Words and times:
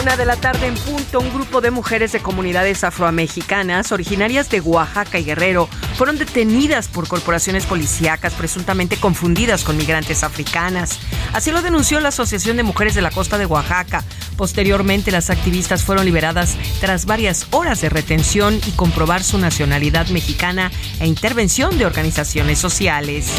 Una 0.00 0.16
de 0.16 0.24
la 0.24 0.36
tarde 0.36 0.66
en 0.66 0.74
punto, 0.74 1.18
un 1.18 1.32
grupo 1.32 1.60
de 1.60 1.72
mujeres 1.72 2.12
de 2.12 2.20
comunidades 2.20 2.84
afroamexicanas 2.84 3.90
originarias 3.90 4.48
de 4.48 4.60
Oaxaca 4.60 5.18
y 5.18 5.24
Guerrero 5.24 5.68
fueron 5.96 6.18
detenidas 6.18 6.86
por 6.86 7.08
corporaciones 7.08 7.66
policíacas 7.66 8.34
presuntamente 8.34 8.96
confundidas 8.96 9.64
con 9.64 9.76
migrantes 9.76 10.22
africanas. 10.22 11.00
Así 11.32 11.50
lo 11.50 11.62
denunció 11.62 11.98
la 11.98 12.08
Asociación 12.08 12.56
de 12.56 12.62
Mujeres 12.62 12.94
de 12.94 13.02
la 13.02 13.10
Costa 13.10 13.38
de 13.38 13.46
Oaxaca. 13.46 14.04
Posteriormente, 14.36 15.10
las 15.10 15.30
activistas 15.30 15.82
fueron 15.82 16.04
liberadas 16.04 16.56
tras 16.80 17.04
varias 17.04 17.48
horas 17.50 17.80
de 17.80 17.88
retención 17.88 18.60
y 18.66 18.70
comprobar 18.72 19.24
su 19.24 19.38
nacionalidad 19.38 20.06
mexicana 20.08 20.70
e 21.00 21.06
intervención 21.06 21.76
de 21.76 21.86
organizaciones 21.86 22.58
sociales. 22.58 23.32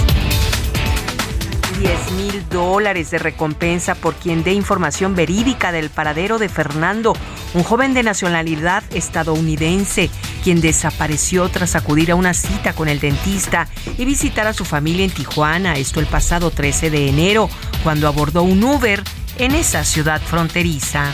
10 1.80 2.12
mil 2.12 2.50
dólares 2.50 3.10
de 3.10 3.20
recompensa 3.20 3.96
por 3.96 4.14
quien 4.16 4.44
dé 4.44 4.52
información 4.52 5.16
verídica 5.16 5.72
del 5.72 5.90
paradero 5.90 6.38
de 6.38 6.50
Fernando, 6.50 7.16
un 7.54 7.64
joven 7.64 7.94
de 7.94 8.04
nacionalidad 8.04 8.84
estadounidense, 8.94 10.10
quien 10.44 10.60
desapareció 10.60 11.48
tras 11.48 11.78
acudir 11.78 12.12
a 12.12 12.16
una 12.16 12.34
cita 12.34 12.74
con 12.74 12.90
el 12.90 13.00
dentista 13.00 13.70
y 13.98 14.04
visitar 14.04 14.46
a 14.46 14.54
su 14.54 14.66
familia 14.66 15.06
en 15.06 15.12
Tijuana, 15.12 15.76
esto 15.76 16.02
el 16.02 16.06
pasado 16.06 16.52
13 16.52 16.90
de 16.90 17.08
enero, 17.08 17.50
cuando 17.82 18.10
abordó 18.10 18.44
un 18.44 18.62
Uber 18.62 19.02
en 19.38 19.56
esa 19.56 19.86
ciudad 19.86 20.22
fronteriza. 20.22 21.06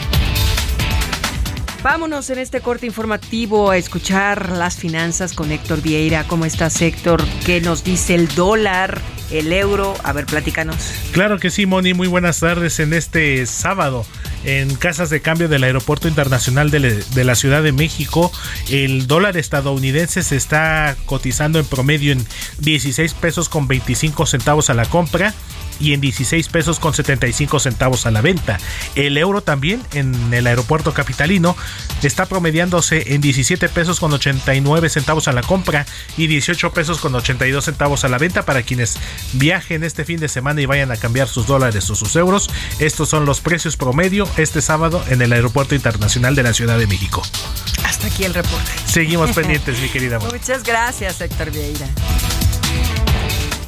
Vámonos 1.84 2.28
en 2.30 2.40
este 2.40 2.60
corte 2.60 2.86
informativo 2.86 3.70
a 3.70 3.76
escuchar 3.76 4.50
las 4.50 4.76
finanzas 4.76 5.32
con 5.32 5.52
Héctor 5.52 5.80
Vieira. 5.80 6.24
¿Cómo 6.26 6.44
estás, 6.44 6.82
Héctor? 6.82 7.22
¿Qué 7.44 7.60
nos 7.60 7.84
dice 7.84 8.16
el 8.16 8.26
dólar? 8.34 9.00
El 9.30 9.52
euro. 9.52 9.94
A 10.02 10.12
ver, 10.12 10.26
platícanos. 10.26 10.76
Claro 11.12 11.38
que 11.38 11.50
sí, 11.50 11.66
Moni. 11.66 11.94
Muy 11.94 12.08
buenas 12.08 12.40
tardes 12.40 12.80
en 12.80 12.92
este 12.92 13.44
sábado. 13.46 14.04
En 14.44 14.74
casas 14.76 15.10
de 15.10 15.20
cambio 15.20 15.48
del 15.48 15.64
Aeropuerto 15.64 16.06
Internacional 16.06 16.70
de, 16.70 17.02
de, 17.02 17.24
la 17.24 17.34
Ciudad 17.34 17.64
de 17.64 17.72
México, 17.72 18.30
el 18.70 19.08
dólar 19.08 19.36
estadounidense 19.36 20.22
se 20.22 20.36
está 20.36 20.96
cotizando 21.06 21.58
en 21.58 21.64
promedio 21.64 22.12
en 22.12 22.24
16 22.60 23.14
pesos 23.14 23.48
con 23.48 23.66
25 23.66 24.24
centavos 24.26 24.70
a 24.70 24.74
la 24.74 24.84
compra 24.84 25.34
y 25.80 25.92
en 25.92 26.00
16 26.00 26.48
pesos 26.48 26.80
con 26.80 26.94
75 26.94 27.60
centavos 27.60 28.06
a 28.06 28.10
la 28.10 28.20
venta. 28.20 28.58
El 28.94 29.16
euro 29.18 29.42
también 29.42 29.82
en 29.92 30.32
el 30.32 30.46
aeropuerto 30.46 30.94
capitalino 30.94 31.56
está 32.02 32.26
promediándose 32.26 33.14
en 33.14 33.20
17 33.20 33.68
pesos 33.68 34.00
con 34.00 34.12
89 34.12 34.88
centavos 34.88 35.28
a 35.28 35.32
la 35.32 35.42
compra 35.42 35.86
y 36.16 36.26
18 36.26 36.72
pesos 36.72 37.00
con 37.00 37.14
82 37.14 37.64
centavos 37.64 38.04
a 38.04 38.08
la 38.08 38.18
venta 38.18 38.44
para 38.44 38.62
quienes 38.62 38.96
viajen 39.32 39.84
este 39.84 40.04
fin 40.04 40.20
de 40.20 40.28
semana 40.28 40.60
y 40.60 40.66
vayan 40.66 40.90
a 40.92 40.96
cambiar 40.96 41.28
sus 41.28 41.46
dólares 41.46 41.88
o 41.90 41.94
sus 41.94 42.14
euros. 42.16 42.48
Estos 42.78 43.08
son 43.08 43.24
los 43.24 43.40
precios 43.40 43.76
promedio 43.76 44.28
este 44.36 44.60
sábado 44.60 45.02
en 45.08 45.22
el 45.22 45.32
aeropuerto 45.32 45.74
internacional 45.74 46.34
de 46.34 46.42
la 46.42 46.52
Ciudad 46.52 46.78
de 46.78 46.86
México. 46.86 47.22
Hasta 47.84 48.08
aquí 48.08 48.24
el 48.24 48.34
reporte. 48.34 48.70
Seguimos 48.86 49.30
pendientes, 49.34 49.80
mi 49.80 49.88
querida. 49.88 50.18
Muchas 50.18 50.62
gracias, 50.62 51.20
Héctor 51.20 51.50
Vieira. 51.50 51.88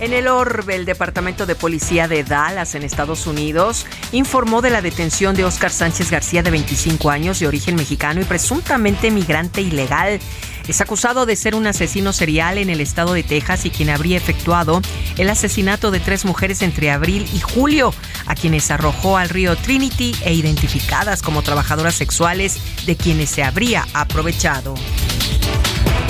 En 0.00 0.12
el 0.12 0.28
orbe, 0.28 0.76
el 0.76 0.84
Departamento 0.84 1.44
de 1.44 1.56
Policía 1.56 2.06
de 2.06 2.22
Dallas, 2.22 2.76
en 2.76 2.84
Estados 2.84 3.26
Unidos, 3.26 3.84
informó 4.12 4.62
de 4.62 4.70
la 4.70 4.80
detención 4.80 5.34
de 5.34 5.44
Oscar 5.44 5.72
Sánchez 5.72 6.10
García, 6.12 6.44
de 6.44 6.52
25 6.52 7.10
años, 7.10 7.40
de 7.40 7.48
origen 7.48 7.74
mexicano 7.74 8.20
y 8.20 8.24
presuntamente 8.24 9.10
migrante 9.10 9.60
ilegal. 9.60 10.20
Es 10.68 10.80
acusado 10.80 11.26
de 11.26 11.34
ser 11.34 11.56
un 11.56 11.66
asesino 11.66 12.12
serial 12.12 12.58
en 12.58 12.70
el 12.70 12.80
estado 12.80 13.12
de 13.12 13.24
Texas 13.24 13.64
y 13.64 13.70
quien 13.70 13.90
habría 13.90 14.18
efectuado 14.18 14.82
el 15.16 15.30
asesinato 15.30 15.90
de 15.90 15.98
tres 15.98 16.24
mujeres 16.24 16.62
entre 16.62 16.92
abril 16.92 17.28
y 17.34 17.40
julio, 17.40 17.92
a 18.26 18.36
quienes 18.36 18.70
arrojó 18.70 19.16
al 19.16 19.30
río 19.30 19.56
Trinity 19.56 20.14
e 20.22 20.32
identificadas 20.32 21.22
como 21.22 21.42
trabajadoras 21.42 21.96
sexuales 21.96 22.58
de 22.86 22.96
quienes 22.96 23.30
se 23.30 23.42
habría 23.42 23.84
aprovechado. 23.94 24.74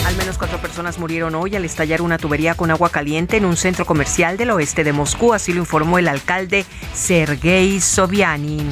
Al 0.09 0.17
menos 0.17 0.39
cuatro 0.39 0.59
personas 0.59 0.99
murieron 0.99 1.35
hoy 1.35 1.55
al 1.55 1.67
estallar 1.67 2.01
una 2.01 2.17
tubería 2.17 2.55
con 2.55 2.71
agua 2.71 2.89
caliente 2.89 3.37
en 3.37 3.45
un 3.45 3.59
centro 3.59 3.85
comercial 3.85 4.39
del 4.39 4.51
oeste 4.53 4.83
de 4.83 4.95
Moscú, 4.95 5.35
así 5.35 5.53
lo 5.53 5.61
informó 5.61 5.99
el 5.99 6.09
alcalde 6.09 6.65
Sergei 6.95 7.79
Sobianin. 7.79 8.67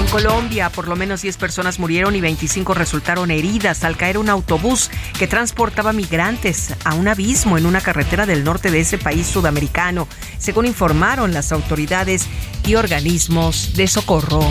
En 0.00 0.06
Colombia, 0.10 0.70
por 0.70 0.88
lo 0.88 0.96
menos 0.96 1.22
10 1.22 1.36
personas 1.36 1.78
murieron 1.78 2.16
y 2.16 2.20
25 2.20 2.74
resultaron 2.74 3.30
heridas 3.30 3.84
al 3.84 3.96
caer 3.96 4.18
un 4.18 4.28
autobús 4.28 4.90
que 5.20 5.28
transportaba 5.28 5.92
migrantes 5.92 6.74
a 6.84 6.94
un 6.94 7.06
abismo 7.06 7.56
en 7.56 7.64
una 7.64 7.80
carretera 7.80 8.26
del 8.26 8.42
norte 8.42 8.72
de 8.72 8.80
ese 8.80 8.98
país 8.98 9.28
sudamericano, 9.28 10.08
según 10.36 10.66
informaron 10.66 11.32
las 11.32 11.52
autoridades 11.52 12.26
y 12.66 12.74
organismos 12.74 13.74
de 13.76 13.86
socorro. 13.86 14.42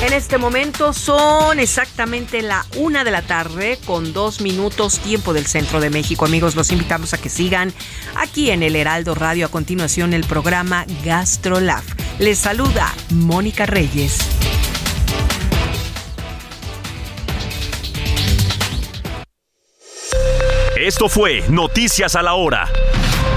En 0.00 0.12
este 0.12 0.38
momento 0.38 0.92
son 0.92 1.58
exactamente 1.58 2.40
la 2.40 2.64
una 2.76 3.02
de 3.02 3.10
la 3.10 3.22
tarde 3.22 3.80
con 3.84 4.12
dos 4.12 4.40
minutos 4.40 5.00
tiempo 5.00 5.32
del 5.32 5.46
centro 5.46 5.80
de 5.80 5.90
México. 5.90 6.24
Amigos, 6.24 6.54
los 6.54 6.70
invitamos 6.70 7.14
a 7.14 7.18
que 7.18 7.28
sigan 7.28 7.72
aquí 8.14 8.52
en 8.52 8.62
el 8.62 8.76
Heraldo 8.76 9.16
Radio. 9.16 9.46
A 9.46 9.48
continuación, 9.48 10.12
el 10.14 10.22
programa 10.22 10.86
GastroLab. 11.04 11.82
Les 12.20 12.38
saluda 12.38 12.94
Mónica 13.10 13.66
Reyes. 13.66 14.18
Esto 20.76 21.08
fue 21.08 21.42
Noticias 21.48 22.14
a 22.14 22.22
la 22.22 22.34
Hora. 22.34 22.68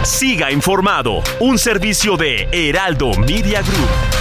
Siga 0.03 0.51
informado, 0.51 1.23
un 1.39 1.57
servicio 1.57 2.17
de 2.17 2.47
Heraldo 2.51 3.13
Media 3.16 3.63
Group. 3.63 4.20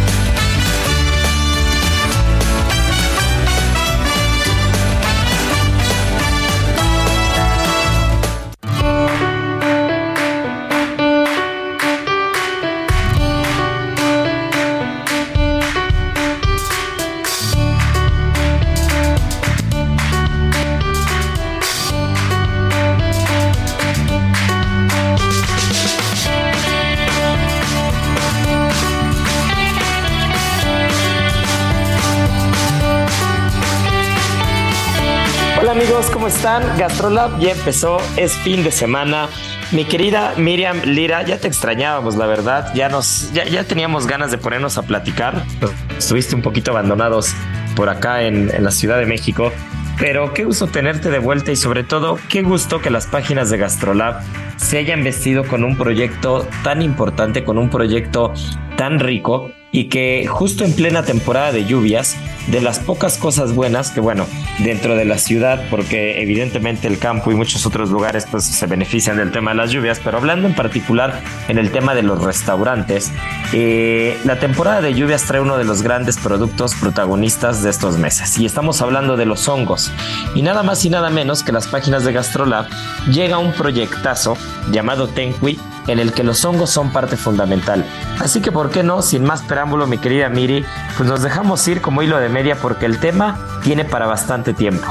Amigos, 35.71 36.09
¿cómo 36.11 36.27
están? 36.27 36.77
Gastrolab 36.77 37.39
ya 37.39 37.53
empezó, 37.53 37.97
es 38.17 38.33
fin 38.33 38.61
de 38.61 38.73
semana. 38.73 39.29
Mi 39.71 39.85
querida 39.85 40.33
Miriam 40.35 40.81
Lira, 40.83 41.23
ya 41.23 41.37
te 41.37 41.47
extrañábamos, 41.47 42.17
la 42.17 42.25
verdad. 42.27 42.73
Ya 42.75 42.89
nos, 42.89 43.31
ya, 43.31 43.45
ya 43.45 43.63
teníamos 43.63 44.05
ganas 44.05 44.31
de 44.31 44.37
ponernos 44.37 44.77
a 44.77 44.81
platicar. 44.81 45.45
Estuviste 45.97 46.35
un 46.35 46.41
poquito 46.41 46.71
abandonados 46.71 47.33
por 47.73 47.87
acá 47.87 48.23
en, 48.23 48.53
en 48.53 48.65
la 48.65 48.71
Ciudad 48.71 48.99
de 48.99 49.05
México. 49.05 49.49
Pero 49.97 50.33
qué 50.33 50.43
gusto 50.43 50.67
tenerte 50.67 51.09
de 51.09 51.19
vuelta 51.19 51.53
y 51.53 51.55
sobre 51.55 51.85
todo 51.85 52.19
qué 52.27 52.41
gusto 52.41 52.81
que 52.81 52.89
las 52.89 53.07
páginas 53.07 53.49
de 53.49 53.57
Gastrolab 53.57 54.21
se 54.57 54.77
hayan 54.77 55.05
vestido 55.05 55.45
con 55.45 55.63
un 55.63 55.77
proyecto 55.77 56.45
tan 56.65 56.81
importante, 56.81 57.45
con 57.45 57.57
un 57.57 57.69
proyecto 57.69 58.33
tan 58.75 58.99
rico 58.99 59.53
y 59.71 59.85
que 59.85 60.27
justo 60.27 60.65
en 60.65 60.73
plena 60.73 61.03
temporada 61.03 61.51
de 61.51 61.65
lluvias, 61.65 62.17
de 62.47 62.59
las 62.59 62.79
pocas 62.79 63.17
cosas 63.17 63.53
buenas 63.53 63.91
que 63.91 64.01
bueno, 64.01 64.25
dentro 64.59 64.95
de 64.95 65.05
la 65.05 65.17
ciudad, 65.17 65.63
porque 65.69 66.21
evidentemente 66.21 66.87
el 66.87 66.97
campo 66.97 67.31
y 67.31 67.35
muchos 67.35 67.65
otros 67.65 67.89
lugares 67.89 68.25
pues 68.29 68.43
se 68.43 68.67
benefician 68.67 69.17
del 69.17 69.31
tema 69.31 69.51
de 69.51 69.57
las 69.57 69.71
lluvias, 69.71 70.01
pero 70.03 70.17
hablando 70.17 70.47
en 70.47 70.55
particular 70.55 71.21
en 71.47 71.57
el 71.57 71.71
tema 71.71 71.95
de 71.95 72.03
los 72.03 72.21
restaurantes, 72.21 73.11
eh, 73.53 74.17
la 74.25 74.39
temporada 74.39 74.81
de 74.81 74.93
lluvias 74.93 75.23
trae 75.23 75.39
uno 75.39 75.57
de 75.57 75.63
los 75.63 75.81
grandes 75.81 76.17
productos 76.17 76.75
protagonistas 76.75 77.63
de 77.63 77.69
estos 77.69 77.97
meses 77.97 78.37
y 78.37 78.45
estamos 78.45 78.81
hablando 78.81 79.17
de 79.17 79.25
los 79.25 79.47
hongos 79.47 79.91
y 80.35 80.41
nada 80.41 80.63
más 80.63 80.83
y 80.83 80.89
nada 80.89 81.09
menos 81.09 81.43
que 81.43 81.51
las 81.51 81.67
páginas 81.67 82.03
de 82.03 82.13
Gastrolab 82.13 82.67
llega 83.11 83.37
un 83.37 83.53
proyectazo 83.53 84.37
llamado 84.71 85.07
Tenqui 85.07 85.59
en 85.87 85.99
el 85.99 86.13
que 86.13 86.23
los 86.23 86.43
hongos 86.45 86.69
son 86.69 86.91
parte 86.91 87.17
fundamental. 87.17 87.85
Así 88.19 88.41
que, 88.41 88.51
¿por 88.51 88.71
qué 88.71 88.83
no? 88.83 89.01
Sin 89.01 89.23
más 89.23 89.41
preámbulo, 89.41 89.87
mi 89.87 89.97
querida 89.97 90.29
Miri, 90.29 90.65
pues 90.97 91.09
nos 91.09 91.21
dejamos 91.21 91.67
ir 91.67 91.81
como 91.81 92.01
hilo 92.01 92.17
de 92.17 92.29
media 92.29 92.55
porque 92.55 92.85
el 92.85 92.99
tema 92.99 93.39
tiene 93.63 93.85
para 93.85 94.05
bastante 94.05 94.53
tiempo. 94.53 94.87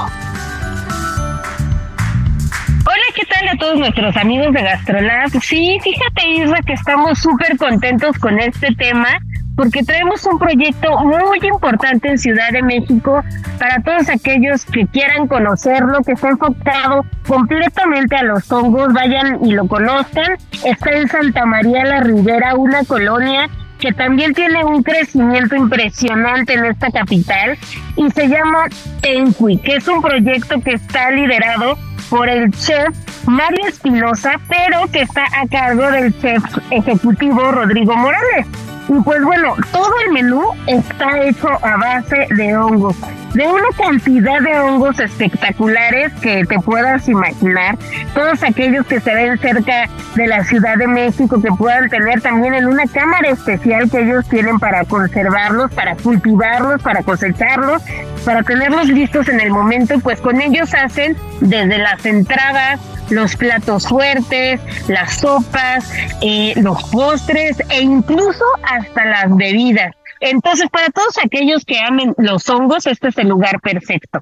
Hola, 2.86 3.04
¿qué 3.14 3.26
tal 3.26 3.48
a 3.48 3.56
todos 3.56 3.78
nuestros 3.78 4.16
amigos 4.16 4.52
de 4.52 4.62
Gastrolab? 4.62 5.30
Sí, 5.42 5.78
fíjate, 5.82 6.28
Isra, 6.28 6.60
que 6.62 6.72
estamos 6.72 7.18
súper 7.18 7.56
contentos 7.56 8.18
con 8.18 8.38
este 8.40 8.74
tema 8.74 9.18
porque 9.60 9.82
traemos 9.82 10.24
un 10.24 10.38
proyecto 10.38 10.88
muy 11.00 11.38
importante 11.42 12.08
en 12.08 12.18
Ciudad 12.18 12.50
de 12.50 12.62
México 12.62 13.22
para 13.58 13.78
todos 13.82 14.08
aquellos 14.08 14.64
que 14.64 14.86
quieran 14.86 15.28
conocerlo, 15.28 16.00
que 16.00 16.12
está 16.12 16.30
enfocado 16.30 17.04
completamente 17.28 18.16
a 18.16 18.22
los 18.22 18.50
hongos, 18.50 18.90
vayan 18.94 19.44
y 19.44 19.52
lo 19.52 19.68
conozcan. 19.68 20.38
Está 20.64 20.92
en 20.92 21.08
Santa 21.08 21.44
María 21.44 21.84
la 21.84 22.00
Ribera, 22.00 22.54
una 22.54 22.84
colonia 22.84 23.50
que 23.78 23.92
también 23.92 24.32
tiene 24.32 24.64
un 24.64 24.82
crecimiento 24.82 25.54
impresionante 25.56 26.54
en 26.54 26.64
esta 26.64 26.90
capital 26.90 27.58
y 27.96 28.10
se 28.12 28.28
llama 28.28 28.64
Tenqui, 29.02 29.58
que 29.58 29.76
es 29.76 29.86
un 29.88 30.00
proyecto 30.00 30.58
que 30.62 30.72
está 30.72 31.10
liderado 31.10 31.76
por 32.08 32.30
el 32.30 32.50
chef 32.52 32.96
Mario 33.26 33.66
Espinosa, 33.68 34.40
pero 34.48 34.90
que 34.90 35.02
está 35.02 35.26
a 35.38 35.46
cargo 35.46 35.90
del 35.90 36.18
chef 36.18 36.42
ejecutivo 36.70 37.52
Rodrigo 37.52 37.94
Morales. 37.94 38.46
Y 38.90 39.00
pues 39.02 39.22
bueno, 39.22 39.54
todo 39.70 39.92
el 40.04 40.12
menú 40.12 40.42
está 40.66 41.20
hecho 41.20 41.48
a 41.64 41.76
base 41.76 42.26
de 42.34 42.56
hongos, 42.56 42.96
de 43.34 43.46
una 43.46 43.68
cantidad 43.78 44.40
de 44.40 44.58
hongos 44.58 44.98
espectaculares 44.98 46.12
que 46.14 46.44
te 46.44 46.58
puedas 46.58 47.08
imaginar, 47.08 47.78
todos 48.14 48.42
aquellos 48.42 48.84
que 48.88 48.98
se 48.98 49.14
ven 49.14 49.38
cerca 49.38 49.88
de 50.16 50.26
la 50.26 50.42
Ciudad 50.42 50.76
de 50.76 50.88
México, 50.88 51.40
que 51.40 51.52
puedan 51.52 51.88
tener 51.88 52.20
también 52.20 52.52
en 52.54 52.66
una 52.66 52.84
cámara 52.88 53.28
especial 53.28 53.88
que 53.88 54.00
ellos 54.00 54.28
tienen 54.28 54.58
para 54.58 54.84
conservarlos, 54.84 55.70
para 55.72 55.94
cultivarlos, 55.94 56.82
para 56.82 57.04
cosecharlos, 57.04 57.82
para 58.24 58.42
tenerlos 58.42 58.88
listos 58.88 59.28
en 59.28 59.40
el 59.40 59.50
momento, 59.50 60.00
pues 60.00 60.20
con 60.20 60.40
ellos 60.40 60.74
hacen 60.74 61.16
desde 61.40 61.78
las 61.78 62.04
entradas, 62.04 62.80
los 63.10 63.36
platos 63.36 63.86
fuertes, 63.88 64.60
las 64.88 65.18
sopas, 65.18 65.92
eh, 66.22 66.54
los 66.56 66.82
postres 66.84 67.58
e 67.68 67.82
incluso 67.82 68.44
hasta 68.62 69.04
las 69.04 69.36
bebidas. 69.36 69.94
Entonces, 70.20 70.68
para 70.70 70.88
todos 70.90 71.16
aquellos 71.24 71.64
que 71.64 71.78
amen 71.78 72.14
los 72.18 72.48
hongos, 72.48 72.86
este 72.86 73.08
es 73.08 73.18
el 73.18 73.28
lugar 73.28 73.60
perfecto. 73.60 74.20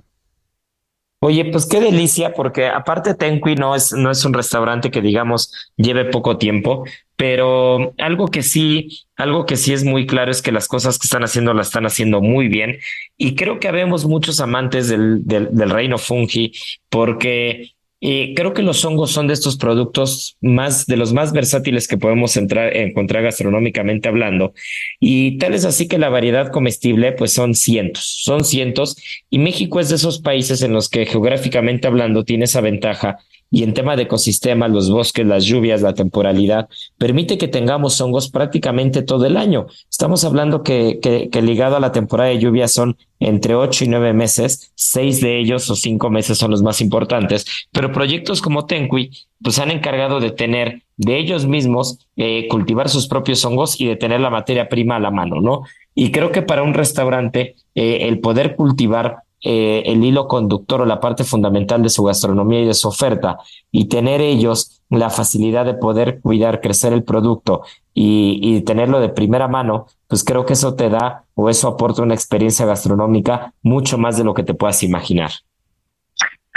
Oye, 1.21 1.47
pues 1.47 1.67
qué 1.67 1.81
delicia, 1.81 2.33
porque 2.33 2.69
aparte 2.69 3.15
Tenqui 3.15 3.57
no 3.57 3.75
es, 3.75 3.93
no 3.93 4.09
es 4.13 4.25
un 4.25 4.33
restaurante 4.33 4.93
que 4.93 5.01
digamos 5.01 5.73
lleve 5.77 6.05
poco 6.05 6.39
tiempo, 6.39 6.85
pero 7.17 7.93
algo 7.99 8.29
que 8.29 8.45
sí, 8.45 9.05
algo 9.17 9.45
que 9.45 9.57
sí 9.57 9.73
es 9.73 9.83
muy 9.83 10.07
claro 10.07 10.31
es 10.31 10.43
que 10.43 10.53
las 10.53 10.69
cosas 10.69 10.97
que 10.97 11.07
están 11.07 11.25
haciendo 11.25 11.55
las 11.55 11.67
están 11.67 11.87
haciendo 11.87 12.21
muy 12.21 12.47
bien. 12.47 12.79
Y 13.17 13.35
creo 13.35 13.59
que 13.59 13.67
habemos 13.67 14.07
muchos 14.07 14.39
amantes 14.39 14.87
del, 14.87 15.27
del, 15.27 15.49
del 15.51 15.71
reino 15.71 15.99
fungi, 15.99 16.53
porque 16.89 17.73
y 18.01 18.35
creo 18.35 18.55
que 18.55 18.63
los 18.63 18.85
hongos 18.85 19.11
son 19.11 19.27
de 19.27 19.35
estos 19.35 19.57
productos 19.57 20.37
más, 20.41 20.87
de 20.87 20.97
los 20.97 21.13
más 21.13 21.33
versátiles 21.33 21.89
que 21.89 21.99
podemos 21.99 22.37
entrar, 22.37 22.77
encontrar 22.77 23.25
gastronómicamente 23.25 24.09
hablando. 24.09 24.53
Y 25.01 25.37
tal 25.39 25.55
es 25.55 25.65
así 25.65 25.89
que 25.89 25.99
la 25.99 26.09
variedad 26.09 26.53
comestible, 26.53 27.13
pues 27.13 27.33
son 27.33 27.55
cientos, 27.55 28.05
son 28.23 28.45
cientos. 28.45 28.97
Y 29.31 29.39
México 29.39 29.81
es 29.81 29.89
de 29.89 29.97
esos 29.97 30.21
países 30.21 30.63
en 30.63 30.73
los 30.73 30.89
que 30.89 31.07
geográficamente 31.07 31.89
hablando 31.89 32.25
tiene 32.25 32.45
esa 32.45 32.61
ventaja 32.61 33.19
y 33.51 33.63
en 33.63 33.75
tema 33.75 33.97
de 33.97 34.03
ecosistemas, 34.03 34.71
los 34.71 34.91
bosques, 34.91 35.27
las 35.27 35.45
lluvias, 35.45 35.83
la 35.83 35.95
temporalidad, 35.95 36.69
permite 36.99 37.39
que 37.39 37.49
tengamos 37.49 38.01
hongos 38.01 38.31
prácticamente 38.31 39.03
todo 39.03 39.25
el 39.25 39.37
año. 39.37 39.67
Estamos 39.91 40.25
hablando 40.25 40.63
que, 40.63 40.99
que, 41.01 41.31
que 41.31 41.43
ligado 41.43 41.77
a 41.77 41.81
la 41.81 41.93
temporada 41.93 42.31
de 42.31 42.39
lluvias 42.39 42.73
son 42.73 42.97
entre 43.21 43.55
ocho 43.55 43.85
y 43.85 43.89
nueve 43.89 44.13
meses, 44.13 44.73
seis 44.75 45.21
de 45.21 45.39
ellos 45.41 45.69
o 45.71 45.75
cinco 45.75 46.11
meses 46.11 46.39
son 46.39 46.51
los 46.51 46.63
más 46.63 46.81
importantes, 46.81 47.47
pero 47.73 47.91
proyectos 47.93 48.41
como 48.41 48.67
Tenqui 48.67 49.11
pues 49.43 49.59
han 49.59 49.71
encargado 49.71 50.21
de 50.21 50.31
tener 50.31 50.83
de 50.97 51.19
ellos 51.19 51.47
mismos 51.47 52.07
eh, 52.17 52.47
cultivar 52.49 52.89
sus 52.89 53.09
propios 53.09 53.45
hongos 53.45 53.81
y 53.81 53.87
de 53.87 53.97
tener 53.97 54.21
la 54.21 54.31
materia 54.31 54.69
prima 54.69 54.97
a 54.97 55.01
la 55.01 55.11
mano, 55.11 55.41
¿no? 55.41 55.63
Y 55.95 56.13
creo 56.13 56.31
que 56.31 56.43
para 56.43 56.63
un 56.63 56.75
restaurante 56.75 57.57
eh, 57.75 57.99
el 58.03 58.21
poder 58.21 58.55
cultivar 58.55 59.23
eh, 59.43 59.83
el 59.87 60.05
hilo 60.05 60.27
conductor 60.27 60.81
o 60.81 60.85
la 60.85 61.01
parte 61.01 61.25
fundamental 61.25 61.83
de 61.83 61.89
su 61.89 62.03
gastronomía 62.03 62.61
y 62.61 62.67
de 62.67 62.75
su 62.75 62.89
oferta 62.89 63.39
y 63.71 63.89
tener 63.89 64.21
ellos 64.21 64.83
la 64.91 65.11
facilidad 65.11 65.65
de 65.65 65.75
poder 65.75 66.21
cuidar, 66.21 66.61
crecer 66.61 66.93
el 66.93 67.05
producto 67.05 67.63
y, 67.95 68.41
y, 68.43 68.63
tenerlo 68.63 69.01
de 69.01 69.11
primera 69.11 69.49
mano, 69.49 69.87
pues 70.07 70.25
creo 70.25 70.47
que 70.47 70.55
eso 70.55 70.75
te 70.75 70.89
da 70.89 71.25
o 71.35 71.51
eso 71.51 71.69
aporta 71.69 72.03
una 72.03 72.15
experiencia 72.15 72.67
gastronómica 72.67 73.53
mucho 73.63 73.99
más 73.99 74.17
de 74.17 74.25
lo 74.25 74.35
que 74.35 74.43
te 74.43 74.55
puedas 74.55 74.83
imaginar. 74.83 75.31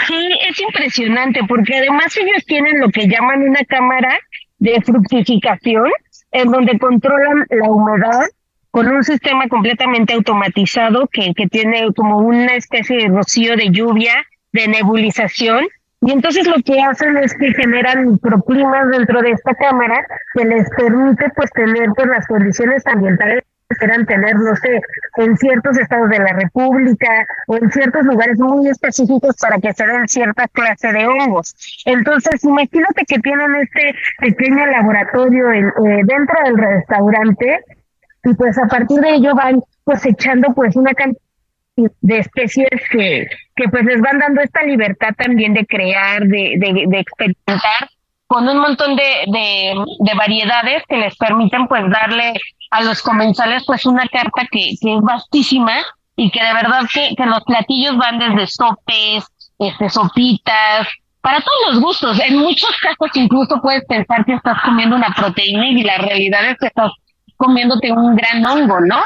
Sí, 0.08 0.30
es 0.50 0.60
impresionante 0.60 1.42
porque 1.48 1.78
además 1.78 2.16
ellos 2.18 2.44
tienen 2.46 2.80
lo 2.80 2.90
que 2.90 3.08
llaman 3.08 3.44
una 3.44 3.64
cámara 3.66 4.18
de 4.58 4.82
fructificación 4.82 5.90
en 6.32 6.52
donde 6.52 6.80
controlan 6.80 7.46
la 7.50 7.70
humedad 7.70 8.22
con 8.72 8.88
un 8.88 9.04
sistema 9.04 9.48
completamente 9.48 10.14
automatizado 10.14 11.08
que, 11.08 11.34
que 11.36 11.48
tiene 11.48 11.94
como 11.94 12.20
una 12.20 12.56
especie 12.56 12.98
de 12.98 13.08
rocío 13.10 13.56
de 13.56 13.70
lluvia, 13.70 14.14
de 14.54 14.68
nebulización, 14.68 15.66
y 16.04 16.12
entonces 16.12 16.48
lo 16.48 16.56
que 16.64 16.82
hacen 16.82 17.16
es 17.18 17.32
que 17.36 17.54
generan 17.54 18.14
microclimas 18.14 18.90
dentro 18.90 19.22
de 19.22 19.32
esta 19.32 19.54
cámara 19.54 20.04
que 20.34 20.46
les 20.46 20.68
permite 20.72 21.30
pues 21.36 21.52
tener 21.52 21.90
pues, 21.96 22.08
las 22.08 22.26
condiciones 22.26 22.86
ambientales 22.88 23.44
que 23.70 23.76
quieran 23.76 24.06
tener, 24.08 24.36
no 24.36 24.56
sé, 24.56 24.82
en 25.18 25.38
ciertos 25.38 25.78
estados 25.78 26.10
de 26.10 26.18
la 26.18 26.34
República 26.34 27.26
o 27.46 27.56
en 27.56 27.72
ciertos 27.72 28.04
lugares 28.04 28.40
muy 28.40 28.68
específicos 28.68 29.36
para 29.40 29.60
que 29.60 29.74
se 29.74 29.86
den 29.86 30.08
cierta 30.08 30.48
clase 30.48 30.92
de 30.92 31.06
hongos. 31.06 31.56
Entonces, 31.86 32.44
imagínate 32.44 33.06
que 33.06 33.20
tienen 33.20 33.56
este 33.58 33.94
pequeño 34.18 34.66
laboratorio 34.66 35.52
en, 35.52 35.68
eh, 35.68 36.02
dentro 36.04 36.36
del 36.46 36.58
restaurante 36.58 37.64
y 38.24 38.34
pues 38.36 38.58
a 38.58 38.68
partir 38.68 39.00
de 39.00 39.16
ello 39.16 39.34
van 39.36 39.62
cosechando 39.84 40.54
pues 40.54 40.76
una 40.76 40.94
cantidad 40.94 41.22
de 42.02 42.18
especies 42.18 42.70
que, 42.92 43.28
que 43.56 43.70
pues 43.70 43.84
les 43.86 44.02
van 44.02 44.20
dando 44.20 44.42
esta 44.42 44.64
libertad 44.64 45.10
también 45.18 45.54
de 45.54 45.66
crear, 45.66 46.22
de, 46.22 46.56
de, 46.58 46.86
de 46.88 47.00
experimentar 47.00 47.90
con 48.28 48.48
un 48.48 48.60
montón 48.60 48.96
de, 48.96 49.04
de, 49.28 49.74
de, 50.00 50.14
variedades 50.16 50.84
que 50.88 50.98
les 50.98 51.16
permiten 51.18 51.68
pues 51.68 51.84
darle 51.90 52.34
a 52.70 52.82
los 52.82 53.02
comensales 53.02 53.64
pues 53.66 53.86
una 53.86 54.08
carta 54.08 54.48
que, 54.50 54.76
que 54.80 54.96
es 54.96 55.02
vastísima 55.02 55.74
y 56.16 56.32
que 56.32 56.42
de 56.42 56.54
verdad 56.54 56.82
que, 56.94 57.14
que 57.16 57.26
los 57.26 57.44
platillos 57.44 57.98
van 57.98 58.20
desde 58.20 58.48
sopes, 58.48 59.26
este, 59.60 59.90
sopitas, 59.90 60.88
para 61.22 61.42
todos 61.42 61.74
los 61.74 61.82
gustos. 61.82 62.20
En 62.20 62.38
muchos 62.38 62.70
casos 62.82 63.16
incluso 63.16 63.62
puedes 63.62 63.84
pensar 63.86 64.24
que 64.26 64.34
estás 64.34 64.62
comiendo 64.64 64.96
una 64.96 65.14
proteína 65.14 65.68
y 65.68 65.84
la 65.84 65.98
realidad 65.98 66.52
es 66.52 66.58
que 66.58 66.68
estás 66.68 66.92
comiéndote 67.42 67.92
un 67.92 68.16
gran 68.16 68.46
hongo, 68.46 68.80
¿no? 68.82 68.98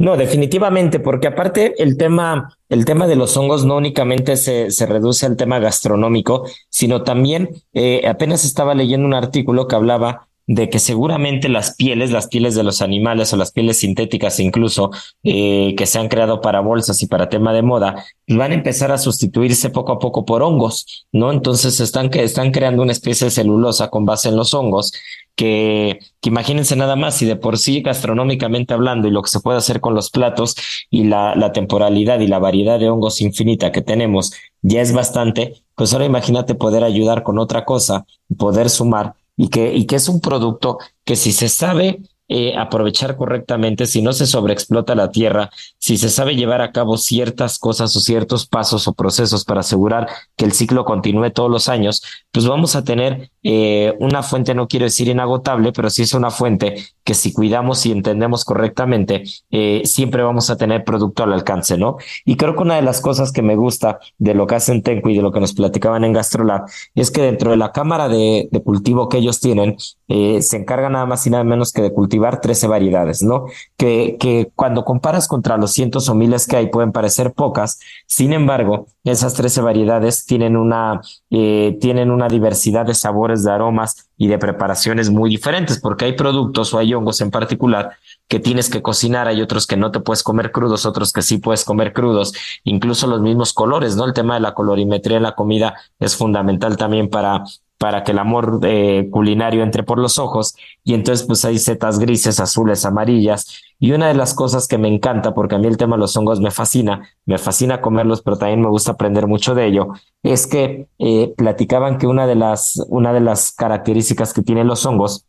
No, 0.00 0.16
definitivamente, 0.16 1.00
porque 1.00 1.26
aparte 1.26 1.82
el 1.82 1.96
tema, 1.96 2.56
el 2.68 2.84
tema 2.84 3.08
de 3.08 3.16
los 3.16 3.36
hongos 3.36 3.64
no 3.64 3.76
únicamente 3.76 4.36
se, 4.36 4.70
se 4.70 4.86
reduce 4.86 5.26
al 5.26 5.36
tema 5.36 5.58
gastronómico, 5.58 6.46
sino 6.68 7.02
también 7.02 7.50
eh, 7.72 8.06
apenas 8.06 8.44
estaba 8.44 8.74
leyendo 8.74 9.08
un 9.08 9.14
artículo 9.14 9.66
que 9.66 9.74
hablaba 9.74 10.28
de 10.48 10.70
que 10.70 10.78
seguramente 10.78 11.48
las 11.48 11.74
pieles, 11.74 12.10
las 12.10 12.26
pieles 12.28 12.54
de 12.54 12.62
los 12.62 12.80
animales 12.80 13.32
o 13.32 13.36
las 13.36 13.52
pieles 13.52 13.80
sintéticas 13.80 14.40
incluso, 14.40 14.90
eh, 15.22 15.74
que 15.76 15.84
se 15.84 15.98
han 15.98 16.08
creado 16.08 16.40
para 16.40 16.60
bolsas 16.60 17.02
y 17.02 17.06
para 17.06 17.28
tema 17.28 17.52
de 17.52 17.62
moda, 17.62 18.06
van 18.28 18.52
a 18.52 18.54
empezar 18.54 18.90
a 18.90 18.98
sustituirse 18.98 19.68
poco 19.68 19.92
a 19.92 19.98
poco 19.98 20.24
por 20.24 20.42
hongos, 20.42 21.06
¿no? 21.12 21.32
Entonces 21.32 21.80
están, 21.80 22.08
están 22.14 22.50
creando 22.50 22.82
una 22.82 22.92
especie 22.92 23.26
de 23.26 23.30
celulosa 23.30 23.90
con 23.90 24.06
base 24.06 24.30
en 24.30 24.36
los 24.36 24.54
hongos 24.54 24.92
que, 25.38 26.00
que, 26.20 26.28
imagínense 26.30 26.74
nada 26.74 26.96
más, 26.96 27.14
si 27.14 27.24
de 27.24 27.36
por 27.36 27.58
sí 27.58 27.80
gastronómicamente 27.80 28.74
hablando 28.74 29.06
y 29.06 29.12
lo 29.12 29.22
que 29.22 29.30
se 29.30 29.38
puede 29.38 29.58
hacer 29.58 29.80
con 29.80 29.94
los 29.94 30.10
platos 30.10 30.56
y 30.90 31.04
la, 31.04 31.36
la 31.36 31.52
temporalidad 31.52 32.18
y 32.18 32.26
la 32.26 32.40
variedad 32.40 32.80
de 32.80 32.90
hongos 32.90 33.20
infinita 33.20 33.70
que 33.70 33.80
tenemos 33.80 34.32
ya 34.62 34.80
es 34.80 34.92
bastante, 34.92 35.62
pues 35.76 35.92
ahora 35.92 36.06
imagínate 36.06 36.56
poder 36.56 36.82
ayudar 36.82 37.22
con 37.22 37.38
otra 37.38 37.64
cosa, 37.64 38.04
poder 38.36 38.68
sumar 38.68 39.14
y 39.36 39.48
que, 39.48 39.72
y 39.74 39.86
que 39.86 39.94
es 39.94 40.08
un 40.08 40.20
producto 40.20 40.78
que 41.04 41.14
si 41.14 41.30
se 41.30 41.48
sabe 41.48 42.00
eh, 42.30 42.54
aprovechar 42.58 43.16
correctamente, 43.16 43.86
si 43.86 44.02
no 44.02 44.12
se 44.12 44.26
sobreexplota 44.26 44.94
la 44.94 45.10
tierra, 45.10 45.48
si 45.78 45.96
se 45.96 46.10
sabe 46.10 46.36
llevar 46.36 46.60
a 46.60 46.72
cabo 46.72 46.98
ciertas 46.98 47.58
cosas 47.58 47.96
o 47.96 48.00
ciertos 48.00 48.46
pasos 48.46 48.86
o 48.86 48.92
procesos 48.92 49.46
para 49.46 49.60
asegurar 49.60 50.08
que 50.36 50.44
el 50.44 50.52
ciclo 50.52 50.84
continúe 50.84 51.30
todos 51.30 51.50
los 51.50 51.70
años, 51.70 52.02
pues 52.30 52.46
vamos 52.46 52.76
a 52.76 52.84
tener 52.84 53.30
eh, 53.42 53.94
una 53.98 54.22
fuente, 54.22 54.54
no 54.54 54.68
quiero 54.68 54.84
decir 54.84 55.08
inagotable, 55.08 55.72
pero 55.72 55.88
sí 55.88 56.02
es 56.02 56.12
una 56.12 56.30
fuente 56.30 56.74
que 57.02 57.14
si 57.14 57.32
cuidamos 57.32 57.86
y 57.86 57.92
entendemos 57.92 58.44
correctamente, 58.44 59.24
eh, 59.50 59.80
siempre 59.86 60.22
vamos 60.22 60.50
a 60.50 60.58
tener 60.58 60.84
producto 60.84 61.22
al 61.22 61.32
alcance, 61.32 61.78
¿no? 61.78 61.96
Y 62.26 62.36
creo 62.36 62.54
que 62.54 62.62
una 62.62 62.76
de 62.76 62.82
las 62.82 63.00
cosas 63.00 63.32
que 63.32 63.40
me 63.40 63.56
gusta 63.56 64.00
de 64.18 64.34
lo 64.34 64.46
que 64.46 64.56
hacen 64.56 64.82
Tenco 64.82 65.08
y 65.08 65.16
de 65.16 65.22
lo 65.22 65.32
que 65.32 65.40
nos 65.40 65.54
platicaban 65.54 66.04
en 66.04 66.12
Gastrolab 66.12 66.66
es 66.94 67.10
que 67.10 67.22
dentro 67.22 67.52
de 67.52 67.56
la 67.56 67.72
cámara 67.72 68.10
de, 68.10 68.50
cultivo 68.62 69.08
que 69.08 69.16
ellos 69.16 69.40
tienen, 69.40 69.76
se 69.78 70.56
encarga 70.56 70.90
nada 70.90 71.06
más 71.06 71.26
y 71.26 71.30
nada 71.30 71.44
menos 71.44 71.72
que 71.72 71.80
de 71.80 71.92
cultivar 72.18 72.40
13 72.40 72.66
variedades, 72.66 73.22
¿no? 73.22 73.46
Que, 73.76 74.16
que 74.18 74.50
cuando 74.54 74.84
comparas 74.84 75.28
contra 75.28 75.56
los 75.56 75.72
cientos 75.72 76.08
o 76.08 76.14
miles 76.14 76.46
que 76.46 76.56
hay 76.56 76.68
pueden 76.68 76.92
parecer 76.92 77.32
pocas, 77.32 77.78
sin 78.06 78.32
embargo, 78.32 78.86
esas 79.04 79.34
13 79.34 79.62
variedades 79.62 80.26
tienen 80.26 80.56
una, 80.56 81.00
eh, 81.30 81.76
tienen 81.80 82.10
una 82.10 82.28
diversidad 82.28 82.86
de 82.86 82.94
sabores, 82.94 83.44
de 83.44 83.52
aromas 83.52 84.08
y 84.16 84.26
de 84.28 84.38
preparaciones 84.38 85.10
muy 85.10 85.30
diferentes, 85.30 85.80
porque 85.80 86.06
hay 86.06 86.12
productos 86.14 86.74
o 86.74 86.78
hay 86.78 86.92
hongos 86.92 87.20
en 87.20 87.30
particular 87.30 87.92
que 88.26 88.40
tienes 88.40 88.68
que 88.68 88.82
cocinar, 88.82 89.28
hay 89.28 89.40
otros 89.40 89.66
que 89.66 89.76
no 89.76 89.90
te 89.90 90.00
puedes 90.00 90.22
comer 90.22 90.50
crudos, 90.50 90.86
otros 90.86 91.12
que 91.12 91.22
sí 91.22 91.38
puedes 91.38 91.64
comer 91.64 91.92
crudos, 91.92 92.32
incluso 92.64 93.06
los 93.06 93.20
mismos 93.20 93.52
colores, 93.52 93.96
¿no? 93.96 94.04
El 94.04 94.12
tema 94.12 94.34
de 94.34 94.40
la 94.40 94.54
colorimetría 94.54 95.16
en 95.18 95.22
la 95.22 95.34
comida 95.34 95.74
es 96.00 96.16
fundamental 96.16 96.76
también 96.76 97.08
para 97.08 97.44
para 97.78 98.02
que 98.02 98.12
el 98.12 98.18
amor 98.18 98.60
eh, 98.64 99.08
culinario 99.10 99.62
entre 99.62 99.84
por 99.84 99.98
los 99.98 100.18
ojos 100.18 100.56
y 100.84 100.94
entonces 100.94 101.26
pues 101.26 101.44
hay 101.44 101.58
setas 101.58 101.98
grises, 101.98 102.40
azules, 102.40 102.84
amarillas 102.84 103.62
y 103.78 103.92
una 103.92 104.08
de 104.08 104.14
las 104.14 104.34
cosas 104.34 104.66
que 104.66 104.78
me 104.78 104.88
encanta 104.88 105.32
porque 105.32 105.54
a 105.54 105.58
mí 105.58 105.66
el 105.68 105.76
tema 105.76 105.96
de 105.96 106.00
los 106.00 106.16
hongos 106.16 106.40
me 106.40 106.50
fascina, 106.50 107.08
me 107.24 107.38
fascina 107.38 107.80
comerlos 107.80 108.22
pero 108.22 108.36
también 108.36 108.60
me 108.60 108.68
gusta 108.68 108.92
aprender 108.92 109.26
mucho 109.28 109.54
de 109.54 109.66
ello, 109.66 109.88
es 110.22 110.46
que 110.46 110.88
eh, 110.98 111.32
platicaban 111.36 111.98
que 111.98 112.06
una 112.08 112.26
de 112.26 112.34
las 112.34 112.84
una 112.88 113.12
de 113.12 113.20
las 113.20 113.52
características 113.52 114.34
que 114.34 114.42
tienen 114.42 114.66
los 114.66 114.84
hongos 114.84 115.24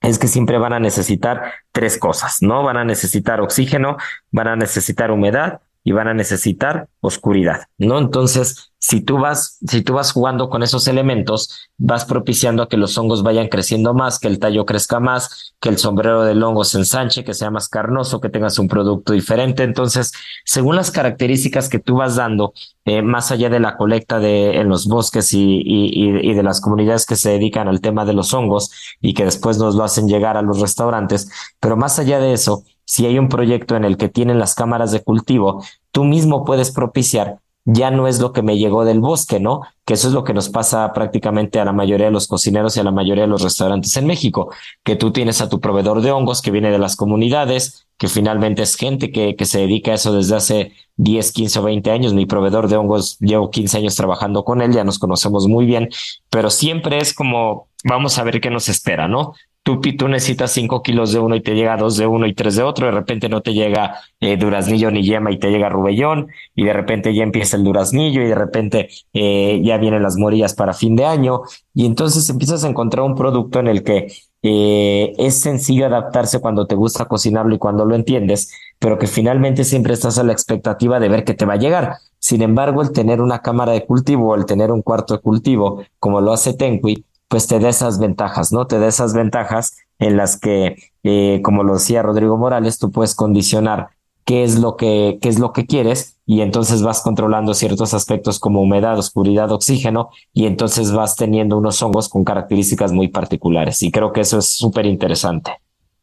es 0.00 0.18
que 0.18 0.28
siempre 0.28 0.58
van 0.58 0.72
a 0.72 0.78
necesitar 0.78 1.52
tres 1.72 1.98
cosas, 1.98 2.38
¿no? 2.40 2.62
Van 2.62 2.76
a 2.76 2.84
necesitar 2.84 3.40
oxígeno, 3.40 3.96
van 4.30 4.46
a 4.46 4.54
necesitar 4.54 5.10
humedad 5.10 5.60
y 5.88 5.92
van 5.92 6.06
a 6.06 6.12
necesitar 6.12 6.90
oscuridad, 7.00 7.62
¿no? 7.78 7.98
Entonces, 7.98 8.72
si 8.78 9.00
tú 9.00 9.16
vas, 9.16 9.56
si 9.66 9.80
tú 9.80 9.94
vas 9.94 10.12
jugando 10.12 10.50
con 10.50 10.62
esos 10.62 10.86
elementos, 10.86 11.70
vas 11.78 12.04
propiciando 12.04 12.62
a 12.62 12.68
que 12.68 12.76
los 12.76 12.98
hongos 12.98 13.22
vayan 13.22 13.48
creciendo 13.48 13.94
más, 13.94 14.18
que 14.18 14.28
el 14.28 14.38
tallo 14.38 14.66
crezca 14.66 15.00
más, 15.00 15.54
que 15.60 15.70
el 15.70 15.78
sombrero 15.78 16.24
del 16.24 16.42
hongo 16.42 16.64
se 16.64 16.76
ensanche, 16.76 17.24
que 17.24 17.32
sea 17.32 17.50
más 17.50 17.70
carnoso, 17.70 18.20
que 18.20 18.28
tengas 18.28 18.58
un 18.58 18.68
producto 18.68 19.14
diferente. 19.14 19.62
Entonces, 19.62 20.12
según 20.44 20.76
las 20.76 20.90
características 20.90 21.70
que 21.70 21.78
tú 21.78 21.96
vas 21.96 22.16
dando, 22.16 22.52
eh, 22.84 23.00
más 23.00 23.32
allá 23.32 23.48
de 23.48 23.60
la 23.60 23.78
colecta 23.78 24.18
de 24.18 24.60
en 24.60 24.68
los 24.68 24.88
bosques 24.88 25.32
y, 25.32 25.62
y, 25.64 26.30
y 26.30 26.34
de 26.34 26.42
las 26.42 26.60
comunidades 26.60 27.06
que 27.06 27.16
se 27.16 27.30
dedican 27.30 27.66
al 27.66 27.80
tema 27.80 28.04
de 28.04 28.12
los 28.12 28.34
hongos 28.34 28.70
y 29.00 29.14
que 29.14 29.24
después 29.24 29.56
nos 29.56 29.74
lo 29.74 29.84
hacen 29.84 30.06
llegar 30.06 30.36
a 30.36 30.42
los 30.42 30.60
restaurantes, 30.60 31.30
pero 31.60 31.78
más 31.78 31.98
allá 31.98 32.20
de 32.20 32.34
eso, 32.34 32.62
si 32.88 33.04
hay 33.04 33.18
un 33.18 33.28
proyecto 33.28 33.76
en 33.76 33.84
el 33.84 33.98
que 33.98 34.08
tienen 34.08 34.38
las 34.38 34.54
cámaras 34.54 34.92
de 34.92 35.02
cultivo, 35.02 35.62
tú 35.92 36.04
mismo 36.04 36.46
puedes 36.46 36.70
propiciar 36.70 37.38
ya 37.70 37.90
no 37.90 38.08
es 38.08 38.18
lo 38.18 38.32
que 38.32 38.40
me 38.40 38.56
llegó 38.56 38.86
del 38.86 39.00
bosque, 39.00 39.40
¿no? 39.40 39.60
Que 39.84 39.92
eso 39.92 40.08
es 40.08 40.14
lo 40.14 40.24
que 40.24 40.32
nos 40.32 40.48
pasa 40.48 40.90
prácticamente 40.94 41.60
a 41.60 41.66
la 41.66 41.74
mayoría 41.74 42.06
de 42.06 42.12
los 42.12 42.26
cocineros 42.26 42.74
y 42.74 42.80
a 42.80 42.82
la 42.82 42.92
mayoría 42.92 43.24
de 43.24 43.28
los 43.28 43.42
restaurantes 43.42 43.94
en 43.98 44.06
México, 44.06 44.50
que 44.84 44.96
tú 44.96 45.12
tienes 45.12 45.42
a 45.42 45.50
tu 45.50 45.60
proveedor 45.60 46.00
de 46.00 46.10
hongos 46.10 46.40
que 46.40 46.50
viene 46.50 46.70
de 46.70 46.78
las 46.78 46.96
comunidades, 46.96 47.86
que 47.98 48.08
finalmente 48.08 48.62
es 48.62 48.74
gente 48.74 49.12
que, 49.12 49.36
que 49.36 49.44
se 49.44 49.58
dedica 49.60 49.90
a 49.90 49.94
eso 49.96 50.14
desde 50.14 50.36
hace 50.36 50.72
10, 50.96 51.30
15 51.30 51.58
o 51.58 51.62
20 51.64 51.90
años. 51.90 52.14
Mi 52.14 52.24
proveedor 52.24 52.68
de 52.68 52.78
hongos 52.78 53.18
llevo 53.20 53.50
15 53.50 53.76
años 53.76 53.96
trabajando 53.96 54.44
con 54.44 54.62
él, 54.62 54.72
ya 54.72 54.84
nos 54.84 54.98
conocemos 54.98 55.46
muy 55.46 55.66
bien, 55.66 55.90
pero 56.30 56.48
siempre 56.48 56.96
es 56.96 57.12
como, 57.12 57.68
vamos 57.84 58.16
a 58.16 58.24
ver 58.24 58.40
qué 58.40 58.48
nos 58.48 58.70
espera, 58.70 59.08
¿no? 59.08 59.34
Tú, 59.76 60.08
necesitas 60.08 60.52
5 60.52 60.82
kilos 60.82 61.12
de 61.12 61.18
uno 61.18 61.36
y 61.36 61.42
te 61.42 61.54
llega 61.54 61.76
dos 61.76 61.96
de 61.96 62.06
uno 62.06 62.26
y 62.26 62.34
tres 62.34 62.56
de 62.56 62.62
otro, 62.62 62.86
de 62.86 62.92
repente 62.92 63.28
no 63.28 63.42
te 63.42 63.52
llega 63.52 64.00
eh, 64.20 64.36
duraznillo 64.36 64.90
ni 64.90 65.02
yema 65.02 65.30
y 65.30 65.38
te 65.38 65.50
llega 65.50 65.68
rubellón, 65.68 66.28
y 66.54 66.64
de 66.64 66.72
repente 66.72 67.14
ya 67.14 67.22
empieza 67.22 67.56
el 67.56 67.64
duraznillo 67.64 68.22
y 68.22 68.26
de 68.28 68.34
repente 68.34 68.88
eh, 69.12 69.60
ya 69.62 69.76
vienen 69.76 70.02
las 70.02 70.16
morillas 70.16 70.54
para 70.54 70.72
fin 70.72 70.96
de 70.96 71.04
año, 71.04 71.42
y 71.74 71.86
entonces 71.86 72.28
empiezas 72.30 72.64
a 72.64 72.68
encontrar 72.68 73.04
un 73.04 73.14
producto 73.14 73.60
en 73.60 73.68
el 73.68 73.82
que 73.82 74.08
eh, 74.42 75.12
es 75.18 75.40
sencillo 75.40 75.86
adaptarse 75.86 76.40
cuando 76.40 76.66
te 76.66 76.76
gusta 76.76 77.06
cocinarlo 77.06 77.54
y 77.54 77.58
cuando 77.58 77.84
lo 77.84 77.94
entiendes, 77.94 78.52
pero 78.78 78.98
que 78.98 79.06
finalmente 79.06 79.64
siempre 79.64 79.94
estás 79.94 80.18
a 80.18 80.22
la 80.22 80.32
expectativa 80.32 81.00
de 81.00 81.08
ver 81.08 81.24
que 81.24 81.34
te 81.34 81.44
va 81.44 81.54
a 81.54 81.58
llegar. 81.58 81.96
Sin 82.20 82.42
embargo, 82.42 82.82
el 82.82 82.92
tener 82.92 83.20
una 83.20 83.40
cámara 83.42 83.72
de 83.72 83.84
cultivo, 83.84 84.34
el 84.34 84.46
tener 84.46 84.70
un 84.72 84.82
cuarto 84.82 85.14
de 85.14 85.20
cultivo, 85.20 85.82
como 85.98 86.20
lo 86.20 86.32
hace 86.32 86.54
Tenqui, 86.54 87.04
pues 87.28 87.46
te 87.46 87.60
da 87.60 87.68
esas 87.68 87.98
ventajas, 87.98 88.52
¿no? 88.52 88.66
Te 88.66 88.78
da 88.78 88.88
esas 88.88 89.14
ventajas 89.14 89.76
en 89.98 90.16
las 90.16 90.38
que, 90.38 90.76
eh, 91.02 91.40
como 91.42 91.62
lo 91.62 91.74
decía 91.74 92.02
Rodrigo 92.02 92.36
Morales, 92.36 92.78
tú 92.78 92.90
puedes 92.90 93.14
condicionar 93.14 93.90
qué 94.24 94.44
es 94.44 94.58
lo 94.58 94.76
que, 94.76 95.18
qué 95.22 95.28
es 95.28 95.38
lo 95.38 95.52
que 95.52 95.66
quieres 95.66 96.18
y 96.26 96.42
entonces 96.42 96.82
vas 96.82 97.00
controlando 97.00 97.54
ciertos 97.54 97.94
aspectos 97.94 98.38
como 98.38 98.60
humedad, 98.60 98.98
oscuridad, 98.98 99.50
oxígeno 99.52 100.10
y 100.34 100.46
entonces 100.46 100.92
vas 100.92 101.16
teniendo 101.16 101.56
unos 101.56 101.82
hongos 101.82 102.08
con 102.08 102.24
características 102.24 102.92
muy 102.92 103.08
particulares 103.08 103.82
y 103.82 103.90
creo 103.90 104.12
que 104.12 104.20
eso 104.20 104.38
es 104.38 104.46
súper 104.46 104.84
interesante. 104.84 105.52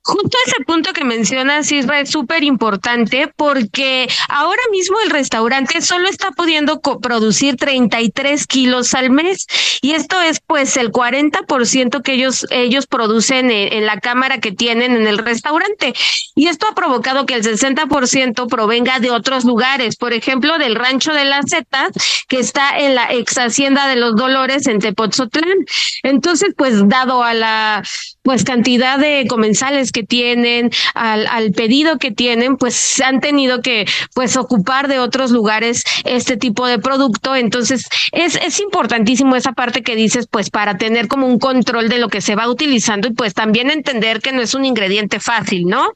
Justo 0.07 0.37
ese 0.45 0.63
punto 0.65 0.93
que 0.93 1.03
mencionas, 1.03 1.71
Isra, 1.71 1.99
es 1.99 2.11
súper 2.11 2.43
importante 2.43 3.27
porque 3.35 4.07
ahora 4.29 4.61
mismo 4.69 4.97
el 5.03 5.09
restaurante 5.09 5.81
solo 5.81 6.07
está 6.07 6.29
pudiendo 6.29 6.79
producir 6.79 7.55
33 7.55 8.45
kilos 8.45 8.93
al 8.93 9.09
mes 9.09 9.47
y 9.81 9.93
esto 9.93 10.21
es 10.21 10.39
pues 10.45 10.77
el 10.77 10.91
40% 10.91 12.03
que 12.03 12.13
ellos, 12.13 12.45
ellos 12.51 12.85
producen 12.85 13.49
en, 13.49 13.87
la 13.87 13.99
cámara 13.99 14.39
que 14.39 14.51
tienen 14.51 14.95
en 14.95 15.07
el 15.07 15.17
restaurante. 15.17 15.95
Y 16.35 16.49
esto 16.49 16.67
ha 16.67 16.75
provocado 16.75 17.25
que 17.25 17.33
el 17.33 17.43
60% 17.43 18.47
provenga 18.47 18.99
de 18.99 19.09
otros 19.09 19.43
lugares, 19.43 19.95
por 19.95 20.13
ejemplo, 20.13 20.59
del 20.59 20.75
rancho 20.75 21.13
de 21.13 21.25
la 21.25 21.41
Zeta, 21.49 21.89
que 22.27 22.39
está 22.39 22.77
en 22.77 22.93
la 22.93 23.11
ex 23.11 23.39
hacienda 23.39 23.87
de 23.87 23.95
los 23.95 24.15
Dolores 24.15 24.67
en 24.67 24.77
Tepotzotlán. 24.77 25.65
Entonces, 26.03 26.53
pues 26.55 26.87
dado 26.87 27.23
a 27.23 27.33
la 27.33 27.83
pues 28.21 28.43
cantidad 28.43 28.97
de 28.97 29.25
comensales 29.29 29.91
que 29.95 30.03
tienen, 30.03 30.71
al, 30.93 31.25
al 31.27 31.53
pedido 31.53 31.97
que 31.97 32.11
tienen, 32.11 32.57
pues 32.57 32.99
han 32.99 33.21
tenido 33.21 33.61
que 33.61 33.85
pues 34.13 34.35
ocupar 34.35 34.89
de 34.89 34.99
otros 34.99 35.31
lugares 35.31 35.83
este 36.03 36.35
tipo 36.35 36.67
de 36.67 36.79
producto. 36.79 37.33
Entonces, 37.33 37.87
es, 38.11 38.35
es 38.35 38.59
importantísimo 38.59 39.37
esa 39.37 39.53
parte 39.53 39.83
que 39.83 39.95
dices, 39.95 40.27
pues 40.29 40.49
para 40.49 40.77
tener 40.77 41.07
como 41.07 41.27
un 41.27 41.39
control 41.39 41.87
de 41.87 41.99
lo 41.99 42.09
que 42.09 42.19
se 42.19 42.35
va 42.35 42.49
utilizando 42.49 43.07
y 43.07 43.13
pues 43.13 43.33
también 43.33 43.71
entender 43.71 44.19
que 44.19 44.33
no 44.33 44.41
es 44.41 44.53
un 44.53 44.65
ingrediente 44.65 45.21
fácil, 45.21 45.65
¿no? 45.65 45.93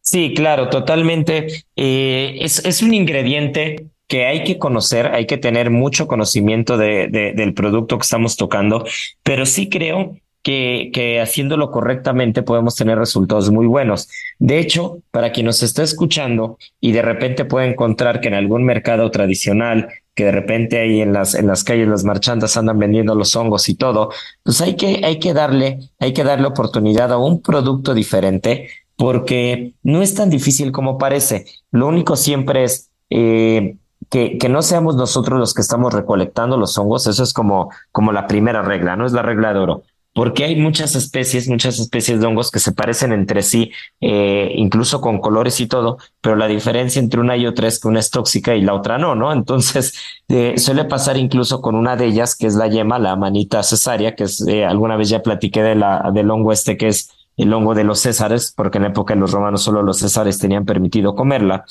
Sí, 0.00 0.34
claro, 0.36 0.68
totalmente. 0.68 1.64
Eh, 1.74 2.36
es, 2.40 2.64
es 2.64 2.82
un 2.82 2.94
ingrediente 2.94 3.88
que 4.06 4.26
hay 4.26 4.44
que 4.44 4.58
conocer, 4.58 5.06
hay 5.06 5.26
que 5.26 5.38
tener 5.38 5.70
mucho 5.70 6.06
conocimiento 6.06 6.76
de, 6.76 7.08
de, 7.08 7.32
del 7.32 7.54
producto 7.54 7.98
que 7.98 8.04
estamos 8.04 8.36
tocando, 8.36 8.84
pero 9.24 9.46
sí 9.46 9.68
creo 9.68 10.16
que, 10.42 10.90
que 10.92 11.20
haciéndolo 11.20 11.70
correctamente 11.70 12.42
podemos 12.42 12.74
tener 12.74 12.98
resultados 12.98 13.50
muy 13.50 13.66
buenos. 13.66 14.08
De 14.38 14.58
hecho, 14.58 14.98
para 15.10 15.32
quien 15.32 15.46
nos 15.46 15.62
está 15.62 15.82
escuchando 15.82 16.58
y 16.80 16.92
de 16.92 17.02
repente 17.02 17.44
puede 17.44 17.68
encontrar 17.68 18.20
que 18.20 18.28
en 18.28 18.34
algún 18.34 18.64
mercado 18.64 19.10
tradicional, 19.10 19.88
que 20.14 20.24
de 20.24 20.32
repente 20.32 20.80
ahí 20.80 21.00
en 21.00 21.12
las, 21.12 21.34
en 21.34 21.46
las 21.46 21.64
calles 21.64 21.88
las 21.88 22.04
marchandas 22.04 22.56
andan 22.56 22.78
vendiendo 22.78 23.14
los 23.14 23.34
hongos 23.36 23.68
y 23.68 23.74
todo, 23.74 24.10
pues 24.42 24.60
hay 24.60 24.74
que, 24.74 25.02
hay 25.04 25.18
que 25.18 25.32
darle, 25.32 25.78
hay 25.98 26.12
que 26.12 26.24
darle 26.24 26.48
oportunidad 26.48 27.12
a 27.12 27.18
un 27.18 27.40
producto 27.40 27.94
diferente 27.94 28.68
porque 28.96 29.74
no 29.82 30.02
es 30.02 30.14
tan 30.14 30.28
difícil 30.28 30.72
como 30.72 30.98
parece. 30.98 31.46
Lo 31.70 31.86
único 31.86 32.16
siempre 32.16 32.64
es 32.64 32.90
eh, 33.10 33.76
que, 34.10 34.38
que, 34.38 34.48
no 34.48 34.60
seamos 34.62 34.96
nosotros 34.96 35.38
los 35.38 35.54
que 35.54 35.62
estamos 35.62 35.94
recolectando 35.94 36.56
los 36.56 36.76
hongos. 36.76 37.06
Eso 37.06 37.22
es 37.22 37.32
como, 37.32 37.70
como 37.90 38.12
la 38.12 38.26
primera 38.26 38.62
regla, 38.62 38.96
no 38.96 39.06
es 39.06 39.12
la 39.12 39.22
regla 39.22 39.54
de 39.54 39.60
oro 39.60 39.82
porque 40.14 40.44
hay 40.44 40.56
muchas 40.56 40.94
especies, 40.94 41.48
muchas 41.48 41.78
especies 41.78 42.20
de 42.20 42.26
hongos 42.26 42.50
que 42.50 42.58
se 42.58 42.72
parecen 42.72 43.12
entre 43.12 43.42
sí, 43.42 43.70
eh, 44.00 44.52
incluso 44.56 45.00
con 45.00 45.20
colores 45.20 45.60
y 45.60 45.66
todo, 45.66 45.98
pero 46.20 46.36
la 46.36 46.48
diferencia 46.48 47.00
entre 47.00 47.20
una 47.20 47.36
y 47.36 47.46
otra 47.46 47.68
es 47.68 47.80
que 47.80 47.88
una 47.88 48.00
es 48.00 48.10
tóxica 48.10 48.54
y 48.54 48.62
la 48.62 48.74
otra 48.74 48.98
no, 48.98 49.14
¿no? 49.14 49.32
Entonces, 49.32 49.94
eh, 50.28 50.54
suele 50.58 50.84
pasar 50.84 51.16
incluso 51.16 51.62
con 51.62 51.74
una 51.74 51.96
de 51.96 52.06
ellas, 52.06 52.36
que 52.36 52.46
es 52.46 52.54
la 52.54 52.68
yema, 52.68 52.98
la 52.98 53.16
manita 53.16 53.62
cesárea, 53.62 54.14
que 54.14 54.24
es, 54.24 54.46
eh, 54.46 54.64
alguna 54.64 54.96
vez 54.96 55.08
ya 55.08 55.22
platiqué 55.22 55.62
de 55.62 55.76
la, 55.76 56.10
del 56.12 56.30
hongo 56.30 56.52
este 56.52 56.76
que 56.76 56.88
es 56.88 57.10
el 57.36 57.52
hongo 57.52 57.74
de 57.74 57.84
los 57.84 58.00
césares, 58.00 58.52
porque 58.54 58.78
en 58.78 58.82
la 58.82 58.90
época 58.90 59.14
de 59.14 59.20
los 59.20 59.32
romanos 59.32 59.62
solo 59.62 59.82
los 59.82 59.98
césares 59.98 60.38
tenían 60.38 60.64
permitido 60.66 61.14
comerla. 61.14 61.64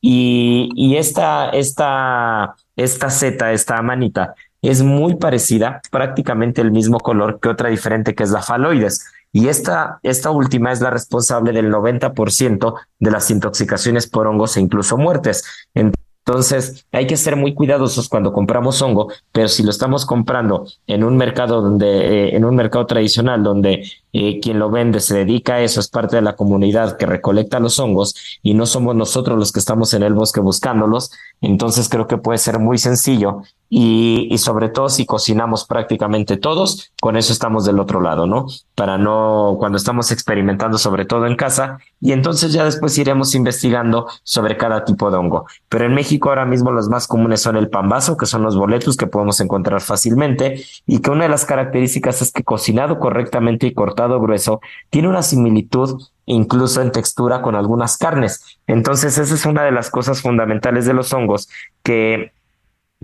Y, 0.00 0.70
y 0.74 0.96
esta, 0.96 1.50
esta, 1.50 2.56
esta 2.74 3.10
seta, 3.10 3.52
esta 3.52 3.80
manita, 3.82 4.34
es 4.68 4.82
muy 4.82 5.16
parecida, 5.16 5.80
prácticamente 5.90 6.60
el 6.60 6.72
mismo 6.72 6.98
color 6.98 7.40
que 7.40 7.48
otra 7.48 7.68
diferente 7.68 8.14
que 8.14 8.22
es 8.22 8.30
la 8.30 8.42
faloides. 8.42 9.04
Y 9.32 9.48
esta, 9.48 9.98
esta 10.02 10.30
última 10.30 10.72
es 10.72 10.80
la 10.80 10.90
responsable 10.90 11.52
del 11.52 11.70
90% 11.70 12.74
de 12.98 13.10
las 13.10 13.30
intoxicaciones 13.30 14.06
por 14.06 14.26
hongos 14.26 14.56
e 14.56 14.60
incluso 14.60 14.96
muertes. 14.96 15.44
Entonces, 15.74 16.86
hay 16.90 17.06
que 17.06 17.16
ser 17.16 17.36
muy 17.36 17.54
cuidadosos 17.54 18.08
cuando 18.08 18.32
compramos 18.32 18.82
hongo, 18.82 19.12
pero 19.30 19.46
si 19.46 19.62
lo 19.62 19.70
estamos 19.70 20.04
comprando 20.04 20.66
en 20.86 21.04
un 21.04 21.16
mercado 21.16 21.60
donde, 21.60 21.86
eh, 21.86 22.36
en 22.36 22.44
un 22.44 22.56
mercado 22.56 22.86
tradicional 22.86 23.44
donde 23.44 23.88
eh, 24.12 24.40
quien 24.40 24.58
lo 24.58 24.70
vende 24.70 25.00
se 25.00 25.16
dedica 25.16 25.54
a 25.54 25.60
eso, 25.62 25.80
es 25.80 25.88
parte 25.88 26.16
de 26.16 26.22
la 26.22 26.36
comunidad 26.36 26.96
que 26.96 27.06
recolecta 27.06 27.60
los 27.60 27.78
hongos 27.78 28.14
y 28.42 28.54
no 28.54 28.66
somos 28.66 28.94
nosotros 28.94 29.38
los 29.38 29.52
que 29.52 29.60
estamos 29.60 29.92
en 29.94 30.02
el 30.02 30.14
bosque 30.14 30.40
buscándolos, 30.40 31.10
entonces 31.40 31.88
creo 31.88 32.06
que 32.06 32.16
puede 32.16 32.38
ser 32.38 32.58
muy 32.58 32.78
sencillo 32.78 33.42
y, 33.68 34.28
y 34.30 34.38
sobre 34.38 34.68
todo 34.68 34.88
si 34.88 35.06
cocinamos 35.06 35.66
prácticamente 35.66 36.36
todos, 36.36 36.92
con 37.00 37.16
eso 37.16 37.32
estamos 37.32 37.64
del 37.66 37.80
otro 37.80 38.00
lado, 38.00 38.26
¿no? 38.26 38.46
Para 38.74 38.96
no, 38.96 39.56
cuando 39.58 39.76
estamos 39.76 40.12
experimentando 40.12 40.78
sobre 40.78 41.04
todo 41.04 41.26
en 41.26 41.36
casa 41.36 41.78
y 42.00 42.12
entonces 42.12 42.52
ya 42.52 42.64
después 42.64 42.96
iremos 42.98 43.34
investigando 43.34 44.06
sobre 44.22 44.56
cada 44.56 44.84
tipo 44.84 45.10
de 45.10 45.16
hongo. 45.16 45.46
Pero 45.68 45.84
en 45.84 45.94
México 45.94 46.28
ahora 46.28 46.46
mismo 46.46 46.70
los 46.70 46.88
más 46.88 47.06
comunes 47.06 47.42
son 47.42 47.56
el 47.56 47.68
pambazo, 47.68 48.16
que 48.16 48.26
son 48.26 48.42
los 48.42 48.56
boletos 48.56 48.96
que 48.96 49.06
podemos 49.06 49.40
encontrar 49.40 49.80
fácilmente 49.80 50.64
y 50.86 51.00
que 51.00 51.10
una 51.10 51.24
de 51.24 51.30
las 51.30 51.44
características 51.44 52.22
es 52.22 52.32
que 52.32 52.44
cocinado 52.44 52.98
correctamente 52.98 53.66
y 53.66 53.74
cortado 53.74 53.95
grueso 54.20 54.60
tiene 54.90 55.08
una 55.08 55.22
similitud 55.22 56.02
incluso 56.26 56.82
en 56.82 56.92
textura 56.92 57.40
con 57.40 57.54
algunas 57.54 57.96
carnes. 57.96 58.58
Entonces 58.66 59.16
esa 59.18 59.34
es 59.34 59.46
una 59.46 59.64
de 59.64 59.72
las 59.72 59.90
cosas 59.90 60.22
fundamentales 60.22 60.86
de 60.86 60.94
los 60.94 61.12
hongos 61.12 61.48
que 61.82 62.32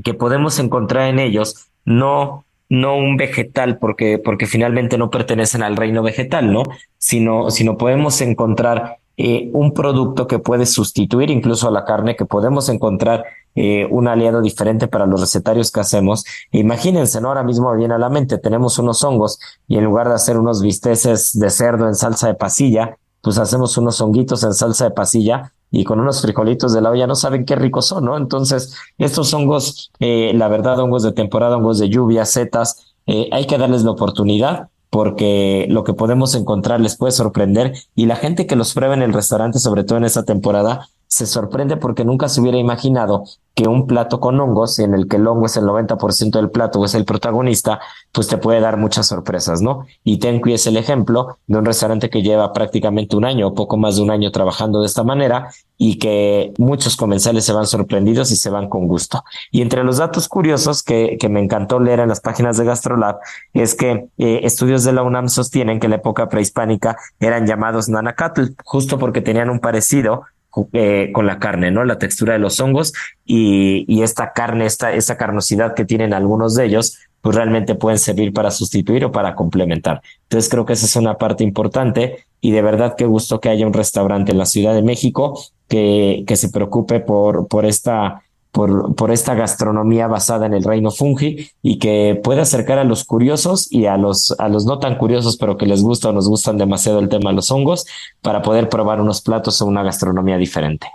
que 0.02 0.14
podemos 0.14 0.58
encontrar 0.58 1.08
en 1.08 1.18
ellos, 1.18 1.66
no, 1.84 2.44
no 2.68 2.96
un 2.96 3.16
vegetal, 3.16 3.78
porque, 3.78 4.18
porque 4.18 4.46
finalmente 4.46 4.98
no 4.98 5.10
pertenecen 5.10 5.62
al 5.62 5.76
reino 5.76 6.02
vegetal, 6.02 6.52
¿no? 6.52 6.62
Sino, 6.98 7.50
sino 7.50 7.76
podemos 7.76 8.20
encontrar 8.20 8.98
eh, 9.16 9.50
un 9.52 9.74
producto 9.74 10.26
que 10.26 10.38
puede 10.38 10.66
sustituir 10.66 11.30
incluso 11.30 11.68
a 11.68 11.70
la 11.70 11.84
carne, 11.84 12.16
que 12.16 12.24
podemos 12.24 12.68
encontrar 12.68 13.24
eh, 13.54 13.86
un 13.90 14.08
aliado 14.08 14.40
diferente 14.40 14.88
para 14.88 15.06
los 15.06 15.20
recetarios 15.20 15.70
que 15.70 15.80
hacemos. 15.80 16.24
Imagínense, 16.50 17.20
¿no? 17.20 17.28
Ahora 17.28 17.42
mismo 17.42 17.74
viene 17.76 17.94
a 17.94 17.98
la 17.98 18.08
mente, 18.08 18.38
tenemos 18.38 18.78
unos 18.78 19.04
hongos 19.04 19.38
y 19.68 19.76
en 19.76 19.84
lugar 19.84 20.08
de 20.08 20.14
hacer 20.14 20.38
unos 20.38 20.62
bisteces 20.62 21.38
de 21.38 21.50
cerdo 21.50 21.86
en 21.86 21.94
salsa 21.94 22.28
de 22.28 22.34
pasilla, 22.34 22.96
pues 23.20 23.38
hacemos 23.38 23.76
unos 23.76 24.00
honguitos 24.00 24.42
en 24.44 24.54
salsa 24.54 24.84
de 24.84 24.90
pasilla 24.92 25.52
y 25.70 25.84
con 25.84 26.00
unos 26.00 26.22
frijolitos 26.22 26.72
de 26.72 26.80
la 26.80 26.90
olla 26.90 27.06
no 27.06 27.14
saben 27.14 27.44
qué 27.44 27.54
ricos 27.54 27.86
son, 27.86 28.06
¿no? 28.06 28.16
Entonces, 28.16 28.74
estos 28.98 29.32
hongos, 29.34 29.90
eh, 30.00 30.32
la 30.34 30.48
verdad, 30.48 30.78
hongos 30.80 31.02
de 31.02 31.12
temporada, 31.12 31.56
hongos 31.56 31.78
de 31.78 31.88
lluvia, 31.88 32.24
setas, 32.24 32.94
eh, 33.06 33.28
hay 33.32 33.46
que 33.46 33.58
darles 33.58 33.82
la 33.82 33.90
oportunidad 33.90 34.68
porque 34.92 35.64
lo 35.70 35.84
que 35.84 35.94
podemos 35.94 36.34
encontrar 36.34 36.78
les 36.78 36.98
puede 36.98 37.12
sorprender 37.12 37.72
y 37.94 38.04
la 38.04 38.14
gente 38.14 38.46
que 38.46 38.56
los 38.56 38.74
prueba 38.74 38.92
en 38.92 39.00
el 39.00 39.14
restaurante, 39.14 39.58
sobre 39.58 39.84
todo 39.84 39.96
en 39.96 40.04
esta 40.04 40.24
temporada, 40.24 40.90
se 41.12 41.26
sorprende 41.26 41.76
porque 41.76 42.06
nunca 42.06 42.26
se 42.30 42.40
hubiera 42.40 42.56
imaginado 42.56 43.24
que 43.54 43.68
un 43.68 43.86
plato 43.86 44.18
con 44.18 44.40
hongos, 44.40 44.78
en 44.78 44.94
el 44.94 45.08
que 45.08 45.16
el 45.16 45.26
hongo 45.26 45.44
es 45.44 45.58
el 45.58 45.64
90% 45.64 46.30
del 46.30 46.48
plato 46.48 46.80
o 46.80 46.86
es 46.86 46.94
el 46.94 47.04
protagonista, 47.04 47.80
pues 48.12 48.28
te 48.28 48.38
puede 48.38 48.60
dar 48.60 48.78
muchas 48.78 49.08
sorpresas, 49.08 49.60
¿no? 49.60 49.84
Y 50.04 50.20
Tenqui 50.20 50.54
es 50.54 50.66
el 50.66 50.78
ejemplo 50.78 51.36
de 51.46 51.58
un 51.58 51.66
restaurante 51.66 52.08
que 52.08 52.22
lleva 52.22 52.54
prácticamente 52.54 53.14
un 53.14 53.26
año 53.26 53.48
o 53.48 53.54
poco 53.54 53.76
más 53.76 53.96
de 53.96 54.02
un 54.02 54.10
año 54.10 54.32
trabajando 54.32 54.80
de 54.80 54.86
esta 54.86 55.04
manera 55.04 55.50
y 55.76 55.98
que 55.98 56.54
muchos 56.56 56.96
comensales 56.96 57.44
se 57.44 57.52
van 57.52 57.66
sorprendidos 57.66 58.30
y 58.30 58.36
se 58.36 58.48
van 58.48 58.70
con 58.70 58.88
gusto. 58.88 59.22
Y 59.50 59.60
entre 59.60 59.84
los 59.84 59.98
datos 59.98 60.28
curiosos 60.28 60.82
que, 60.82 61.18
que 61.20 61.28
me 61.28 61.40
encantó 61.40 61.78
leer 61.78 62.00
en 62.00 62.08
las 62.08 62.20
páginas 62.20 62.56
de 62.56 62.64
GastroLab 62.64 63.18
es 63.52 63.74
que 63.74 64.08
eh, 64.16 64.40
estudios 64.44 64.82
de 64.82 64.94
la 64.94 65.02
UNAM 65.02 65.28
sostienen 65.28 65.78
que 65.78 65.88
en 65.88 65.90
la 65.90 65.96
época 65.96 66.30
prehispánica 66.30 66.96
eran 67.20 67.46
llamados 67.46 67.90
nanacatl, 67.90 68.54
justo 68.64 68.98
porque 68.98 69.20
tenían 69.20 69.50
un 69.50 69.60
parecido 69.60 70.22
eh, 70.72 71.10
con 71.12 71.26
la 71.26 71.38
carne, 71.38 71.70
¿no? 71.70 71.84
La 71.84 71.98
textura 71.98 72.34
de 72.34 72.38
los 72.38 72.60
hongos 72.60 72.92
y, 73.24 73.84
y 73.88 74.02
esta 74.02 74.32
carne, 74.32 74.66
esta, 74.66 74.92
esta 74.92 75.16
carnosidad 75.16 75.74
que 75.74 75.84
tienen 75.84 76.12
algunos 76.12 76.54
de 76.54 76.66
ellos, 76.66 76.98
pues 77.22 77.36
realmente 77.36 77.74
pueden 77.74 77.98
servir 77.98 78.32
para 78.32 78.50
sustituir 78.50 79.04
o 79.04 79.12
para 79.12 79.34
complementar. 79.34 80.02
Entonces 80.24 80.50
creo 80.50 80.66
que 80.66 80.74
esa 80.74 80.86
es 80.86 80.96
una 80.96 81.18
parte 81.18 81.44
importante 81.44 82.26
y 82.40 82.50
de 82.50 82.62
verdad 82.62 82.96
qué 82.96 83.06
gusto 83.06 83.40
que 83.40 83.48
haya 83.48 83.66
un 83.66 83.72
restaurante 83.72 84.32
en 84.32 84.38
la 84.38 84.46
Ciudad 84.46 84.74
de 84.74 84.82
México 84.82 85.40
que, 85.68 86.24
que 86.26 86.36
se 86.36 86.50
preocupe 86.50 87.00
por, 87.00 87.46
por 87.46 87.64
esta 87.64 88.22
por, 88.52 88.94
por 88.94 89.10
esta 89.10 89.34
gastronomía 89.34 90.06
basada 90.06 90.46
en 90.46 90.54
el 90.54 90.62
reino 90.62 90.90
fungi 90.90 91.48
y 91.62 91.78
que 91.78 92.20
puede 92.22 92.42
acercar 92.42 92.78
a 92.78 92.84
los 92.84 93.04
curiosos 93.04 93.66
y 93.72 93.86
a 93.86 93.96
los, 93.96 94.34
a 94.38 94.48
los 94.48 94.66
no 94.66 94.78
tan 94.78 94.96
curiosos, 94.96 95.38
pero 95.38 95.56
que 95.56 95.66
les 95.66 95.82
gusta 95.82 96.10
o 96.10 96.12
nos 96.12 96.28
gustan 96.28 96.58
demasiado 96.58 97.00
el 97.00 97.08
tema 97.08 97.30
de 97.30 97.36
los 97.36 97.50
hongos, 97.50 97.86
para 98.20 98.42
poder 98.42 98.68
probar 98.68 99.00
unos 99.00 99.22
platos 99.22 99.60
o 99.62 99.66
una 99.66 99.82
gastronomía 99.82 100.36
diferente. 100.36 100.88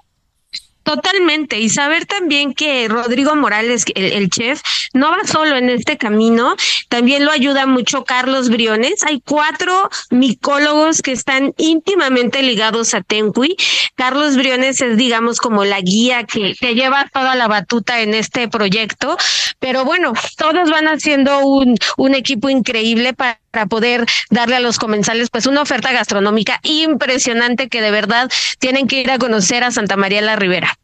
Totalmente. 0.88 1.60
Y 1.60 1.68
saber 1.68 2.06
también 2.06 2.54
que 2.54 2.88
Rodrigo 2.88 3.36
Morales, 3.36 3.84
el, 3.94 4.30
chef, 4.30 4.62
no 4.94 5.12
va 5.12 5.18
solo 5.26 5.58
en 5.58 5.70
este 5.70 5.98
camino, 5.98 6.56
también 6.88 7.26
lo 7.26 7.32
ayuda 7.32 7.66
mucho 7.66 8.06
Carlos 8.06 8.48
Briones. 8.48 9.04
Hay 9.04 9.20
cuatro 9.20 9.90
micólogos 10.12 11.02
que 11.02 11.12
están 11.12 11.54
íntimamente 11.58 12.42
ligados 12.42 12.94
a 12.94 13.02
Tenqui. 13.02 13.58
Carlos 13.96 14.38
Briones 14.38 14.80
es, 14.80 14.96
digamos, 14.96 15.40
como 15.40 15.66
la 15.66 15.82
guía 15.82 16.24
que, 16.24 16.56
que 16.58 16.74
lleva 16.74 17.10
toda 17.12 17.36
la 17.36 17.50
batuta 17.50 18.00
en 18.00 18.14
este 18.14 18.48
proyecto. 18.48 19.18
Pero 19.60 19.84
bueno, 19.84 20.14
todos 20.38 20.70
van 20.70 20.88
haciendo 20.88 21.40
un, 21.40 21.76
un 21.98 22.16
equipo 22.16 22.50
increíble 22.50 23.12
para 23.12 23.42
poder 23.68 24.06
darle 24.30 24.56
a 24.56 24.60
los 24.60 24.78
comensales 24.78 25.30
pues 25.30 25.48
una 25.48 25.62
oferta 25.62 25.92
gastronómica 25.92 26.60
impresionante 26.64 27.70
que 27.70 27.82
de 27.82 27.92
verdad 27.92 28.30
tienen 28.60 28.88
que 28.88 29.02
ir 29.02 29.12
a 29.12 29.18
conocer 29.18 29.64
a 29.64 29.72
Santa 29.72 29.96
María 29.98 30.22
la 30.22 30.36
Ribera. 30.36 30.78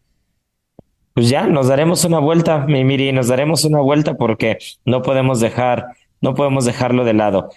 Pues 1.14 1.30
ya, 1.30 1.44
nos 1.46 1.68
daremos 1.68 2.06
una 2.06 2.18
vuelta, 2.18 2.66
mi 2.68 2.84
Miri, 2.84 3.12
nos 3.12 3.28
daremos 3.28 3.66
una 3.66 3.80
vuelta 3.80 4.16
porque 4.16 4.58
no 4.84 5.04
podemos 5.04 5.40
dejar, 5.40 5.90
no 6.22 6.34
podemos 6.34 6.66
dejarlo 6.66 7.06
de 7.06 7.14
lado. 7.14 7.50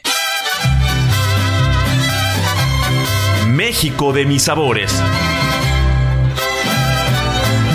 México 3.49 4.13
de 4.13 4.27
mis 4.27 4.43
sabores. 4.43 5.03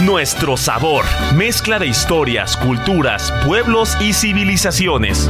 Nuestro 0.04 0.56
sabor, 0.58 1.06
mezcla 1.36 1.80
de 1.80 1.88
historias, 1.88 2.58
culturas, 2.58 3.34
pueblos 3.44 3.98
y 4.00 4.14
civilizaciones. 4.14 5.28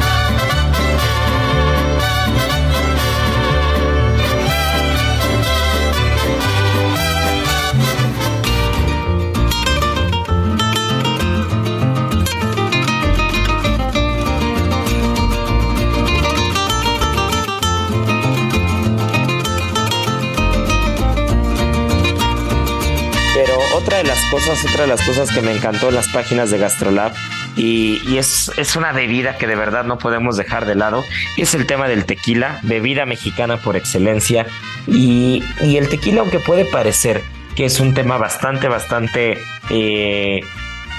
Otra 23.92 24.04
de 24.04 24.08
las 24.08 24.24
cosas, 24.32 24.64
otra 24.64 24.84
de 24.84 24.88
las 24.88 25.02
cosas 25.02 25.32
que 25.32 25.42
me 25.42 25.52
encantó 25.52 25.90
en 25.90 25.96
las 25.96 26.08
páginas 26.08 26.50
de 26.50 26.58
Gastrolab 26.58 27.12
y, 27.58 28.00
es, 28.16 28.50
es, 28.56 28.78
una 28.78 28.94
bebida 28.94 29.38
que 29.38 29.48
de 29.48 29.58
verdad 29.58 29.84
no 29.84 29.98
podemos 29.98 30.38
dejar 30.38 30.66
de 30.66 30.76
lado, 30.76 31.04
es 31.36 31.54
el 31.56 31.66
tema 31.66 31.90
del 31.90 32.06
tequila, 32.06 32.62
bebida 32.64 33.06
mexicana 33.06 33.58
por 33.58 33.76
excelencia. 33.76 34.46
Y, 34.88 35.44
y 35.62 35.76
el 35.76 35.90
tequila, 35.90 36.22
aunque 36.22 36.40
puede 36.40 36.64
parecer 36.64 37.22
que 37.58 37.66
es 37.66 37.82
un 37.82 37.94
tema 37.94 38.18
bastante, 38.18 38.70
bastante 38.70 39.38
eh, 39.70 40.40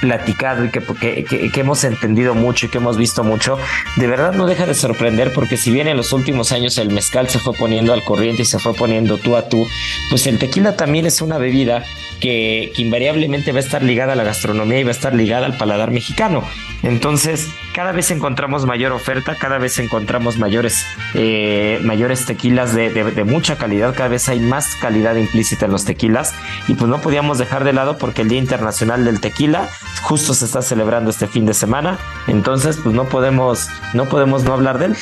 platicado 0.02 0.66
y 0.66 0.70
que, 0.70 0.80
que, 1.24 1.50
que, 1.50 1.60
hemos 1.60 1.84
entendido 1.84 2.34
mucho 2.34 2.66
y 2.66 2.68
que 2.68 2.76
hemos 2.76 2.98
visto 2.98 3.24
mucho, 3.24 3.56
de 3.96 4.06
verdad 4.06 4.34
no 4.34 4.44
deja 4.44 4.66
de 4.66 4.74
sorprender 4.74 5.32
porque 5.32 5.56
si 5.56 5.70
bien 5.70 5.88
en 5.88 5.96
los 5.96 6.12
últimos 6.12 6.52
años 6.52 6.76
el 6.76 6.90
mezcal 6.90 7.30
se 7.30 7.38
fue 7.38 7.54
poniendo 7.54 7.94
al 7.94 8.04
corriente 8.04 8.42
y 8.42 8.44
se 8.44 8.58
fue 8.58 8.74
poniendo 8.74 9.16
tú 9.16 9.34
a 9.34 9.48
tú, 9.48 9.66
pues 10.10 10.26
el 10.26 10.38
tequila 10.38 10.76
también 10.76 11.06
es 11.06 11.22
una 11.22 11.38
bebida 11.38 11.84
que, 12.22 12.72
invariablemente 12.76 13.50
va 13.50 13.58
a 13.58 13.60
estar 13.60 13.82
ligada 13.82 14.12
a 14.12 14.16
la 14.16 14.22
gastronomía 14.22 14.78
y 14.78 14.84
va 14.84 14.90
a 14.90 14.92
estar 14.92 15.12
ligada 15.12 15.44
al 15.44 15.56
paladar 15.58 15.90
mexicano. 15.90 16.44
Entonces, 16.84 17.48
cada 17.74 17.90
vez 17.90 18.10
encontramos 18.12 18.64
mayor 18.64 18.92
oferta, 18.92 19.34
cada 19.36 19.58
vez 19.58 19.78
encontramos 19.78 20.38
mayores, 20.38 20.86
eh, 21.14 21.80
mayores 21.82 22.24
tequilas 22.24 22.74
de, 22.74 23.24
mucha 23.24 23.58
calidad, 23.58 23.94
cada 23.94 24.08
vez 24.08 24.28
hay 24.28 24.38
más 24.38 24.76
calidad 24.76 25.16
implícita 25.16 25.66
en 25.66 25.72
los 25.72 25.84
tequilas. 25.84 26.32
Y 26.68 26.74
pues 26.74 26.88
no 26.88 27.00
podíamos 27.00 27.38
dejar 27.38 27.64
de 27.64 27.72
lado 27.72 27.98
porque 27.98 28.22
el 28.22 28.28
Día 28.28 28.38
Internacional 28.38 29.04
del 29.04 29.20
Tequila 29.20 29.68
justo 30.02 30.32
se 30.32 30.44
está 30.44 30.62
celebrando 30.62 31.10
este 31.10 31.26
fin 31.26 31.44
de 31.44 31.54
semana, 31.54 31.98
entonces 32.28 32.78
pues 32.82 32.94
no 32.94 33.04
podemos, 33.04 33.68
no 33.94 34.08
podemos 34.08 34.44
no 34.44 34.52
hablar 34.52 34.78
de 34.78 34.86
él. 34.86 34.96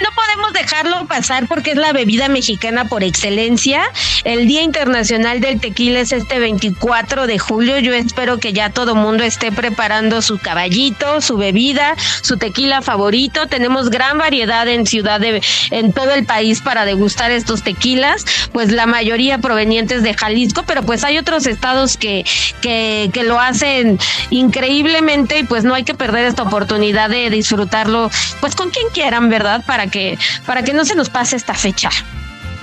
No 0.00 0.10
podemos 0.14 0.27
dejarlo 0.52 1.06
pasar 1.06 1.46
porque 1.46 1.72
es 1.72 1.76
la 1.76 1.92
bebida 1.92 2.28
mexicana 2.28 2.86
por 2.86 3.02
excelencia. 3.02 3.82
El 4.24 4.46
Día 4.46 4.62
Internacional 4.62 5.40
del 5.40 5.60
Tequila 5.60 6.00
es 6.00 6.12
este 6.12 6.38
24 6.38 7.26
de 7.26 7.38
julio. 7.38 7.78
Yo 7.78 7.94
espero 7.94 8.38
que 8.38 8.52
ya 8.52 8.70
todo 8.70 8.94
mundo 8.94 9.24
esté 9.24 9.52
preparando 9.52 10.22
su 10.22 10.38
caballito, 10.38 11.20
su 11.20 11.36
bebida, 11.36 11.94
su 12.22 12.36
tequila 12.36 12.82
favorito. 12.82 13.46
Tenemos 13.46 13.90
gran 13.90 14.18
variedad 14.18 14.66
en 14.68 14.86
ciudad 14.86 15.20
de, 15.20 15.42
en 15.70 15.92
todo 15.92 16.12
el 16.12 16.24
país 16.24 16.60
para 16.60 16.84
degustar 16.84 17.30
estos 17.30 17.62
tequilas, 17.62 18.24
pues 18.52 18.72
la 18.72 18.86
mayoría 18.86 19.38
provenientes 19.38 20.02
de 20.02 20.14
Jalisco, 20.14 20.64
pero 20.66 20.82
pues 20.82 21.04
hay 21.04 21.18
otros 21.18 21.46
estados 21.46 21.96
que, 21.96 22.24
que, 22.60 23.10
que 23.12 23.22
lo 23.24 23.40
hacen 23.40 23.98
increíblemente 24.30 25.38
y 25.40 25.44
pues 25.44 25.64
no 25.64 25.74
hay 25.74 25.84
que 25.84 25.94
perder 25.94 26.26
esta 26.26 26.42
oportunidad 26.42 27.10
de 27.10 27.30
disfrutarlo 27.30 28.10
pues 28.40 28.54
con 28.54 28.70
quien 28.70 28.88
quieran, 28.92 29.28
¿verdad? 29.28 29.64
Para 29.66 29.88
que, 29.88 30.18
para 30.46 30.62
que 30.62 30.72
no 30.72 30.84
se 30.84 30.94
nos 30.94 31.10
pase 31.10 31.36
esta 31.36 31.54
fecha. 31.54 31.90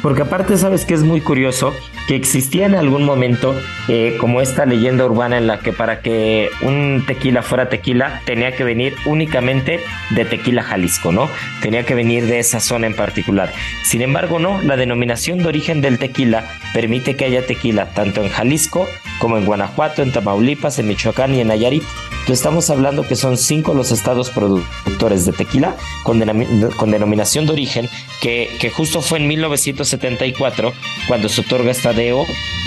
Porque 0.01 0.21
aparte 0.21 0.56
sabes 0.58 0.86
que 0.86 0.93
es 0.93 1.01
muy 1.01 1.19
curioso 1.19 1.73
que 2.08 2.15
existía 2.15 2.67
en 2.67 2.75
algún 2.75 3.04
momento 3.04 3.60
eh, 3.88 4.17
como 4.19 4.39
esta 4.39 4.65
leyenda 4.67 5.04
urbana 5.04 5.39
en 5.39 5.47
la 5.47 5.60
que 5.60 5.73
para 5.73 6.01
que 6.01 6.51
un 6.62 7.04
tequila 7.08 7.41
fuera 7.41 7.69
tequila 7.69 8.21
tenía 8.25 8.56
que 8.56 8.63
venir 8.63 8.93
únicamente 9.06 9.80
de 10.12 10.25
tequila 10.25 10.62
Jalisco, 10.62 11.12
¿no? 11.12 11.28
Tenía 11.62 11.88
que 11.88 11.95
venir 11.95 12.28
de 12.28 12.38
esa 12.38 12.60
zona 12.60 12.86
en 12.86 12.95
particular. 12.95 13.51
Sin 13.84 14.04
embargo, 14.04 14.38
no, 14.38 14.62
la 14.62 14.78
denominación 14.78 15.39
de 15.39 15.47
origen 15.47 15.82
del 15.82 15.97
tequila 15.97 16.45
permite 16.73 17.15
que 17.15 17.25
haya 17.25 17.45
tequila 17.45 17.88
tanto 17.93 18.21
en 18.21 18.30
Jalisco 18.30 18.88
como 19.17 19.38
en 19.38 19.45
Guanajuato, 19.45 20.04
en 20.04 20.12
Tamaulipas, 20.12 20.78
en 20.78 20.88
Michoacán 20.88 21.34
y 21.34 21.41
en 21.41 21.47
Nayarit. 21.47 21.84
Estamos 22.27 22.71
hablando 22.71 23.03
que 23.03 23.15
son 23.15 23.38
cinco 23.38 23.75
los 23.75 23.91
estados 23.91 24.31
productores 24.31 25.25
de 25.25 25.31
tequila 25.31 25.75
con, 26.03 26.19
denominación 26.19 27.45
de 27.45 27.51
origen 27.51 27.88
que, 28.19 28.71
justo 28.75 29.01
fue 29.01 29.19
en 29.19 29.27
1974 29.27 30.73
cuando 31.07 31.29
se 31.29 31.41
otorga 31.41 31.69
esta 31.69 31.93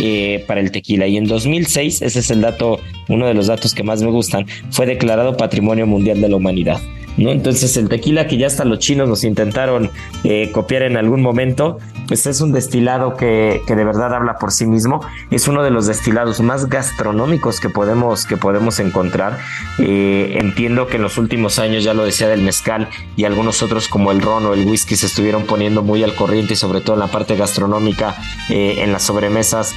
eh, 0.01 0.44
para 0.47 0.61
el 0.61 0.71
tequila. 0.71 1.09
Y 1.09 1.16
en 1.16 1.25
2006, 1.25 2.03
ese 2.03 2.18
es 2.21 2.31
el 2.31 2.40
dato, 2.40 2.79
uno 3.09 3.27
de 3.27 3.35
los 3.35 3.49
datos 3.49 3.75
que 3.75 3.83
más 3.83 4.01
me 4.01 4.11
gustan, 4.11 4.47
fue 4.71 4.87
declarado 4.87 5.37
Patrimonio 5.37 5.88
Mundial 5.88 6.21
de 6.21 6.29
la 6.29 6.37
Humanidad. 6.37 6.81
¿No? 7.18 7.31
Entonces 7.31 7.76
el 7.76 7.88
tequila 7.88 8.26
que 8.26 8.38
ya 8.38 8.46
hasta 8.46 8.64
los 8.64 8.78
chinos 8.78 9.09
nos 9.09 9.24
intentaron 9.24 9.90
eh, 10.24 10.50
copiar 10.52 10.83
en 10.83 10.96
algún 10.96 11.20
momento, 11.20 11.78
pues 12.07 12.26
es 12.26 12.40
un 12.40 12.52
destilado 12.52 13.16
que, 13.16 13.61
que, 13.66 13.74
de 13.74 13.85
verdad 13.85 14.14
habla 14.14 14.38
por 14.38 14.50
sí 14.52 14.66
mismo. 14.66 15.00
Es 15.31 15.48
uno 15.48 15.62
de 15.62 15.70
los 15.70 15.87
destilados 15.87 16.40
más 16.40 16.68
gastronómicos 16.68 17.61
que 17.61 17.68
podemos, 17.68 18.24
que 18.24 18.37
podemos 18.37 18.81
encontrar. 18.81 19.38
Eh, 19.78 20.38
entiendo 20.40 20.87
que 20.87 20.96
en 20.96 21.02
los 21.02 21.18
últimos 21.18 21.59
años, 21.59 21.85
ya 21.85 21.94
lo 21.94 22.04
decía 22.04 22.28
del 22.28 22.42
mezcal 22.42 22.88
y 23.16 23.24
algunos 23.24 23.62
otros 23.62 23.88
como 23.88 24.11
el 24.12 24.22
ron 24.22 24.46
o 24.46 24.54
el 24.54 24.66
whisky 24.66 24.96
se 24.96 25.07
estuvieron 25.07 25.44
poniendo 25.44 25.83
muy 25.83 26.02
al 26.02 26.14
corriente 26.14 26.54
y 26.54 26.57
sobre 26.57 26.81
todo 26.81 26.94
en 26.94 27.00
la 27.00 27.09
parte 27.09 27.37
gastronómica, 27.37 28.16
eh, 28.48 28.76
en 28.78 28.92
las 28.92 29.02
sobremesas, 29.02 29.74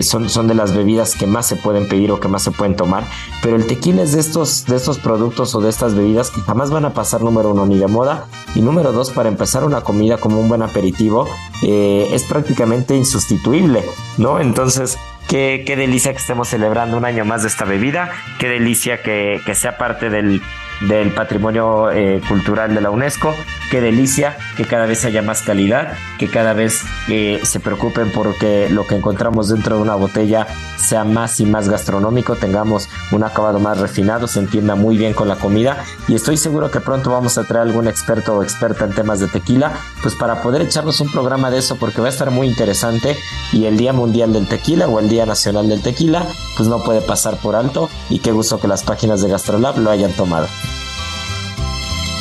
son, 0.00 0.30
son 0.30 0.48
de 0.48 0.54
las 0.54 0.74
bebidas 0.74 1.14
que 1.14 1.26
más 1.26 1.46
se 1.46 1.54
pueden 1.54 1.88
pedir 1.88 2.10
o 2.10 2.18
que 2.18 2.28
más 2.28 2.42
se 2.42 2.50
pueden 2.50 2.74
tomar. 2.74 3.04
Pero 3.42 3.56
el 3.56 3.66
tequila 3.66 4.02
es 4.02 4.12
de 4.12 4.20
estos, 4.20 4.64
de 4.64 4.76
estos 4.76 4.98
productos 4.98 5.54
o 5.54 5.60
de 5.60 5.68
estas 5.68 5.94
bebidas 5.94 6.30
que 6.30 6.40
jamás 6.40 6.67
van 6.70 6.84
a 6.84 6.94
pasar 6.94 7.22
número 7.22 7.50
uno 7.50 7.66
ni 7.66 7.78
de 7.78 7.86
moda 7.86 8.26
y 8.54 8.60
número 8.60 8.92
dos 8.92 9.10
para 9.10 9.28
empezar 9.28 9.64
una 9.64 9.82
comida 9.82 10.18
como 10.18 10.40
un 10.40 10.48
buen 10.48 10.62
aperitivo 10.62 11.26
eh, 11.62 12.08
es 12.12 12.24
prácticamente 12.24 12.96
insustituible, 12.96 13.84
¿no? 14.16 14.40
Entonces, 14.40 14.98
Qué, 15.28 15.62
qué, 15.66 15.76
delicia 15.76 16.12
que 16.12 16.16
estemos 16.16 16.48
celebrando 16.48 16.96
un 16.96 17.04
año 17.04 17.26
más 17.26 17.42
de 17.42 17.48
esta 17.48 17.66
bebida, 17.66 18.10
qué 18.38 18.48
delicia 18.48 19.02
que, 19.02 19.42
que 19.44 19.54
sea 19.54 19.76
parte 19.76 20.08
del, 20.08 20.40
del 20.82 21.12
patrimonio 21.12 21.90
eh, 21.90 22.20
cultural 22.28 22.74
de 22.74 22.80
la 22.80 22.90
UNESCO. 22.90 23.34
Qué 23.70 23.80
delicia 23.80 24.36
que 24.56 24.64
cada 24.64 24.86
vez 24.86 25.04
haya 25.04 25.20
más 25.20 25.42
calidad, 25.42 25.92
que 26.18 26.28
cada 26.28 26.54
vez 26.54 26.82
eh, 27.08 27.40
se 27.42 27.60
preocupen 27.60 28.10
porque 28.12 28.68
lo 28.70 28.86
que 28.86 28.96
encontramos 28.96 29.48
dentro 29.48 29.76
de 29.76 29.82
una 29.82 29.94
botella 29.94 30.46
sea 30.78 31.04
más 31.04 31.38
y 31.40 31.44
más 31.44 31.68
gastronómico, 31.68 32.36
tengamos 32.36 32.88
un 33.12 33.24
acabado 33.24 33.58
más 33.58 33.78
refinado, 33.78 34.26
se 34.26 34.38
entienda 34.38 34.74
muy 34.74 34.96
bien 34.96 35.12
con 35.12 35.28
la 35.28 35.36
comida 35.36 35.84
y 36.06 36.14
estoy 36.14 36.36
seguro 36.36 36.70
que 36.70 36.80
pronto 36.80 37.10
vamos 37.10 37.36
a 37.36 37.44
traer 37.44 37.68
algún 37.68 37.88
experto 37.88 38.36
o 38.36 38.42
experta 38.42 38.84
en 38.84 38.94
temas 38.94 39.20
de 39.20 39.28
tequila, 39.28 39.72
pues 40.02 40.14
para 40.14 40.40
poder 40.40 40.62
echarnos 40.62 41.00
un 41.00 41.10
programa 41.10 41.50
de 41.50 41.58
eso 41.58 41.76
porque 41.76 42.00
va 42.00 42.06
a 42.06 42.10
estar 42.10 42.30
muy 42.30 42.46
interesante 42.46 43.18
y 43.52 43.66
el 43.66 43.76
Día 43.76 43.92
Mundial 43.92 44.32
del 44.32 44.48
Tequila 44.48 44.88
o 44.88 44.98
el 45.00 45.08
Día 45.08 45.26
Nacional 45.26 45.68
del 45.68 45.82
Tequila 45.82 46.24
pues 46.56 46.68
no 46.68 46.82
puede 46.82 47.00
pasar 47.00 47.36
por 47.36 47.54
alto 47.54 47.90
y 48.08 48.20
qué 48.20 48.32
gusto 48.32 48.60
que 48.60 48.68
las 48.68 48.82
páginas 48.82 49.20
de 49.20 49.28
Gastrolab 49.28 49.78
lo 49.78 49.90
hayan 49.90 50.12
tomado. 50.12 50.46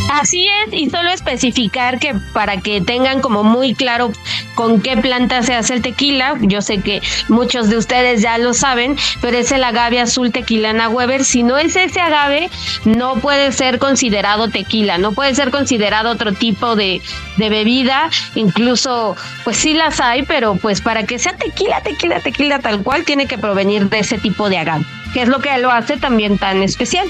Así 0.09 0.47
es, 0.47 0.73
y 0.73 0.89
solo 0.89 1.09
especificar 1.09 1.99
que 1.99 2.15
para 2.33 2.57
que 2.57 2.79
tengan 2.81 3.19
como 3.21 3.43
muy 3.43 3.73
claro 3.73 4.11
con 4.55 4.81
qué 4.81 4.95
planta 4.95 5.43
se 5.43 5.53
hace 5.53 5.75
el 5.75 5.81
tequila, 5.81 6.35
yo 6.41 6.61
sé 6.61 6.81
que 6.81 7.01
muchos 7.27 7.69
de 7.69 7.77
ustedes 7.77 8.21
ya 8.21 8.37
lo 8.37 8.53
saben, 8.53 8.95
pero 9.21 9.37
es 9.37 9.51
el 9.51 9.63
agave 9.63 9.99
azul 9.99 10.31
tequilana 10.31 10.89
Weber. 10.89 11.25
Si 11.25 11.43
no 11.43 11.57
es 11.57 11.75
ese 11.75 11.99
agave, 11.99 12.49
no 12.85 13.15
puede 13.15 13.51
ser 13.51 13.79
considerado 13.79 14.49
tequila, 14.49 14.97
no 14.97 15.11
puede 15.11 15.35
ser 15.35 15.51
considerado 15.51 16.09
otro 16.09 16.33
tipo 16.33 16.75
de, 16.75 17.01
de 17.35 17.49
bebida, 17.49 18.09
incluso 18.35 19.15
pues 19.43 19.57
sí 19.57 19.73
las 19.73 19.99
hay, 19.99 20.23
pero 20.23 20.55
pues 20.55 20.79
para 20.81 21.03
que 21.03 21.19
sea 21.19 21.35
tequila, 21.35 21.81
tequila, 21.81 22.21
tequila 22.21 22.59
tal 22.59 22.81
cual, 22.81 23.03
tiene 23.03 23.27
que 23.27 23.37
provenir 23.37 23.89
de 23.89 23.99
ese 23.99 24.17
tipo 24.17 24.49
de 24.49 24.57
agave, 24.57 24.85
que 25.13 25.21
es 25.21 25.27
lo 25.27 25.39
que 25.39 25.55
lo 25.57 25.69
hace 25.69 25.97
también 25.97 26.37
tan 26.37 26.63
especial. 26.63 27.07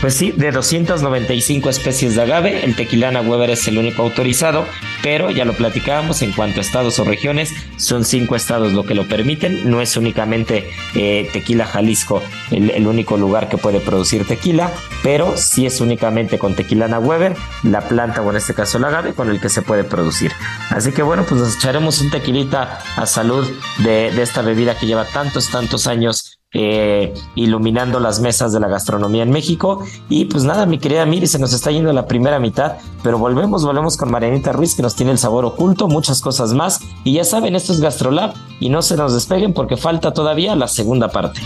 Pues 0.00 0.14
sí, 0.14 0.32
de 0.32 0.50
295 0.50 1.68
especies 1.68 2.14
de 2.14 2.22
agave, 2.22 2.64
el 2.64 2.74
tequilana 2.74 3.20
Weber 3.20 3.50
es 3.50 3.68
el 3.68 3.76
único 3.76 4.02
autorizado, 4.02 4.64
pero 5.02 5.30
ya 5.30 5.44
lo 5.44 5.52
platicábamos 5.52 6.22
en 6.22 6.32
cuanto 6.32 6.60
a 6.60 6.62
estados 6.62 6.98
o 6.98 7.04
regiones, 7.04 7.52
son 7.76 8.06
cinco 8.06 8.34
estados 8.34 8.72
lo 8.72 8.84
que 8.84 8.94
lo 8.94 9.06
permiten, 9.06 9.70
no 9.70 9.82
es 9.82 9.98
únicamente 9.98 10.70
eh, 10.94 11.28
Tequila 11.34 11.66
Jalisco 11.66 12.22
el, 12.50 12.86
único 12.86 13.18
lugar 13.18 13.50
que 13.50 13.58
puede 13.58 13.78
producir 13.78 14.26
tequila, 14.26 14.72
pero 15.02 15.36
sí 15.36 15.66
es 15.66 15.82
únicamente 15.82 16.38
con 16.38 16.54
tequilana 16.54 16.98
Weber, 16.98 17.36
la 17.62 17.82
planta 17.82 18.22
o 18.22 18.30
en 18.30 18.36
este 18.36 18.54
caso 18.54 18.78
el 18.78 18.84
agave 18.84 19.12
con 19.12 19.28
el 19.28 19.38
que 19.38 19.50
se 19.50 19.60
puede 19.60 19.84
producir. 19.84 20.32
Así 20.70 20.92
que 20.92 21.02
bueno, 21.02 21.26
pues 21.28 21.42
nos 21.42 21.56
echaremos 21.56 22.00
un 22.00 22.10
tequilita 22.10 22.82
a 22.96 23.04
salud 23.04 23.46
de, 23.78 24.10
de 24.12 24.22
esta 24.22 24.40
bebida 24.40 24.78
que 24.78 24.86
lleva 24.86 25.04
tantos, 25.04 25.50
tantos 25.50 25.86
años 25.86 26.29
eh, 26.52 27.14
iluminando 27.34 28.00
las 28.00 28.20
mesas 28.20 28.52
de 28.52 28.60
la 28.60 28.68
gastronomía 28.68 29.22
en 29.22 29.30
México. 29.30 29.84
Y 30.08 30.24
pues 30.26 30.44
nada, 30.44 30.66
mi 30.66 30.78
querida 30.78 31.06
Miri, 31.06 31.26
se 31.26 31.38
nos 31.38 31.52
está 31.52 31.70
yendo 31.70 31.92
la 31.92 32.06
primera 32.06 32.40
mitad, 32.40 32.78
pero 33.02 33.18
volvemos, 33.18 33.64
volvemos 33.64 33.96
con 33.96 34.10
Marianita 34.10 34.52
Ruiz, 34.52 34.74
que 34.74 34.82
nos 34.82 34.96
tiene 34.96 35.12
el 35.12 35.18
sabor 35.18 35.44
oculto, 35.44 35.88
muchas 35.88 36.20
cosas 36.20 36.52
más. 36.52 36.80
Y 37.04 37.12
ya 37.14 37.24
saben, 37.24 37.54
esto 37.54 37.72
es 37.72 37.80
Gastrolab 37.80 38.34
y 38.58 38.68
no 38.68 38.82
se 38.82 38.96
nos 38.96 39.14
despeguen 39.14 39.54
porque 39.54 39.76
falta 39.76 40.12
todavía 40.12 40.56
la 40.56 40.68
segunda 40.68 41.08
parte. 41.08 41.40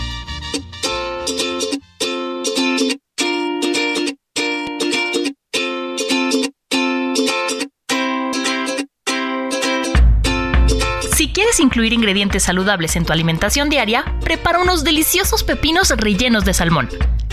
Incluir 11.59 11.93
ingredientes 11.93 12.43
saludables 12.43 12.95
en 12.95 13.05
tu 13.05 13.13
alimentación 13.13 13.69
diaria, 13.69 14.03
prepara 14.21 14.59
unos 14.59 14.83
deliciosos 14.83 15.43
pepinos 15.43 15.89
rellenos 15.89 16.45
de 16.45 16.53
salmón, 16.53 16.89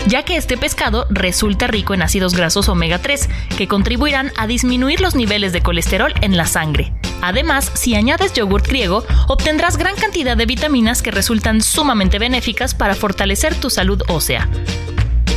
ya 0.07 0.23
que 0.23 0.37
este 0.37 0.57
pescado 0.57 1.05
resulta 1.09 1.67
rico 1.67 1.93
en 1.93 2.01
ácidos 2.01 2.33
grasos 2.35 2.69
omega 2.69 2.99
3, 2.99 3.29
que 3.57 3.67
contribuirán 3.67 4.31
a 4.37 4.47
disminuir 4.47 5.01
los 5.01 5.15
niveles 5.15 5.53
de 5.53 5.61
colesterol 5.61 6.13
en 6.21 6.37
la 6.37 6.45
sangre. 6.45 6.93
Además, 7.21 7.71
si 7.73 7.95
añades 7.95 8.33
yogurt 8.33 8.67
griego, 8.67 9.05
obtendrás 9.27 9.77
gran 9.77 9.95
cantidad 9.95 10.35
de 10.35 10.45
vitaminas 10.45 11.01
que 11.01 11.11
resultan 11.11 11.61
sumamente 11.61 12.19
benéficas 12.19 12.75
para 12.75 12.95
fortalecer 12.95 13.55
tu 13.55 13.69
salud 13.69 14.01
ósea. 14.09 14.49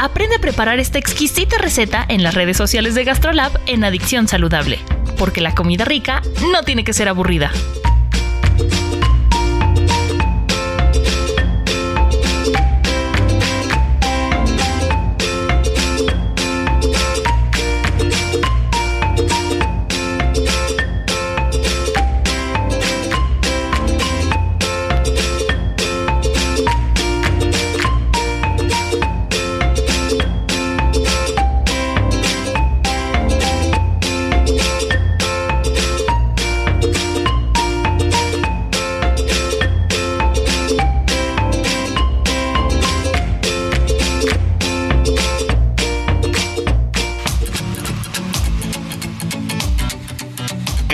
Aprende 0.01 0.37
a 0.37 0.41
preparar 0.41 0.79
esta 0.79 0.99
exquisita 0.99 1.57
receta 1.59 2.05
en 2.09 2.23
las 2.23 2.35
redes 2.35 2.57
sociales 2.57 2.95
de 2.95 3.05
GastroLab 3.05 3.53
en 3.67 3.85
Adicción 3.85 4.29
Saludable, 4.29 4.79
porque 5.17 5.41
la 5.41 5.55
comida 5.55 5.85
rica 5.85 6.23
no 6.53 6.63
tiene 6.65 6.85
que 6.85 6.93
ser 6.93 7.09
aburrida. 7.09 7.51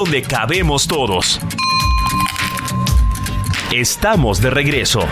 Donde 0.00 0.22
cabemos 0.22 0.86
todos. 0.86 1.38
Estamos 3.70 4.40
de 4.40 4.48
regreso. 4.48 5.06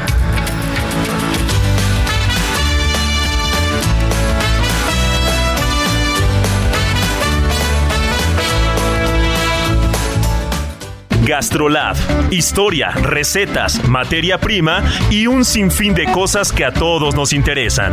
Gastrolab, 11.27 11.95
historia, 12.31 12.89
recetas, 12.93 13.87
materia 13.87 14.39
prima 14.39 14.83
y 15.11 15.27
un 15.27 15.45
sinfín 15.45 15.93
de 15.95 16.07
cosas 16.07 16.51
que 16.51 16.65
a 16.65 16.73
todos 16.73 17.15
nos 17.15 17.35
interesan. 17.35 17.93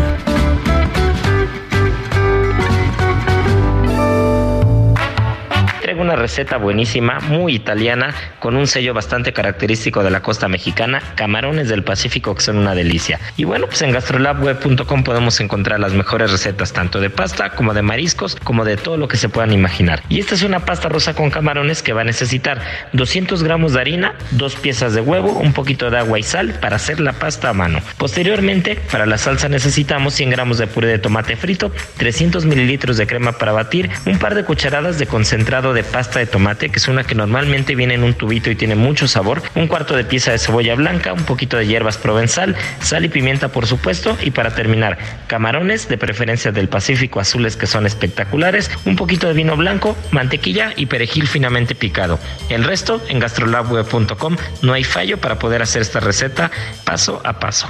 Traigo 5.95 6.11
una 6.11 6.21
receta 6.21 6.57
buenísima, 6.57 7.21
muy 7.21 7.55
italiana, 7.55 8.13
con 8.39 8.57
un 8.57 8.67
sello 8.67 8.93
bastante 8.93 9.31
característico 9.31 10.03
de 10.03 10.09
la 10.09 10.21
costa 10.21 10.49
mexicana, 10.49 11.01
camarones 11.15 11.69
del 11.69 11.85
Pacífico 11.85 12.35
que 12.35 12.41
son 12.41 12.57
una 12.57 12.75
delicia. 12.75 13.17
Y 13.37 13.45
bueno, 13.45 13.67
pues 13.67 13.81
en 13.81 13.93
gastrolabweb.com 13.93 15.03
podemos 15.05 15.39
encontrar 15.39 15.79
las 15.79 15.93
mejores 15.93 16.33
recetas 16.33 16.73
tanto 16.73 16.99
de 16.99 17.09
pasta 17.09 17.51
como 17.51 17.73
de 17.73 17.81
mariscos, 17.81 18.35
como 18.43 18.65
de 18.65 18.75
todo 18.75 18.97
lo 18.97 19.07
que 19.07 19.15
se 19.15 19.29
puedan 19.29 19.53
imaginar. 19.53 20.03
Y 20.09 20.19
esta 20.19 20.35
es 20.35 20.43
una 20.43 20.65
pasta 20.65 20.89
rosa 20.89 21.13
con 21.13 21.29
camarones 21.29 21.81
que 21.81 21.93
va 21.93 22.01
a 22.01 22.03
necesitar 22.03 22.61
200 22.91 23.41
gramos 23.41 23.71
de 23.71 23.79
harina, 23.79 24.15
dos 24.31 24.57
piezas 24.57 24.95
de 24.95 24.99
huevo, 24.99 25.31
un 25.39 25.53
poquito 25.53 25.89
de 25.89 25.99
agua 25.99 26.19
y 26.19 26.23
sal 26.23 26.57
para 26.59 26.75
hacer 26.75 26.99
la 26.99 27.13
pasta 27.13 27.47
a 27.47 27.53
mano. 27.53 27.79
Posteriormente, 27.97 28.77
para 28.91 29.05
la 29.05 29.17
salsa 29.17 29.47
necesitamos 29.47 30.13
100 30.15 30.29
gramos 30.29 30.57
de 30.57 30.67
puré 30.67 30.89
de 30.89 30.99
tomate 30.99 31.37
frito, 31.37 31.71
300 31.95 32.43
mililitros 32.43 32.97
de 32.97 33.07
crema 33.07 33.31
para 33.31 33.53
batir, 33.53 33.89
un 34.05 34.19
par 34.19 34.35
de 34.35 34.43
cucharadas 34.43 34.99
de 34.99 35.07
concentrado 35.07 35.73
de 35.73 35.84
pasta 35.85 36.19
de 36.19 36.25
tomate, 36.25 36.69
que 36.69 36.79
es 36.79 36.87
una 36.87 37.03
que 37.03 37.15
normalmente 37.15 37.75
viene 37.75 37.93
en 37.93 38.03
un 38.03 38.13
tubito 38.13 38.49
y 38.49 38.55
tiene 38.55 38.75
mucho 38.75 39.07
sabor, 39.07 39.41
un 39.55 39.67
cuarto 39.67 39.95
de 39.95 40.03
pieza 40.03 40.31
de 40.31 40.39
cebolla 40.39 40.75
blanca, 40.75 41.13
un 41.13 41.23
poquito 41.23 41.57
de 41.57 41.67
hierbas 41.67 41.97
provenzal, 41.97 42.55
sal 42.81 43.05
y 43.05 43.09
pimienta 43.09 43.49
por 43.49 43.67
supuesto, 43.67 44.17
y 44.21 44.31
para 44.31 44.55
terminar, 44.55 44.97
camarones 45.27 45.87
de 45.87 45.97
preferencia 45.97 46.51
del 46.51 46.69
Pacífico 46.69 47.19
azules 47.19 47.55
que 47.55 47.67
son 47.67 47.85
espectaculares, 47.85 48.69
un 48.85 48.95
poquito 48.95 49.27
de 49.27 49.33
vino 49.33 49.55
blanco, 49.55 49.95
mantequilla 50.11 50.73
y 50.75 50.87
perejil 50.87 51.27
finamente 51.27 51.75
picado. 51.75 52.19
El 52.49 52.63
resto 52.63 53.01
en 53.09 53.19
gastrolabweb.com 53.19 54.37
no 54.61 54.73
hay 54.73 54.83
fallo 54.83 55.17
para 55.17 55.39
poder 55.39 55.61
hacer 55.61 55.81
esta 55.81 55.99
receta 55.99 56.51
paso 56.83 57.21
a 57.23 57.39
paso. 57.39 57.69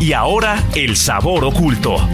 Y 0.00 0.12
ahora 0.12 0.62
el 0.74 0.96
sabor 0.96 1.44
oculto. 1.44 2.08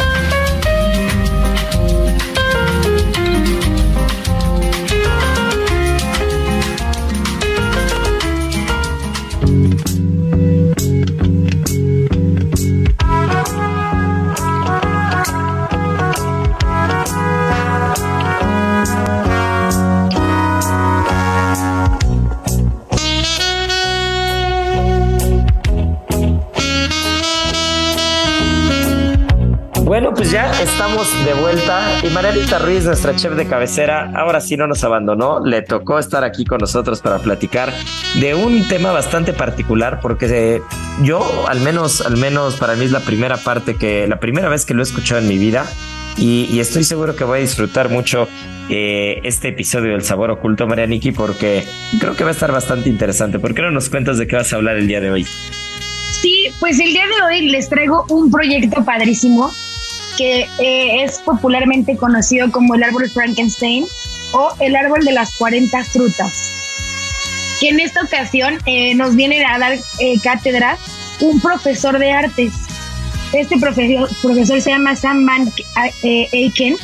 Estamos 30.74 31.24
de 31.24 31.34
vuelta 31.34 32.00
y 32.02 32.08
Marianita 32.08 32.58
Ruiz, 32.58 32.84
nuestra 32.84 33.14
chef 33.14 33.34
de 33.34 33.46
cabecera, 33.46 34.10
ahora 34.16 34.40
sí 34.40 34.56
no 34.56 34.66
nos 34.66 34.82
abandonó, 34.82 35.38
le 35.38 35.62
tocó 35.62 36.00
estar 36.00 36.24
aquí 36.24 36.44
con 36.44 36.58
nosotros 36.58 37.00
para 37.00 37.20
platicar 37.20 37.72
de 38.18 38.34
un 38.34 38.66
tema 38.66 38.90
bastante 38.90 39.32
particular 39.32 40.00
porque 40.02 40.60
yo, 41.04 41.24
al 41.48 41.60
menos, 41.60 42.00
al 42.00 42.16
menos 42.16 42.56
para 42.56 42.74
mí 42.74 42.86
es 42.86 42.90
la 42.90 42.98
primera 42.98 43.36
parte 43.36 43.76
que, 43.76 44.08
la 44.08 44.18
primera 44.18 44.48
vez 44.48 44.64
que 44.64 44.74
lo 44.74 44.82
he 44.82 44.82
escuchado 44.82 45.20
en 45.20 45.28
mi 45.28 45.38
vida 45.38 45.64
y, 46.16 46.48
y 46.50 46.58
estoy 46.58 46.82
seguro 46.82 47.14
que 47.14 47.22
voy 47.22 47.38
a 47.38 47.42
disfrutar 47.42 47.88
mucho 47.88 48.26
eh, 48.68 49.20
este 49.22 49.50
episodio 49.50 49.92
del 49.92 50.02
sabor 50.02 50.32
oculto, 50.32 50.66
Marianiki, 50.66 51.12
porque 51.12 51.64
creo 52.00 52.16
que 52.16 52.24
va 52.24 52.30
a 52.30 52.32
estar 52.32 52.50
bastante 52.50 52.88
interesante. 52.88 53.38
¿Por 53.38 53.54
qué 53.54 53.62
no 53.62 53.70
nos 53.70 53.88
cuentas 53.90 54.18
de 54.18 54.26
qué 54.26 54.34
vas 54.34 54.52
a 54.52 54.56
hablar 54.56 54.76
el 54.76 54.88
día 54.88 55.00
de 55.00 55.12
hoy? 55.12 55.24
Sí, 56.20 56.50
pues 56.58 56.80
el 56.80 56.92
día 56.92 57.04
de 57.06 57.22
hoy 57.26 57.48
les 57.50 57.68
traigo 57.68 58.06
un 58.08 58.28
proyecto 58.28 58.84
padrísimo 58.84 59.52
que 60.16 60.48
eh, 60.58 61.04
es 61.04 61.18
popularmente 61.20 61.96
conocido 61.96 62.50
como 62.50 62.74
el 62.74 62.82
árbol 62.82 63.08
Frankenstein 63.10 63.86
o 64.32 64.52
el 64.60 64.76
árbol 64.76 65.00
de 65.04 65.12
las 65.12 65.34
40 65.36 65.84
frutas, 65.84 67.56
que 67.60 67.68
en 67.68 67.80
esta 67.80 68.02
ocasión 68.02 68.58
eh, 68.66 68.94
nos 68.94 69.14
viene 69.14 69.44
a 69.44 69.58
dar 69.58 69.72
eh, 69.72 70.18
cátedra 70.22 70.76
un 71.20 71.40
profesor 71.40 71.98
de 71.98 72.12
artes. 72.12 72.52
Este 73.32 73.58
profesor, 73.58 74.08
profesor 74.22 74.60
se 74.60 74.70
llama 74.70 74.94
Sam 74.94 75.24
Van 75.26 75.52
Aiken, 76.02 76.76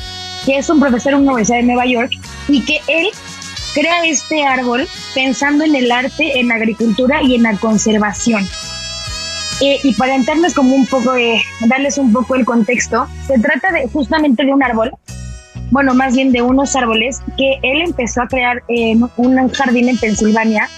que 0.47 0.59
es 0.59 0.69
un 0.69 0.81
profesor 0.81 1.13
en 1.13 1.21
Universidad 1.21 1.59
de 1.59 1.65
Nueva 1.65 1.87
York, 1.87 2.13
y 2.49 2.65
que 2.65 2.81
él 2.89 3.09
crea 3.75 4.05
este 4.05 4.45
árbol 4.45 4.89
pensando 5.15 5.65
en 5.65 5.77
el 5.77 5.93
arte, 5.93 6.41
en 6.41 6.49
la 6.49 6.57
agricultura 6.57 7.23
y 7.23 7.37
en 7.37 7.45
la 7.45 7.57
conservación. 7.57 8.49
Eh, 9.61 9.79
y 9.83 9.93
para 9.95 10.15
entrarles 10.15 10.55
como 10.55 10.75
un 10.75 10.87
poco, 10.87 11.15
eh, 11.15 11.43
darles 11.69 11.99
un 11.99 12.13
poco 12.13 12.35
el 12.35 12.45
contexto, 12.45 13.07
se 13.27 13.39
trata 13.39 13.73
de 13.73 13.89
justamente 13.89 14.45
de 14.45 14.55
un 14.55 14.63
árbol, 14.63 14.91
bueno, 15.71 15.95
más 15.95 16.15
bien 16.15 16.33
de 16.33 16.43
unos 16.43 16.75
árboles 16.75 17.21
que 17.37 17.59
él 17.63 17.83
empezó 17.83 18.23
a 18.23 18.29
crear 18.29 18.63
en 18.69 19.05
un 19.17 19.49
jardín 19.51 19.89
en 19.89 19.99
Pensilvania, 19.99 20.69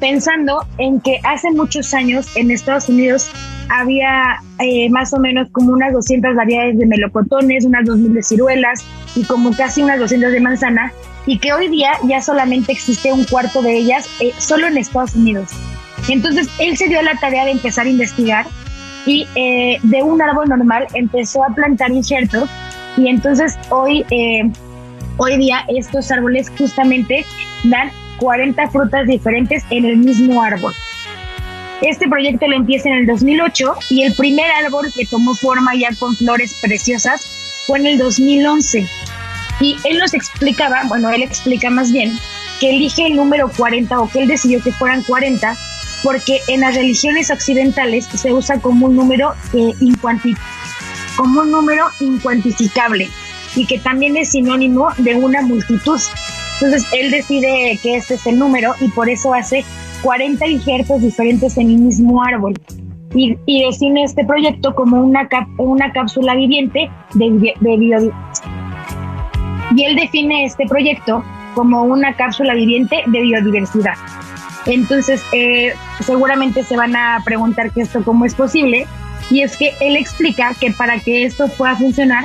pensando 0.00 0.66
en 0.78 1.00
que 1.00 1.20
hace 1.22 1.50
muchos 1.52 1.94
años 1.94 2.26
en 2.36 2.50
Estados 2.50 2.88
Unidos 2.88 3.30
había 3.68 4.42
eh, 4.58 4.90
más 4.90 5.12
o 5.12 5.18
menos 5.18 5.48
como 5.52 5.72
unas 5.72 5.92
200 5.92 6.34
variedades 6.34 6.78
de 6.78 6.86
melocotones, 6.86 7.64
unas 7.64 7.84
2000 7.86 8.14
de 8.14 8.22
ciruelas 8.22 8.84
y 9.14 9.24
como 9.24 9.54
casi 9.56 9.82
unas 9.82 9.98
200 9.98 10.32
de 10.32 10.40
manzana, 10.40 10.92
y 11.26 11.38
que 11.38 11.52
hoy 11.52 11.68
día 11.68 11.92
ya 12.04 12.20
solamente 12.20 12.72
existe 12.72 13.12
un 13.12 13.24
cuarto 13.24 13.62
de 13.62 13.76
ellas 13.76 14.08
eh, 14.20 14.32
solo 14.38 14.66
en 14.66 14.78
Estados 14.78 15.14
Unidos. 15.14 15.50
Entonces 16.08 16.48
él 16.58 16.76
se 16.76 16.88
dio 16.88 17.02
la 17.02 17.14
tarea 17.16 17.44
de 17.44 17.52
empezar 17.52 17.86
a 17.86 17.90
investigar 17.90 18.46
y 19.06 19.26
eh, 19.34 19.78
de 19.82 20.02
un 20.02 20.20
árbol 20.20 20.48
normal 20.48 20.86
empezó 20.94 21.44
a 21.44 21.54
plantar 21.54 21.90
injertos 21.90 22.48
y 22.96 23.08
entonces 23.08 23.56
hoy, 23.70 24.04
eh, 24.10 24.50
hoy 25.16 25.36
día 25.36 25.64
estos 25.68 26.10
árboles 26.10 26.50
justamente 26.56 27.24
dan 27.64 27.90
40 28.18 28.70
frutas 28.70 29.06
diferentes 29.06 29.64
en 29.70 29.84
el 29.84 29.98
mismo 29.98 30.42
árbol. 30.42 30.74
Este 31.82 32.08
proyecto 32.08 32.48
lo 32.48 32.56
empieza 32.56 32.88
en 32.88 32.96
el 32.96 33.06
2008 33.06 33.74
y 33.90 34.02
el 34.02 34.14
primer 34.14 34.46
árbol 34.64 34.86
que 34.96 35.04
tomó 35.04 35.34
forma 35.34 35.74
ya 35.74 35.90
con 35.98 36.16
flores 36.16 36.56
preciosas 36.62 37.64
fue 37.66 37.78
en 37.80 37.86
el 37.86 37.98
2011. 37.98 38.86
Y 39.60 39.76
él 39.84 39.98
nos 39.98 40.14
explicaba, 40.14 40.82
bueno, 40.88 41.10
él 41.10 41.22
explica 41.22 41.68
más 41.68 41.92
bien, 41.92 42.12
que 42.60 42.70
elige 42.70 43.06
el 43.06 43.16
número 43.16 43.50
40 43.54 44.00
o 44.00 44.08
que 44.08 44.20
él 44.20 44.28
decidió 44.28 44.62
que 44.62 44.72
fueran 44.72 45.02
40 45.02 45.56
porque 46.02 46.40
en 46.48 46.60
las 46.60 46.74
religiones 46.74 47.30
occidentales 47.30 48.06
se 48.06 48.32
usa 48.32 48.58
como 48.60 48.86
un 48.86 48.96
número 48.96 49.34
eh, 49.52 49.72
como 51.16 51.40
un 51.40 51.50
número 51.50 51.86
incuantificable 52.00 53.08
y 53.54 53.66
que 53.66 53.78
también 53.78 54.16
es 54.16 54.30
sinónimo 54.30 54.88
de 54.98 55.14
una 55.14 55.42
multitud. 55.42 56.00
Entonces 56.54 56.86
él 56.92 57.10
decide 57.10 57.78
que 57.82 57.96
este 57.96 58.14
es 58.14 58.26
el 58.26 58.38
número 58.38 58.74
y 58.80 58.88
por 58.88 59.08
eso 59.08 59.34
hace 59.34 59.64
40 60.02 60.46
injertos 60.46 61.00
diferentes 61.00 61.56
en 61.56 61.70
el 61.70 61.78
mismo 61.78 62.22
árbol. 62.22 62.54
Y, 63.14 63.34
define 63.46 64.04
este 64.04 64.26
proyecto 64.26 64.74
como 64.74 65.02
una, 65.02 65.26
una 65.56 65.92
cápsula 65.92 66.34
viviente 66.34 66.90
de 67.14 67.30
biodiversidad. 67.30 68.12
Y 69.74 69.84
él 69.84 69.96
define 69.96 70.44
este 70.44 70.66
proyecto 70.66 71.24
como 71.54 71.82
una 71.84 72.14
cápsula 72.14 72.52
viviente 72.54 73.02
de 73.06 73.20
biodiversidad. 73.20 73.94
Entonces, 74.66 75.22
eh, 75.32 75.74
seguramente 76.04 76.64
se 76.64 76.76
van 76.76 76.96
a 76.96 77.22
preguntar 77.24 77.70
que 77.70 77.82
esto 77.82 78.02
cómo 78.04 78.24
es 78.24 78.34
posible. 78.34 78.86
Y 79.30 79.42
es 79.42 79.56
que 79.56 79.72
él 79.80 79.96
explica 79.96 80.54
que 80.54 80.72
para 80.72 81.00
que 81.00 81.24
esto 81.24 81.48
pueda 81.48 81.74
funcionar, 81.76 82.24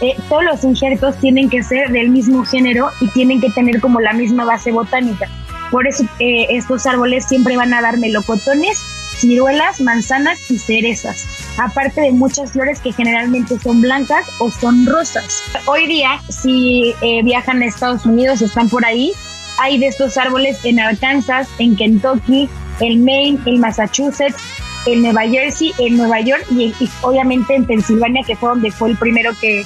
eh, 0.00 0.16
todos 0.28 0.44
los 0.44 0.64
injertos 0.64 1.16
tienen 1.18 1.50
que 1.50 1.62
ser 1.62 1.90
del 1.90 2.08
mismo 2.10 2.44
género 2.44 2.90
y 3.00 3.08
tienen 3.08 3.40
que 3.40 3.50
tener 3.50 3.80
como 3.80 4.00
la 4.00 4.12
misma 4.12 4.44
base 4.44 4.72
botánica. 4.72 5.28
Por 5.70 5.86
eso 5.86 6.04
eh, 6.18 6.46
estos 6.50 6.86
árboles 6.86 7.26
siempre 7.26 7.56
van 7.56 7.72
a 7.74 7.82
dar 7.82 7.98
melocotones, 7.98 8.78
ciruelas, 9.18 9.80
manzanas 9.80 10.50
y 10.50 10.58
cerezas, 10.58 11.26
aparte 11.58 12.00
de 12.00 12.10
muchas 12.10 12.52
flores 12.52 12.80
que 12.80 12.92
generalmente 12.92 13.56
son 13.60 13.80
blancas 13.80 14.26
o 14.38 14.50
son 14.50 14.86
rosas. 14.86 15.42
Hoy 15.66 15.86
día, 15.86 16.20
si 16.28 16.94
viajan 17.22 17.62
a 17.62 17.66
Estados 17.66 18.06
Unidos, 18.06 18.42
están 18.42 18.68
por 18.68 18.84
ahí, 18.84 19.12
hay 19.60 19.78
de 19.78 19.88
estos 19.88 20.16
árboles 20.16 20.64
en 20.64 20.80
Arkansas, 20.80 21.48
en 21.58 21.76
Kentucky, 21.76 22.48
en 22.80 23.04
Maine, 23.04 23.38
en 23.44 23.60
Massachusetts, 23.60 24.42
en 24.86 25.02
Nueva 25.02 25.22
Jersey, 25.28 25.72
en 25.78 25.98
Nueva 25.98 26.20
York 26.20 26.44
y, 26.50 26.72
obviamente 27.02 27.54
en 27.54 27.66
Pensilvania, 27.66 28.22
que 28.26 28.36
fue 28.36 28.48
donde 28.48 28.70
fue 28.70 28.90
el 28.90 28.96
primero 28.96 29.32
que, 29.38 29.62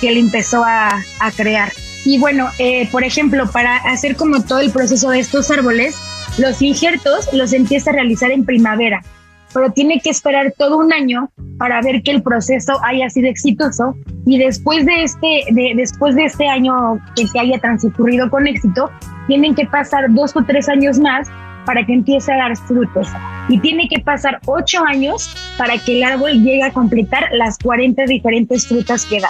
que 0.00 0.10
empezó 0.10 0.62
a, 0.64 1.02
crear. 1.36 1.72
Y 2.04 2.18
bueno, 2.18 2.48
eh, 2.58 2.88
por 2.90 3.04
ejemplo, 3.04 3.50
para 3.50 3.76
hacer 3.76 4.16
como 4.16 4.42
todo 4.42 4.60
el 4.60 4.70
proceso 4.70 5.10
de 5.10 5.20
estos 5.20 5.50
árboles, 5.50 5.96
los 6.36 6.60
injertos 6.62 7.28
los 7.32 7.52
empieza 7.52 7.90
a 7.90 7.94
realizar 7.94 8.30
en 8.30 8.44
primavera, 8.44 9.02
pero 9.52 9.72
tiene 9.72 10.00
que 10.00 10.10
esperar 10.10 10.54
todo 10.56 10.76
un 10.76 10.92
año 10.92 11.30
para 11.58 11.80
ver 11.80 12.02
que 12.02 12.12
el 12.12 12.22
proceso 12.22 12.78
haya 12.84 13.08
sido 13.10 13.28
exitoso 13.28 13.94
y 14.26 14.38
después 14.38 14.84
de 14.86 15.02
este, 15.02 15.44
de, 15.50 15.72
después 15.74 16.14
de 16.14 16.26
este 16.26 16.46
año 16.46 17.00
que 17.16 17.26
se 17.26 17.38
haya 17.38 17.58
transcurrido 17.58 18.30
con 18.30 18.46
éxito, 18.46 18.90
tienen 19.28 19.54
que 19.54 19.66
pasar 19.66 20.12
dos 20.12 20.34
o 20.34 20.42
tres 20.42 20.68
años 20.68 20.98
más 20.98 21.28
para 21.64 21.84
que 21.84 21.92
empiece 21.92 22.32
a 22.32 22.36
dar 22.38 22.56
frutos. 22.56 23.06
Y 23.48 23.60
tiene 23.60 23.88
que 23.88 24.00
pasar 24.00 24.40
ocho 24.46 24.82
años 24.84 25.30
para 25.56 25.78
que 25.78 25.98
el 25.98 26.02
árbol 26.02 26.32
llegue 26.32 26.64
a 26.64 26.72
completar 26.72 27.28
las 27.32 27.58
40 27.58 28.04
diferentes 28.06 28.66
frutas 28.66 29.04
que 29.04 29.20
da. 29.20 29.28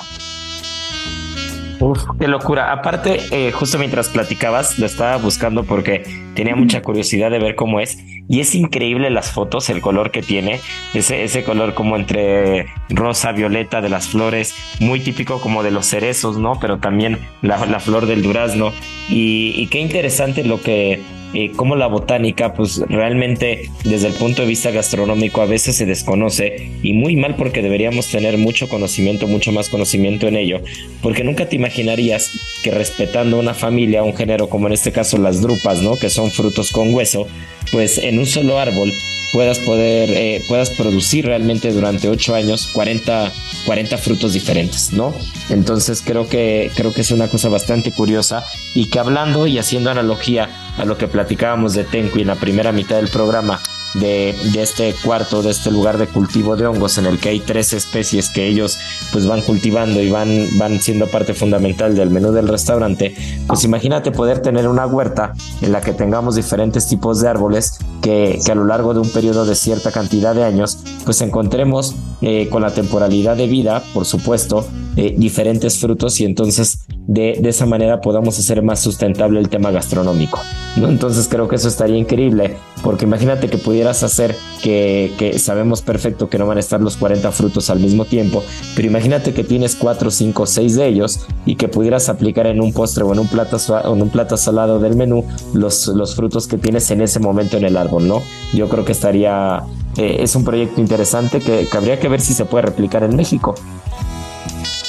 Uf, 1.81 2.03
qué 2.19 2.27
locura. 2.27 2.73
Aparte, 2.73 3.21
eh, 3.31 3.53
justo 3.53 3.79
mientras 3.79 4.09
platicabas, 4.09 4.79
lo 4.79 4.87
estaba 4.87 5.17
buscando 5.17 5.62
porque 5.62 6.03
tenía 6.35 6.57
mucha 6.57 6.83
curiosidad 6.83 7.31
de 7.31 7.38
ver 7.38 7.55
cómo 7.55 7.81
es. 7.81 7.99
Y 8.29 8.41
es 8.41 8.55
increíble 8.55 9.11
las 9.11 9.31
fotos, 9.31 9.71
el 9.71 9.81
color 9.81 10.11
que 10.11 10.21
tiene, 10.21 10.61
ese, 10.93 11.25
ese 11.25 11.45
color 11.45 11.75
como 11.75 11.97
entre 11.97 12.67
rosa, 12.91 13.33
violeta 13.33 13.81
de 13.81 13.88
las 13.88 14.09
flores, 14.09 14.55
muy 14.81 15.01
típico 15.01 15.41
como 15.41 15.62
de 15.62 15.71
los 15.71 15.87
cerezos, 15.87 16.37
¿no? 16.37 16.59
Pero 16.61 16.79
también 16.79 17.19
la, 17.41 17.64
la 17.67 17.81
flor 17.81 18.07
del 18.07 18.23
durazno. 18.23 18.73
Y, 19.09 19.55
y 19.57 19.69
qué 19.69 19.79
interesante 19.79 20.45
lo 20.45 20.61
que 20.61 21.01
eh, 21.35 21.53
como 21.55 21.77
la 21.77 21.87
botánica, 21.87 22.55
pues 22.55 22.81
realmente 22.88 23.71
desde 23.85 24.09
el 24.09 24.14
punto 24.14 24.43
de 24.43 24.49
vista 24.49 24.71
gastronómico 24.71 25.43
a 25.43 25.47
veces 25.47 25.77
se 25.77 25.87
desconoce 25.87 26.71
y 26.83 26.93
muy 26.93 27.17
mal 27.17 27.37
porque 27.37 27.62
deberíamos 27.62 28.09
tener 28.09 28.38
mucho 28.38 28.69
conocimiento, 28.69 29.27
mucho 29.27 29.53
más 29.53 29.69
conocimiento 29.69 30.27
en 30.27 30.37
ello, 30.37 30.61
porque 31.03 31.25
nunca 31.25 31.49
te 31.49 31.57
imaginarías 31.57 32.31
que 32.62 32.71
respetando 32.71 33.38
una 33.38 33.55
familia, 33.55 34.03
un 34.03 34.17
género 34.17 34.49
como 34.49 34.67
en 34.69 34.73
este 34.73 34.93
caso 34.93 35.19
las 35.19 35.43
drupas, 35.43 35.83
¿no? 35.83 35.97
Que 35.97 36.11
son 36.11 36.31
frutos 36.31 36.73
con 36.73 36.95
hueso, 36.95 37.27
pues 37.73 37.99
en 37.99 38.19
un 38.19 38.27
solo 38.27 38.59
árbol 38.59 38.93
puedas 39.33 39.59
poder, 39.61 40.11
eh, 40.11 40.43
puedas 40.49 40.71
producir 40.71 41.27
realmente 41.27 41.73
durante 41.73 42.09
ocho 42.09 42.35
años 42.35 42.69
40, 42.73 43.33
40 43.67 43.99
frutos 43.99 44.33
diferentes, 44.33 44.93
¿no? 44.93 45.14
Entonces 45.51 46.03
creo 46.05 46.29
que, 46.29 46.71
creo 46.75 46.93
que 46.93 47.03
es 47.03 47.11
una 47.11 47.29
cosa 47.29 47.49
bastante 47.49 47.93
curiosa 47.93 48.45
y 48.75 48.87
que 48.87 48.99
hablando 48.99 49.47
y 49.47 49.59
haciendo 49.59 49.91
analogía 49.91 50.49
a 50.77 50.85
lo 50.85 50.97
que 50.97 51.09
platicábamos 51.09 51.75
de 51.75 51.85
Tenku 51.85 52.19
en 52.19 52.29
la 52.29 52.37
primera 52.37 52.73
mitad 52.73 52.97
del 52.97 53.09
programa, 53.09 53.61
de, 53.94 54.35
este 54.61 54.94
cuarto, 55.05 55.42
de 55.42 55.51
este 55.51 55.70
lugar 55.70 55.98
de 55.98 56.07
cultivo 56.07 56.57
de 56.57 56.66
hongos 56.66 56.98
en 56.98 57.07
el 57.07 57.18
que 57.18 57.31
hay 57.31 57.40
tres 57.40 57.72
especies 57.72 58.29
que 58.29 58.46
ellos 58.46 58.79
pues 59.12 59.27
van 59.27 59.42
cultivando 59.42 60.01
y 60.01 60.11
van, 60.11 60.46
van 60.59 60.81
siendo 60.81 61.07
parte 61.07 61.35
fundamental 61.35 61.94
del 61.94 62.11
menú 62.11 62.33
del 62.33 62.48
restaurante, 62.48 63.14
pues 63.46 63.64
imagínate 63.64 64.11
poder 64.11 64.40
tener 64.40 64.68
una 64.68 64.87
huerta 64.87 65.33
en 65.62 65.72
la 65.72 65.81
que 65.81 65.92
tengamos 65.92 66.37
diferentes 66.37 66.88
tipos 66.88 67.20
de 67.20 67.29
árboles 67.29 67.79
que, 68.03 68.38
a 68.51 68.55
lo 68.55 68.64
largo 68.64 68.94
de 68.94 69.01
un 69.01 69.11
periodo 69.11 69.44
de 69.44 69.55
cierta 69.55 69.92
cantidad 69.92 70.35
de 70.35 70.44
años 70.44 70.79
pues 71.05 71.20
encontremos 71.20 71.94
eh, 72.20 72.48
con 72.51 72.62
la 72.62 72.72
temporalidad 72.72 73.37
de 73.37 73.46
vida, 73.46 73.83
por 73.94 74.05
supuesto, 74.05 74.66
eh, 74.96 75.14
diferentes 75.16 75.79
frutos 75.79 76.20
y 76.20 76.24
entonces 76.24 76.87
de, 77.07 77.38
de, 77.40 77.48
esa 77.48 77.66
manera 77.66 78.01
podamos 78.01 78.38
hacer 78.38 78.62
más 78.62 78.81
sustentable 78.81 79.38
el 79.38 79.48
tema 79.48 79.70
gastronómico. 79.70 80.38
¿No? 80.77 80.89
Entonces 80.89 81.29
creo 81.29 81.49
que 81.49 81.57
eso 81.57 81.69
estaría 81.69 81.97
increíble 81.97 82.57
porque 82.83 83.05
imagínate 83.05 83.49
que 83.49 83.59
pudieras 83.59 84.03
hacer 84.03 84.37
que, 84.63 85.13
que, 85.19 85.39
sabemos 85.39 85.83
perfecto 85.83 86.29
que 86.29 86.39
no 86.39 86.47
van 86.47 86.59
a 86.59 86.61
estar 86.61 86.81
los 86.81 86.97
40 86.97 87.31
frutos 87.33 87.71
al 87.71 87.81
mismo 87.81 88.05
tiempo, 88.05 88.45
pero 88.77 88.89
imagínate 88.89 89.35
que 89.35 89.45
tienes 89.45 89.75
4, 89.77 90.11
5, 90.11 90.47
6 90.47 90.77
de 90.77 90.87
ellos 90.87 91.27
y 91.47 91.57
que 91.57 91.69
pudieras 91.69 92.09
aplicar 92.09 92.47
en 92.47 92.61
un 92.61 92.73
postre 92.73 93.05
o 93.05 93.13
en 93.13 93.19
un 93.19 93.29
plato, 93.29 93.59
en 93.85 94.03
un 94.03 94.11
plato 94.11 94.37
salado 94.37 94.79
del 94.79 94.97
menú 94.97 95.25
los, 95.55 95.89
los 95.89 96.15
frutos 96.15 96.47
que 96.47 96.59
tienes 96.59 96.91
en 96.91 97.01
ese 97.01 97.19
momento 97.21 97.57
en 97.57 97.65
el 97.65 97.77
árbol, 97.77 98.07
¿no? 98.07 98.23
Yo 98.53 98.69
creo 98.69 98.85
que 98.85 98.93
estaría, 98.93 99.63
eh, 99.97 100.19
es 100.21 100.35
un 100.37 100.45
proyecto 100.45 100.81
interesante 100.81 101.41
que, 101.41 101.67
que 101.71 101.77
habría 101.77 101.99
que 101.99 102.09
ver 102.09 102.21
si 102.21 102.35
se 102.35 102.45
puede 102.45 102.67
replicar 102.67 103.03
en 103.03 103.17
México. 103.17 103.55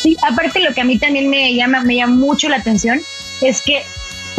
Sí, 0.01 0.15
aparte 0.21 0.61
lo 0.61 0.73
que 0.73 0.81
a 0.81 0.85
mí 0.85 0.97
también 0.97 1.29
me 1.29 1.53
llama, 1.53 1.83
me 1.83 1.95
llama 1.95 2.15
mucho 2.15 2.47
la 2.49 2.57
atención 2.57 3.01
es 3.41 3.61
que 3.61 3.83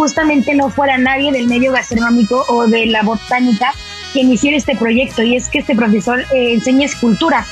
justamente 0.01 0.55
no 0.55 0.71
fuera 0.71 0.97
nadie 0.97 1.31
del 1.31 1.47
medio 1.47 1.73
gastronómico 1.73 2.43
o 2.49 2.67
de 2.67 2.87
la 2.87 3.03
botánica 3.03 3.75
quien 4.15 4.33
hiciera 4.33 4.57
este 4.57 4.75
proyecto 4.75 5.23
y 5.23 5.37
es 5.37 5.51
que 5.51 5.59
este 5.59 5.77
profesor 5.77 6.23
eh, 6.33 6.55
enseña 6.55 6.87
escultura. 6.87 7.45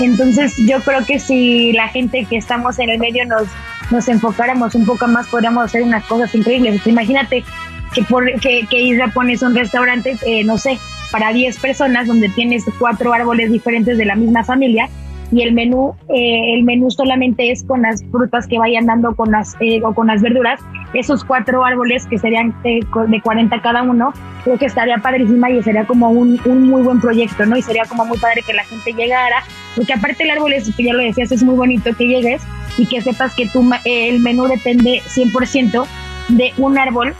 Entonces 0.00 0.54
yo 0.56 0.80
creo 0.80 1.04
que 1.04 1.18
si 1.18 1.74
la 1.74 1.88
gente 1.88 2.24
que 2.24 2.38
estamos 2.38 2.78
en 2.78 2.88
el 2.88 2.98
medio 2.98 3.26
nos, 3.26 3.46
nos 3.90 4.08
enfocáramos 4.08 4.74
un 4.74 4.86
poco 4.86 5.06
más 5.06 5.28
podríamos 5.28 5.66
hacer 5.66 5.82
unas 5.82 6.02
cosas 6.04 6.34
increíbles. 6.34 6.80
imagínate 6.86 7.44
que, 7.92 8.02
por, 8.04 8.24
que, 8.40 8.66
que 8.70 8.80
Isra 8.80 9.08
pones 9.08 9.42
un 9.42 9.54
restaurante, 9.54 10.16
eh, 10.24 10.44
no 10.44 10.56
sé, 10.56 10.78
para 11.10 11.30
10 11.30 11.58
personas 11.58 12.06
donde 12.06 12.30
tienes 12.30 12.64
cuatro 12.78 13.12
árboles 13.12 13.52
diferentes 13.52 13.98
de 13.98 14.06
la 14.06 14.14
misma 14.14 14.44
familia 14.44 14.88
y 15.32 15.42
el 15.42 15.54
menú 15.54 15.94
eh, 16.10 16.54
el 16.54 16.62
menú 16.62 16.90
solamente 16.90 17.50
es 17.50 17.64
con 17.64 17.82
las 17.82 18.04
frutas 18.12 18.46
que 18.46 18.58
vayan 18.58 18.84
dando 18.84 19.16
con 19.16 19.32
las 19.32 19.56
eh, 19.60 19.80
o 19.82 19.94
con 19.94 20.06
las 20.06 20.20
verduras. 20.20 20.60
Esos 20.92 21.24
cuatro 21.24 21.64
árboles 21.64 22.06
que 22.06 22.18
serían 22.18 22.54
eh, 22.64 22.80
de 23.08 23.20
40 23.22 23.62
cada 23.62 23.82
uno 23.82 24.12
creo 24.44 24.58
que 24.58 24.66
estaría 24.66 24.98
padrísima 24.98 25.50
y 25.50 25.62
sería 25.62 25.86
como 25.86 26.10
un, 26.10 26.38
un, 26.44 26.68
muy 26.68 26.82
buen 26.82 27.00
proyecto 27.00 27.46
no 27.46 27.56
y 27.56 27.62
sería 27.62 27.84
como 27.86 28.04
muy 28.04 28.18
padre 28.18 28.42
que 28.46 28.52
la 28.52 28.64
gente 28.64 28.92
llegara 28.92 29.42
porque 29.74 29.94
aparte 29.94 30.24
el 30.24 30.30
árbol 30.32 30.52
es 30.52 30.74
que 30.76 30.84
ya 30.84 30.92
lo 30.92 31.02
decías 31.02 31.32
es 31.32 31.42
muy 31.42 31.54
bonito 31.54 31.96
que 31.96 32.06
llegues 32.06 32.42
y 32.76 32.86
que 32.86 33.00
sepas 33.00 33.34
que 33.34 33.48
tu 33.48 33.64
el 33.84 34.20
menú 34.20 34.46
depende 34.48 35.00
100% 35.06 35.86
de 36.28 36.52
un 36.58 36.76
árbol 36.76 37.14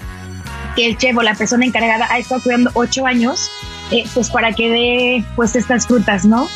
que 0.77 0.87
el 0.87 0.99
chef 0.99 1.17
o 1.17 1.23
la 1.23 1.35
persona 1.35 1.65
encargada 1.65 2.07
ha 2.11 2.19
estado 2.19 2.43
cuidando 2.43 2.71
ocho 2.75 3.07
años 3.07 3.51
pues 4.15 4.31
para 4.31 4.53
que 4.53 4.71
dé 4.71 5.25
pues 5.37 5.57
estas 5.57 5.87
frutas 5.87 6.27
no 6.27 6.47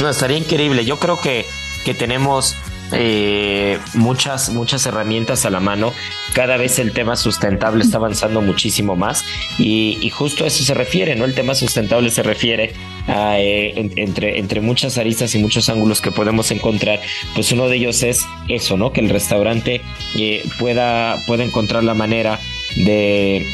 no, 0.00 0.10
estaría 0.10 0.38
increíble. 0.38 0.84
Yo 0.84 0.98
creo 0.98 1.20
que, 1.20 1.46
que 1.84 1.94
tenemos 1.94 2.56
eh, 2.92 3.78
muchas, 3.94 4.50
muchas 4.50 4.84
herramientas 4.86 5.44
a 5.46 5.50
la 5.50 5.60
mano. 5.60 5.92
Cada 6.32 6.56
vez 6.56 6.78
el 6.78 6.92
tema 6.92 7.16
sustentable 7.16 7.84
está 7.84 7.98
avanzando 7.98 8.40
muchísimo 8.40 8.96
más 8.96 9.24
y, 9.58 10.10
justo 10.10 10.44
a 10.44 10.46
eso 10.48 10.64
se 10.64 10.74
refiere, 10.74 11.14
¿no? 11.16 11.24
El 11.24 11.34
tema 11.34 11.54
sustentable 11.54 12.10
se 12.10 12.22
refiere 12.22 12.72
a, 13.06 13.38
eh, 13.38 13.90
entre, 13.96 14.38
entre 14.38 14.60
muchas 14.60 14.98
aristas 14.98 15.34
y 15.34 15.38
muchos 15.38 15.68
ángulos 15.68 16.00
que 16.00 16.10
podemos 16.10 16.50
encontrar. 16.50 17.00
Pues 17.34 17.52
uno 17.52 17.68
de 17.68 17.76
ellos 17.76 18.02
es 18.02 18.26
eso, 18.48 18.76
¿no? 18.76 18.92
Que 18.92 19.00
el 19.00 19.08
restaurante 19.08 19.80
eh, 20.16 20.42
pueda, 20.58 21.16
pueda 21.26 21.44
encontrar 21.44 21.84
la 21.84 21.94
manera 21.94 22.38
de 22.76 23.46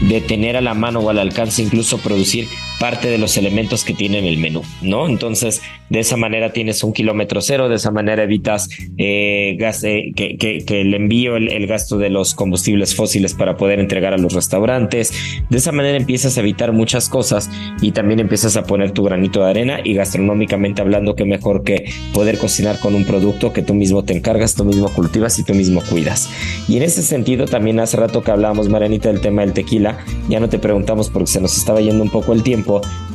de 0.00 0.20
tener 0.20 0.56
a 0.56 0.60
la 0.60 0.74
mano 0.74 1.00
o 1.00 1.10
al 1.10 1.18
alcance 1.18 1.62
incluso 1.62 1.98
producir 1.98 2.48
parte 2.78 3.08
de 3.08 3.18
los 3.18 3.36
elementos 3.36 3.84
que 3.84 3.94
tiene 3.94 4.26
el 4.28 4.38
menú, 4.38 4.62
¿no? 4.82 5.08
Entonces, 5.08 5.62
de 5.90 6.00
esa 6.00 6.16
manera 6.16 6.52
tienes 6.52 6.82
un 6.82 6.92
kilómetro 6.92 7.40
cero, 7.40 7.68
de 7.68 7.76
esa 7.76 7.90
manera 7.90 8.22
evitas 8.22 8.68
eh, 8.98 9.56
gas, 9.58 9.84
eh, 9.84 10.12
que, 10.16 10.36
que, 10.36 10.80
el 10.80 10.94
envío, 10.94 11.36
el, 11.36 11.66
gasto 11.66 11.98
de 11.98 12.10
los 12.10 12.34
combustibles 12.34 12.94
fósiles 12.94 13.34
para 13.34 13.56
poder 13.56 13.80
entregar 13.80 14.12
a 14.12 14.18
los 14.18 14.32
restaurantes. 14.32 15.12
De 15.50 15.58
esa 15.58 15.72
manera 15.72 15.96
empiezas 15.96 16.36
a 16.36 16.40
evitar 16.40 16.72
muchas 16.72 17.08
cosas 17.08 17.50
y 17.80 17.92
también 17.92 18.20
empiezas 18.20 18.56
a 18.56 18.64
poner 18.64 18.90
tu 18.90 19.02
granito 19.04 19.44
de 19.44 19.50
arena 19.50 19.80
y 19.82 19.94
gastronómicamente 19.94 20.82
hablando, 20.82 21.14
que 21.14 21.24
mejor 21.24 21.64
que 21.64 21.90
poder 22.12 22.38
cocinar 22.38 22.80
con 22.80 22.94
un 22.94 23.04
producto 23.04 23.52
que 23.52 23.62
tú 23.62 23.74
mismo 23.74 24.04
te 24.04 24.16
encargas, 24.16 24.54
tú 24.54 24.64
mismo 24.64 24.88
cultivas 24.88 25.38
y 25.38 25.44
tú 25.44 25.54
mismo 25.54 25.82
cuidas. 25.88 26.28
Y 26.68 26.76
en 26.76 26.82
ese 26.82 27.02
sentido, 27.02 27.46
también 27.46 27.78
hace 27.80 27.96
rato 27.96 28.22
que 28.22 28.30
hablábamos, 28.30 28.68
Marianita, 28.68 29.10
del 29.10 29.20
tema 29.20 29.42
del 29.42 29.52
tequila, 29.52 29.98
ya 30.28 30.40
no 30.40 30.48
te 30.48 30.58
preguntamos 30.58 31.10
porque 31.10 31.30
se 31.30 31.40
nos 31.40 31.56
estaba 31.56 31.80
yendo 31.80 32.02
un 32.02 32.10
poco 32.10 32.32
el 32.32 32.42
tiempo, 32.42 32.63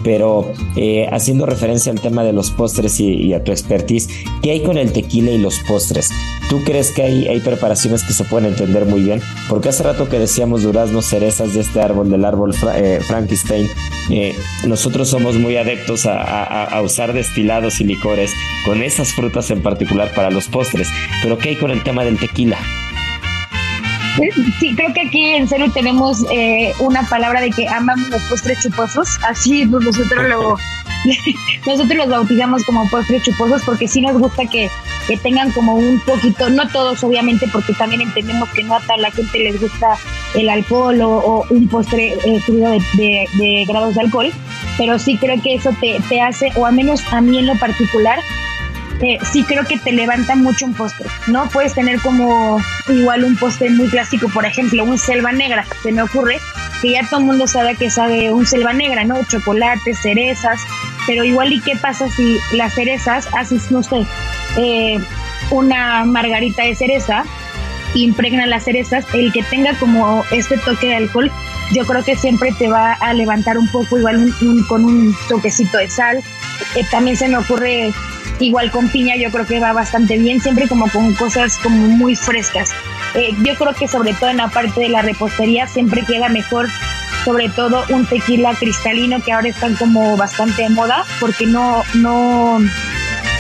pero 0.04 0.52
eh, 0.76 1.08
haciendo 1.12 1.46
referencia 1.46 1.92
al 1.92 2.00
tema 2.00 2.24
de 2.24 2.34
los 2.34 2.52
postres 2.52 3.00
y, 3.00 3.34
a 3.34 3.44
tu 3.44 3.52
expertise, 3.52 4.10
¿qué 4.42 4.52
hay 4.52 4.64
con 4.64 4.78
el 4.78 4.94
tequila 4.94 5.32
y 5.32 5.38
los 5.38 5.60
postres? 5.60 6.10
¿Tú 6.50 6.64
crees 6.64 6.92
que 6.92 7.04
hay, 7.04 7.28
hay 7.28 7.40
preparaciones 7.42 8.04
que 8.04 8.14
se 8.14 8.24
pueden 8.24 8.50
entender 8.50 8.86
muy 8.86 9.02
bien? 9.02 9.22
Porque 9.50 9.70
hace 9.70 9.84
rato 9.84 10.10
que 10.10 10.18
decíamos 10.18 10.64
duraznos, 10.64 11.06
cerezas 11.06 11.54
de 11.54 11.62
este 11.62 11.82
árbol, 11.82 12.10
del 12.10 12.26
árbol 12.26 12.56
eh, 12.76 13.00
Frankenstein, 13.06 13.70
eh, 14.10 14.36
nosotros 14.66 15.10
somos 15.10 15.36
muy 15.36 15.58
adeptos 15.58 16.06
a, 16.06 16.82
usar 16.84 17.14
destilados 17.14 17.82
y 17.82 17.84
licores 17.84 18.32
con 18.66 18.82
esas 18.82 19.14
frutas 19.14 19.52
en 19.52 19.62
particular 19.62 20.14
para 20.16 20.32
los 20.32 20.48
postres. 20.48 20.88
Pero 21.22 21.38
¿qué 21.38 21.50
hay 21.50 21.56
con 21.58 21.72
el 21.72 21.84
tema 21.84 22.04
del 22.04 22.18
tequila? 22.18 22.58
Sí, 24.60 24.76
creo 24.76 24.94
que 24.94 25.02
aquí 25.02 25.24
en 25.26 25.48
serio 25.48 25.72
tenemos 25.72 26.26
eh, 26.32 26.74
una 26.80 27.04
palabra 27.04 27.42
de 27.42 27.52
que 27.52 27.68
amamos 27.68 28.10
los 28.10 28.22
postres 28.24 28.60
chuposos, 28.62 29.08
así 29.28 29.66
pues, 29.66 29.86
nosotros 29.86 30.28
lo 30.28 30.58
nosotros 31.66 31.98
los 31.98 32.10
bautizamos 32.10 32.64
como 32.66 32.90
postres 32.90 33.24
chuposos 33.24 33.62
porque 33.64 33.88
sí 33.88 34.02
nos 34.02 34.18
gusta 34.18 34.46
que, 34.46 34.70
tengan 35.24 35.52
como 35.54 35.74
un 35.74 36.00
poquito, 36.02 36.50
no 36.52 36.68
todos 36.68 37.04
obviamente, 37.04 37.48
porque 37.52 37.74
también 37.74 38.02
entendemos 38.02 38.48
que 38.50 38.64
no 38.64 38.76
a 38.76 38.98
la 38.98 39.10
gente 39.10 39.40
les 39.40 39.60
gusta 39.60 39.98
el 40.36 40.48
alcohol 40.50 41.02
o, 41.02 41.46
un 41.50 41.68
postre 41.68 42.14
eh, 42.26 42.40
subido 42.46 42.70
de, 42.70 43.66
grados 43.68 43.96
de 43.96 44.02
alcohol, 44.02 44.32
pero 44.78 45.00
sí 45.00 45.18
creo 45.18 45.42
que 45.42 45.56
eso 45.56 45.76
te, 45.82 46.00
te 46.10 46.22
hace, 46.22 46.52
o 46.56 46.66
al 46.66 46.76
menos 46.76 47.02
a 47.12 47.22
mí 47.22 47.40
en 47.40 47.48
lo 47.48 47.56
particular, 47.58 48.20
sí 49.32 49.44
creo 49.44 49.66
que 49.66 49.78
te 49.78 49.92
levanta 49.92 50.36
mucho 50.36 50.66
un 50.66 50.74
postre, 50.74 51.08
¿no? 51.28 51.48
Puedes 51.50 51.74
tener 51.74 52.00
como 52.02 52.60
igual 52.88 53.24
un 53.24 53.36
postre 53.38 53.70
muy 53.70 53.88
clásico, 53.88 54.28
por 54.30 54.46
ejemplo, 54.46 54.84
un 54.84 54.98
selva 54.98 55.32
negra, 55.32 55.66
se 55.84 55.92
me 55.92 56.02
ocurre, 56.02 56.40
que 56.82 56.92
ya 56.92 57.08
todo 57.08 57.20
el 57.20 57.26
mundo 57.26 57.48
sabe 57.48 57.76
que 57.76 57.90
sabe 57.90 58.32
un 58.32 58.46
selva 58.46 58.74
negra, 58.74 59.06
¿no? 59.06 59.24
Chocolate, 59.26 59.94
cerezas, 59.94 60.60
pero 61.08 61.24
igual 61.24 61.54
y 61.54 61.62
qué 61.62 61.76
pasa 61.76 62.10
si 62.10 62.38
las 62.54 62.74
cerezas 62.74 63.28
haces, 63.38 63.72
no 63.72 63.84
sé, 63.84 64.06
eh, 64.58 65.00
una 65.52 66.04
margarita 66.06 66.64
de 66.64 66.76
cereza, 66.76 67.24
impregna 67.96 68.46
las 68.46 68.66
cerezas, 68.66 69.06
el 69.14 69.32
que 69.32 69.44
tenga 69.44 69.74
como 69.76 70.24
este 70.32 70.58
toque 70.58 70.88
de 70.88 70.96
alcohol, 70.96 71.32
yo 71.72 71.86
creo 71.86 72.04
que 72.04 72.16
siempre 72.16 72.52
te 72.58 72.68
va 72.68 72.94
a 72.94 73.14
levantar 73.14 73.58
un 73.58 73.68
poco, 73.68 73.98
igual 73.98 74.34
con 74.68 74.86
un 74.86 75.16
toquecito 75.28 75.78
de 75.78 75.90
sal. 75.90 76.18
Eh, 76.76 76.84
también 76.90 77.16
se 77.16 77.28
me 77.28 77.38
ocurre 77.38 77.94
Igual 78.40 78.72
con 78.72 78.88
piña 78.90 79.16
yo 79.18 79.32
creo 79.32 79.46
que 79.46 79.60
va 79.60 79.74
bastante 79.74 80.18
bien, 80.18 80.40
siempre 80.42 80.68
como 80.68 80.90
con 80.90 81.14
cosas 81.14 81.58
como 81.58 81.88
muy 81.88 82.16
frescas. 82.16 82.72
Eh, 83.16 83.32
yo 83.44 83.56
creo 83.56 83.74
que 83.74 83.88
sobre 83.88 84.14
todo 84.14 84.30
en 84.30 84.38
la 84.38 84.48
parte 84.50 84.82
de 84.82 84.90
la 84.90 85.02
repostería 85.02 85.68
siempre 85.68 86.04
queda 86.06 86.30
mejor 86.30 86.68
sobre 87.26 87.50
todo 87.50 87.84
un 87.90 88.06
tequila 88.06 88.54
cristalino 88.54 89.22
que 89.22 89.34
ahora 89.34 89.50
están 89.50 89.76
como 89.76 90.16
bastante 90.16 90.64
de 90.64 90.70
moda 90.70 91.04
porque 91.20 91.46
no 91.46 91.84
no 91.96 92.60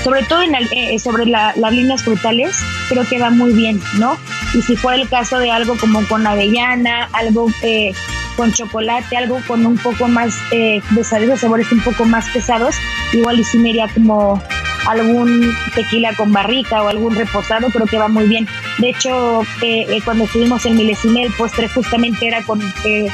sobre 0.03 0.23
todo 0.23 0.41
en 0.41 0.53
eh, 0.55 0.99
sobre 0.99 1.27
las 1.27 1.55
líneas 1.71 2.03
frutales 2.03 2.57
creo 2.89 3.07
que 3.07 3.19
va 3.19 3.29
muy 3.29 3.53
bien 3.53 3.79
no 3.97 4.17
y 4.53 4.61
si 4.63 4.75
fuera 4.75 5.01
el 5.01 5.07
caso 5.07 5.37
de 5.37 5.51
algo 5.51 5.77
como 5.77 6.05
con 6.07 6.27
avellana 6.27 7.07
algo 7.13 7.47
eh, 7.61 7.93
con 8.35 8.51
chocolate 8.51 9.15
algo 9.15 9.39
con 9.47 9.65
un 9.65 9.77
poco 9.77 10.07
más 10.09 10.35
de 10.49 10.81
sabores 11.37 11.71
un 11.71 11.79
poco 11.81 12.05
más 12.05 12.27
pesados 12.31 12.75
igual 13.13 13.39
y 13.39 13.43
si 13.43 13.59
me 13.59 13.73
como 13.93 14.41
algún 14.91 15.55
tequila 15.75 16.15
con 16.15 16.31
barrica 16.31 16.83
o 16.83 16.87
algún 16.87 17.15
reposado, 17.15 17.69
creo 17.69 17.85
que 17.85 17.97
va 17.97 18.07
muy 18.07 18.27
bien. 18.27 18.47
De 18.79 18.89
hecho, 18.89 19.41
eh, 19.61 19.85
eh, 19.89 20.01
cuando 20.03 20.25
estuvimos 20.25 20.65
en 20.65 20.75
Milesime, 20.75 21.29
postre 21.37 21.67
justamente 21.69 22.27
era 22.27 22.43
con, 22.43 22.61
eh, 22.85 23.07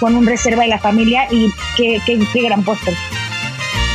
con 0.00 0.14
un 0.14 0.26
reserva 0.26 0.62
de 0.62 0.68
la 0.68 0.78
familia 0.78 1.26
y 1.30 1.50
qué, 1.76 2.00
qué 2.06 2.42
gran 2.42 2.62
postre. 2.62 2.94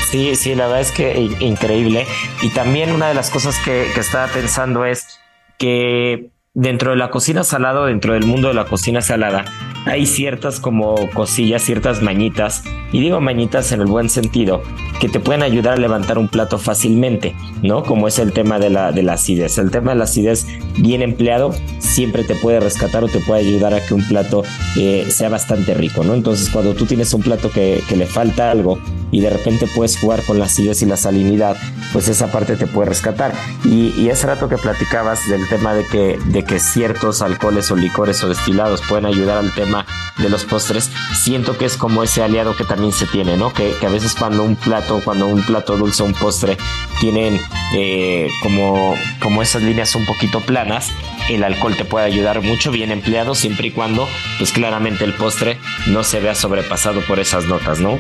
Sí, 0.09 0.35
sí, 0.35 0.53
la 0.53 0.67
verdad 0.67 0.81
es 0.81 0.91
que 0.91 1.29
increíble. 1.39 2.05
Y 2.43 2.49
también 2.49 2.91
una 2.91 3.07
de 3.07 3.15
las 3.15 3.31
cosas 3.31 3.57
que, 3.65 3.87
que 3.95 3.99
estaba 3.99 4.27
pensando 4.27 4.85
es 4.85 5.19
que 5.57 6.29
dentro 6.55 6.91
de 6.91 6.97
la 6.97 7.09
cocina 7.09 7.43
salada, 7.43 7.85
dentro 7.87 8.13
del 8.13 8.25
mundo 8.25 8.49
de 8.49 8.53
la 8.53 8.65
cocina 8.65 9.01
salada, 9.01 9.45
hay 9.85 10.05
ciertas 10.05 10.59
como 10.59 10.95
cosillas, 11.13 11.63
ciertas 11.63 12.01
mañitas, 12.01 12.63
y 12.91 13.01
digo 13.01 13.19
mañitas 13.19 13.71
en 13.71 13.81
el 13.81 13.87
buen 13.87 14.07
sentido, 14.07 14.61
que 14.99 15.09
te 15.09 15.19
pueden 15.19 15.41
ayudar 15.41 15.73
a 15.73 15.81
levantar 15.81 16.19
un 16.19 16.27
plato 16.29 16.59
fácilmente, 16.59 17.35
¿no? 17.63 17.83
Como 17.83 18.07
es 18.07 18.19
el 18.19 18.33
tema 18.33 18.59
de 18.59 18.69
la, 18.69 18.91
de 18.91 19.01
la 19.01 19.13
acidez. 19.13 19.57
El 19.57 19.71
tema 19.71 19.91
de 19.91 19.97
la 19.97 20.03
acidez 20.03 20.45
bien 20.77 21.01
empleado 21.01 21.53
siempre 21.79 22.23
te 22.23 22.35
puede 22.35 22.59
rescatar 22.59 23.03
o 23.03 23.07
te 23.07 23.19
puede 23.19 23.41
ayudar 23.41 23.73
a 23.73 23.83
que 23.83 23.95
un 23.95 24.07
plato 24.07 24.43
eh, 24.77 25.07
sea 25.09 25.29
bastante 25.29 25.73
rico, 25.73 26.03
¿no? 26.03 26.13
Entonces 26.13 26.49
cuando 26.49 26.75
tú 26.75 26.85
tienes 26.85 27.13
un 27.13 27.23
plato 27.23 27.49
que, 27.49 27.81
que 27.89 27.97
le 27.97 28.05
falta 28.05 28.51
algo 28.51 28.79
y 29.11 29.21
de 29.21 29.29
repente 29.29 29.67
puedes 29.75 29.99
jugar 29.99 30.23
con 30.23 30.39
la 30.39 30.45
acidez 30.45 30.81
y 30.81 30.85
la 30.85 30.97
salinidad, 30.97 31.55
pues 31.91 32.07
esa 32.07 32.31
parte 32.31 32.55
te 32.55 32.65
puede 32.65 32.89
rescatar. 32.89 33.31
Y, 33.63 33.93
y 33.95 34.09
ese 34.09 34.25
rato 34.25 34.49
que 34.49 34.57
platicabas 34.57 35.29
del 35.29 35.47
tema 35.49 35.75
de 35.75 35.85
que, 35.85 36.17
que 36.43 36.59
ciertos 36.59 37.21
alcoholes 37.21 37.71
o 37.71 37.75
licores 37.75 38.23
o 38.23 38.29
destilados 38.29 38.81
pueden 38.81 39.05
ayudar 39.05 39.37
al 39.37 39.53
tema 39.53 39.85
de 40.17 40.29
los 40.29 40.45
postres, 40.45 40.89
siento 41.13 41.57
que 41.57 41.65
es 41.65 41.77
como 41.77 42.03
ese 42.03 42.23
aliado 42.23 42.55
que 42.55 42.63
también 42.63 42.91
se 42.91 43.07
tiene, 43.07 43.37
¿no? 43.37 43.53
Que, 43.53 43.73
a 43.83 43.89
veces 43.89 44.15
cuando 44.15 44.43
un 44.43 44.55
plato, 44.55 45.01
cuando 45.03 45.27
un 45.27 45.43
plato 45.43 45.77
dulce 45.77 46.03
o 46.03 46.05
un 46.05 46.13
postre 46.13 46.57
tienen 46.99 47.39
eh, 47.73 48.29
como, 48.41 48.95
como 49.19 49.41
esas 49.41 49.63
líneas 49.63 49.95
un 49.95 50.05
poquito 50.05 50.41
planas, 50.41 50.91
el 51.29 51.43
alcohol 51.43 51.75
te 51.75 51.85
puede 51.85 52.05
ayudar 52.05 52.41
mucho 52.41 52.71
bien 52.71 52.91
empleado 52.91 53.35
siempre 53.35 53.67
y 53.67 53.71
cuando, 53.71 54.07
pues 54.37 54.51
claramente 54.51 55.03
el 55.03 55.13
postre 55.13 55.57
no 55.87 56.03
se 56.03 56.19
vea 56.19 56.35
sobrepasado 56.35 57.01
por 57.01 57.19
esas 57.19 57.45
notas, 57.45 57.79
¿no? 57.79 57.99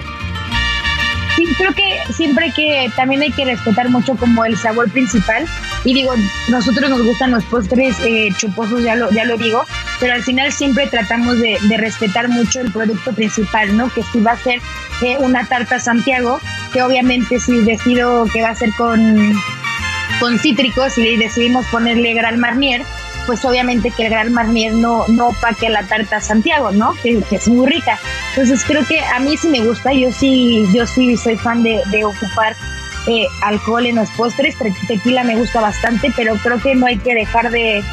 Sí, 1.35 1.47
creo 1.57 1.73
que 1.73 2.13
siempre 2.13 2.51
que 2.55 2.91
también 2.95 3.21
hay 3.21 3.31
que 3.31 3.45
respetar 3.45 3.89
mucho 3.89 4.15
como 4.15 4.45
el 4.45 4.57
sabor 4.57 4.89
principal. 4.91 5.45
Y 5.83 5.93
digo, 5.93 6.13
nosotros 6.49 6.89
nos 6.89 7.03
gustan 7.03 7.31
los 7.31 7.43
postres 7.45 7.97
eh, 8.05 8.29
chuposos, 8.37 8.83
ya 8.83 8.95
lo, 8.95 9.11
ya 9.11 9.25
lo 9.25 9.37
digo, 9.37 9.63
pero 9.99 10.13
al 10.13 10.23
final 10.23 10.51
siempre 10.51 10.87
tratamos 10.87 11.39
de, 11.39 11.57
respetar 11.77 12.29
mucho 12.29 12.61
el 12.61 12.71
producto 12.71 13.13
principal, 13.13 13.75
¿no? 13.75 13.91
Que 13.91 14.03
si 14.03 14.19
va 14.19 14.33
a 14.33 14.37
ser 14.37 14.61
eh, 15.01 15.17
una 15.19 15.45
tarta 15.45 15.79
Santiago, 15.79 16.39
que 16.71 16.81
obviamente 16.81 17.39
si 17.39 17.61
decido 17.61 18.25
que 18.31 18.41
va 18.41 18.49
a 18.49 18.55
ser 18.55 18.69
con, 18.77 19.33
con 20.19 20.37
cítricos 20.39 20.97
y 20.97 21.17
decidimos 21.17 21.65
ponerle 21.67 22.13
Gran 22.13 22.39
Marnier, 22.39 22.83
pues 23.25 23.43
obviamente 23.45 23.91
que 23.91 24.05
el 24.05 24.09
Gran 24.09 24.33
Marnier 24.33 24.73
no, 24.73 25.05
no 25.07 25.27
opaque 25.29 25.69
la 25.69 25.83
tarta 25.83 26.19
Santiago, 26.19 26.71
¿no? 26.71 26.93
Que, 27.01 27.23
es 27.31 27.47
muy 27.47 27.67
rica. 27.67 27.99
Entonces 28.29 28.63
creo 28.65 28.85
que 28.85 28.99
a 28.99 29.19
mí 29.19 29.37
sí 29.37 29.47
me 29.47 29.61
gusta, 29.61 29.93
yo 29.93 30.11
sí, 30.11 30.65
yo 30.73 30.85
sí 30.85 31.15
soy 31.17 31.37
fan 31.37 31.63
de, 31.63 31.81
ocupar 32.03 32.55
eh, 33.07 33.25
alcohol 33.41 33.85
en 33.85 33.95
los 33.95 34.09
postres, 34.11 34.55
tequila 34.87 35.23
me 35.23 35.35
gusta 35.35 35.61
bastante, 35.61 36.11
pero 36.15 36.35
creo 36.35 36.59
que 36.59 36.75
no 36.75 36.85
hay 36.85 36.97
que 36.97 37.13
dejar 37.13 37.51
de, 37.51 37.83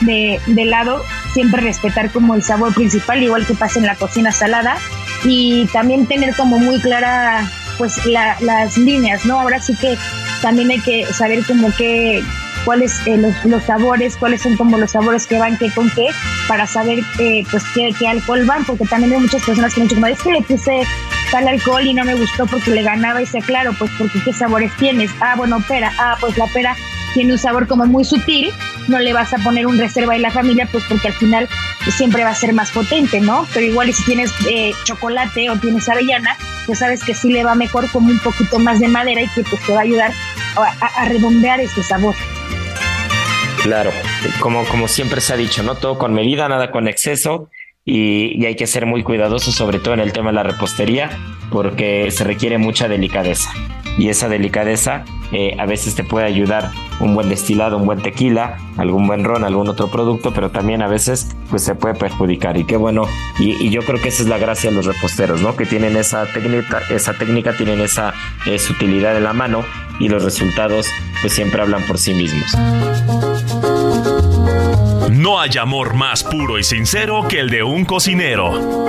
de, 0.00 0.64
lado 0.64 1.04
siempre 1.32 1.60
respetar 1.60 2.10
como 2.10 2.34
el 2.34 2.42
sabor 2.42 2.74
principal, 2.74 3.22
igual 3.22 3.46
que 3.46 3.54
pasa 3.54 3.78
en 3.78 3.86
la 3.86 3.96
cocina 3.96 4.32
salada, 4.32 4.76
y 5.24 5.66
también 5.72 6.06
tener 6.06 6.34
como 6.34 6.58
muy 6.58 6.80
clara 6.80 7.48
pues 7.78 7.94
las 8.06 8.76
líneas, 8.76 9.24
¿no? 9.24 9.40
Ahora 9.40 9.60
sí 9.60 9.74
que 9.74 9.96
también 10.40 10.70
hay 10.70 10.80
que 10.80 11.06
saber 11.06 11.44
como 11.46 11.74
que 11.74 12.22
cuáles 12.64 13.00
eh, 13.06 13.16
los, 13.44 13.62
sabores, 13.64 14.16
cuáles 14.16 14.42
son 14.42 14.56
como 14.56 14.78
los 14.78 14.92
sabores 14.92 15.26
que 15.26 15.38
van 15.38 15.58
qué 15.58 15.70
con 15.70 15.90
qué, 15.90 16.08
para 16.48 16.66
saber 16.66 17.00
eh, 17.18 17.44
pues 17.50 17.62
qué, 17.74 17.94
qué, 17.98 18.08
alcohol 18.08 18.44
van, 18.44 18.64
porque 18.64 18.84
también 18.84 19.12
hay 19.12 19.20
muchas 19.20 19.42
personas 19.42 19.74
que 19.74 19.80
me 19.82 19.86
dicen, 19.86 20.04
es 20.04 20.22
que 20.22 20.32
le 20.32 20.42
puse 20.42 20.82
tal 21.30 21.48
alcohol 21.48 21.86
y 21.86 21.94
no 21.94 22.04
me 22.04 22.14
gustó 22.14 22.46
porque 22.46 22.70
le 22.70 22.82
ganaba 22.82 23.22
y 23.22 23.26
sea 23.26 23.40
claro, 23.40 23.72
pues 23.78 23.90
porque 23.98 24.20
qué 24.22 24.32
sabores 24.32 24.72
tienes, 24.76 25.10
ah, 25.20 25.34
bueno, 25.36 25.62
pera, 25.66 25.92
ah, 25.98 26.16
pues 26.20 26.36
la 26.36 26.46
pera 26.46 26.76
tiene 27.14 27.32
un 27.32 27.38
sabor 27.38 27.66
como 27.66 27.84
muy 27.86 28.04
sutil, 28.04 28.50
no 28.88 28.98
le 28.98 29.12
vas 29.12 29.32
a 29.32 29.38
poner 29.38 29.66
un 29.66 29.78
reserva 29.78 30.14
de 30.14 30.20
la 30.20 30.30
familia, 30.30 30.68
pues 30.70 30.84
porque 30.88 31.08
al 31.08 31.14
final 31.14 31.48
siempre 31.90 32.24
va 32.24 32.30
a 32.30 32.34
ser 32.34 32.52
más 32.52 32.70
potente, 32.70 33.20
¿no? 33.20 33.46
Pero 33.52 33.66
igual 33.66 33.92
si 33.92 34.04
tienes 34.04 34.32
eh, 34.48 34.72
chocolate 34.84 35.50
o 35.50 35.56
tienes 35.56 35.88
avellana, 35.88 36.36
pues 36.66 36.78
sabes 36.78 37.02
que 37.02 37.14
sí 37.14 37.30
le 37.30 37.44
va 37.44 37.54
mejor 37.54 37.90
como 37.90 38.08
un 38.08 38.18
poquito 38.20 38.58
más 38.58 38.80
de 38.80 38.88
madera 38.88 39.22
y 39.22 39.28
que 39.28 39.42
pues 39.42 39.60
te 39.62 39.72
va 39.72 39.80
a 39.80 39.82
ayudar 39.82 40.12
a, 40.56 41.02
a 41.02 41.04
redondear 41.06 41.60
este 41.60 41.82
sabor. 41.82 42.14
Claro, 43.62 43.90
como, 44.40 44.64
como 44.64 44.88
siempre 44.88 45.20
se 45.20 45.32
ha 45.32 45.36
dicho, 45.36 45.62
¿no? 45.62 45.74
Todo 45.74 45.98
con 45.98 46.14
medida, 46.14 46.48
nada 46.48 46.70
con 46.70 46.88
exceso. 46.88 47.48
y, 47.84 48.44
hay 48.46 48.54
que 48.54 48.66
ser 48.66 48.86
muy 48.86 49.02
cuidadosos, 49.02 49.54
sobre 49.54 49.78
todo 49.80 49.94
en 49.94 50.00
el 50.00 50.12
tema 50.12 50.30
de 50.30 50.36
la 50.36 50.42
repostería, 50.44 51.10
porque 51.50 52.10
se 52.10 52.24
requiere 52.24 52.58
mucha 52.58 52.88
delicadeza. 52.88 53.50
Y 53.98 54.08
esa 54.08 54.28
delicadeza 54.28 55.04
eh, 55.32 55.54
a 55.58 55.66
veces 55.66 55.94
te 55.94 56.02
puede 56.02 56.26
ayudar 56.26 56.70
un 57.00 57.14
buen 57.14 57.28
destilado, 57.28 57.76
un 57.76 57.86
buen 57.86 58.00
tequila, 58.00 58.56
algún 58.76 59.06
buen 59.06 59.24
ron, 59.24 59.44
algún 59.44 59.68
otro 59.68 59.88
producto, 59.88 60.32
pero 60.32 60.50
también 60.50 60.82
a 60.82 60.88
veces 60.88 61.28
pues 61.50 61.62
se 61.62 61.74
puede 61.74 61.94
perjudicar. 61.94 62.56
Y 62.56 62.64
qué 62.64 62.76
bueno, 62.76 63.04
y, 63.38 63.70
yo 63.70 63.82
creo 63.82 64.00
que 64.00 64.08
esa 64.08 64.22
es 64.22 64.28
la 64.28 64.38
gracia 64.38 64.70
de 64.70 64.76
los 64.76 64.86
reposteros, 64.86 65.42
¿no? 65.42 65.56
Que 65.56 65.66
tienen 65.66 65.96
esa 65.96 66.26
técnica, 66.26 66.82
esa 66.90 67.14
técnica, 67.14 67.56
tienen 67.56 67.80
esa 67.80 68.14
utilidad 68.70 69.16
en 69.16 69.24
la 69.24 69.32
mano 69.32 69.64
y 69.98 70.08
los 70.08 70.24
resultados 70.24 70.88
pues 71.20 71.32
siempre 71.32 71.60
hablan 71.60 71.86
por 71.86 71.98
sí 71.98 72.14
mismos. 72.14 72.56
No 75.10 75.40
hay 75.40 75.56
amor 75.58 75.94
más 75.94 76.24
puro 76.24 76.58
y 76.58 76.64
sincero 76.64 77.28
que 77.28 77.38
el 77.38 77.50
de 77.50 77.62
un 77.62 77.84
cocinero. 77.84 78.82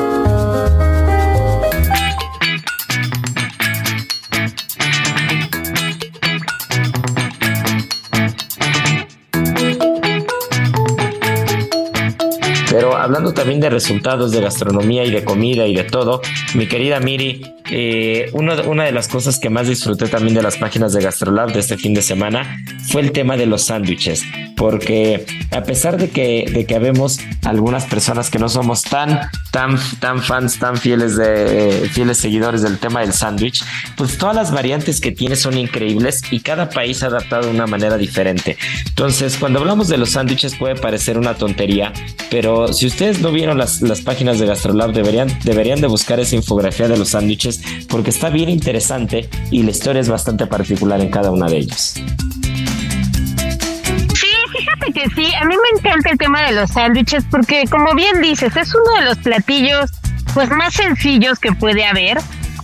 Pero 12.73 12.97
hablando 12.97 13.35
también 13.35 13.59
de 13.59 13.69
resultados 13.69 14.31
de 14.31 14.41
gastronomía 14.41 15.05
y 15.05 15.11
de 15.11 15.23
comida 15.23 15.67
y 15.67 15.75
de 15.75 15.83
todo, 15.83 16.23
mi 16.55 16.65
querida 16.65 16.99
Miri, 16.99 17.53
eh, 17.69 18.31
una, 18.33 18.55
una 18.63 18.83
de 18.85 18.91
las 18.91 19.07
cosas 19.07 19.37
que 19.37 19.51
más 19.51 19.67
disfruté 19.67 20.07
también 20.07 20.33
de 20.33 20.41
las 20.41 20.57
páginas 20.57 20.91
de 20.91 21.03
GastroLab 21.03 21.53
de 21.53 21.59
este 21.59 21.77
fin 21.77 21.93
de 21.93 22.01
semana 22.01 22.57
fue 22.89 23.01
el 23.01 23.11
tema 23.11 23.37
de 23.37 23.45
los 23.45 23.65
sándwiches, 23.65 24.23
porque 24.57 25.23
a 25.51 25.63
pesar 25.63 25.97
de 25.97 26.09
que, 26.09 26.49
de 26.51 26.65
que 26.65 26.75
habemos 26.75 27.19
algunas 27.45 27.85
personas 27.85 28.29
que 28.29 28.39
no 28.39 28.49
somos 28.49 28.81
tan, 28.81 29.21
tan, 29.51 29.77
tan 29.99 30.21
fans, 30.21 30.59
tan 30.59 30.77
fieles, 30.77 31.15
de, 31.15 31.89
fieles 31.91 32.17
seguidores 32.17 32.63
del 32.63 32.79
tema 32.79 33.01
del 33.01 33.13
sándwich, 33.13 33.63
pues 33.95 34.17
todas 34.17 34.35
las 34.35 34.51
variantes 34.51 34.99
que 34.99 35.11
tiene 35.11 35.35
son 35.35 35.57
increíbles 35.57 36.21
y 36.31 36.39
cada 36.41 36.69
país 36.69 37.03
ha 37.03 37.07
adaptado 37.07 37.43
de 37.43 37.51
una 37.51 37.67
manera 37.67 37.97
diferente. 37.97 38.57
Entonces, 38.87 39.37
cuando 39.37 39.59
hablamos 39.59 39.87
de 39.87 39.97
los 39.97 40.11
sándwiches 40.11 40.55
puede 40.55 40.75
parecer 40.75 41.17
una 41.17 41.35
tontería, 41.35 41.93
pero 42.29 42.62
si 42.71 42.85
ustedes 42.85 43.19
no 43.19 43.31
vieron 43.31 43.57
las, 43.57 43.81
las 43.81 44.01
páginas 44.01 44.39
de 44.39 44.45
GastroLab, 44.45 44.93
deberían, 44.93 45.27
deberían 45.43 45.81
de 45.81 45.87
buscar 45.87 46.19
esa 46.19 46.35
infografía 46.35 46.87
de 46.87 46.97
los 46.97 47.09
sándwiches 47.09 47.61
porque 47.89 48.11
está 48.11 48.29
bien 48.29 48.49
interesante 48.49 49.29
y 49.51 49.63
la 49.63 49.71
historia 49.71 50.01
es 50.01 50.09
bastante 50.09 50.47
particular 50.47 51.01
en 51.01 51.09
cada 51.09 51.31
una 51.31 51.47
de 51.47 51.67
fíjate 54.57 54.93
que 54.93 55.09
sí, 55.15 55.33
a 55.35 55.45
mí 55.45 55.55
me 55.55 55.79
encanta 55.79 56.11
el 56.11 56.17
tema 56.17 56.43
de 56.43 56.53
los 56.53 56.69
sándwiches 56.71 57.23
porque 57.29 57.63
como 57.69 57.93
bien 57.95 58.21
dices, 58.21 58.55
es 58.55 58.73
uno 58.73 58.99
de 58.99 59.05
los 59.05 59.17
platillos 59.17 59.91
pues 60.33 60.49
más 60.49 60.73
sencillos 60.73 61.39
que 61.39 61.51
puede 61.51 61.85
haber 61.85 62.17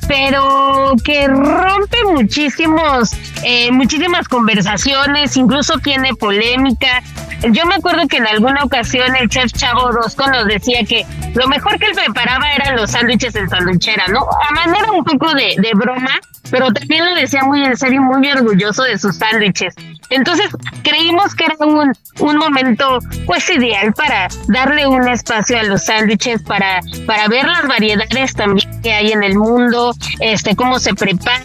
pero 0.10 0.96
que 1.04 1.28
rompe 1.28 1.98
muchísimos, 2.12 3.12
eh, 3.44 3.72
muchísimas 3.72 4.28
conversaciones, 4.28 5.38
incluso 5.38 5.78
tiene 5.78 6.16
polémica. 6.16 7.04
Yo 7.52 7.68
me 7.68 7.76
acuerdo 7.76 8.08
que 8.08 8.18
en 8.18 8.26
alguna 8.26 8.64
ocasión 8.64 9.16
el 9.16 9.30
chef 9.30 9.52
Chavo 9.54 9.84
Orozco 9.84 10.28
nos 10.32 10.48
decía 10.48 10.84
que 10.84 11.06
lo 11.36 11.48
mejor 11.48 11.78
que 11.78 11.86
él 11.86 11.92
preparaba 11.94 12.52
eran 12.54 12.76
los 12.76 12.90
sándwiches 12.90 13.36
en 13.36 13.48
sanduchera, 13.50 14.08
¿no? 14.08 14.22
A 14.22 14.52
manera 14.52 14.92
un 14.92 15.04
poco 15.04 15.32
de, 15.36 15.56
de 15.58 15.72
broma, 15.76 16.20
pero 16.50 16.74
también 16.74 17.06
lo 17.06 17.14
decía 17.14 17.44
muy 17.44 17.64
en 17.64 17.78
serio, 17.78 18.02
muy 18.02 18.32
orgulloso 18.32 18.82
de 18.82 18.98
sus 18.98 19.16
sándwiches. 19.16 19.76
Entonces 20.10 20.48
creímos 20.84 21.36
que 21.36 21.46
era 21.46 21.56
un, 21.60 21.92
un 22.20 22.38
momento 22.38 23.00
pues 23.26 23.50
ideal 23.50 23.94
para 23.94 24.28
darle 24.48 24.88
un 24.88 25.08
espacio 25.08 25.60
a 25.60 25.64
los 25.64 25.86
sándwiches, 25.86 26.42
para, 26.44 26.80
para 27.06 27.28
ver 27.28 27.46
las 27.46 27.68
variedades 27.68 28.34
también 28.34 28.70
que 28.82 28.94
hay 28.94 29.12
en 29.12 29.24
el 29.24 29.38
mundo, 29.38 29.94
este, 30.20 30.56
cómo 30.56 30.80
se 30.80 30.94
preparan, 30.94 31.44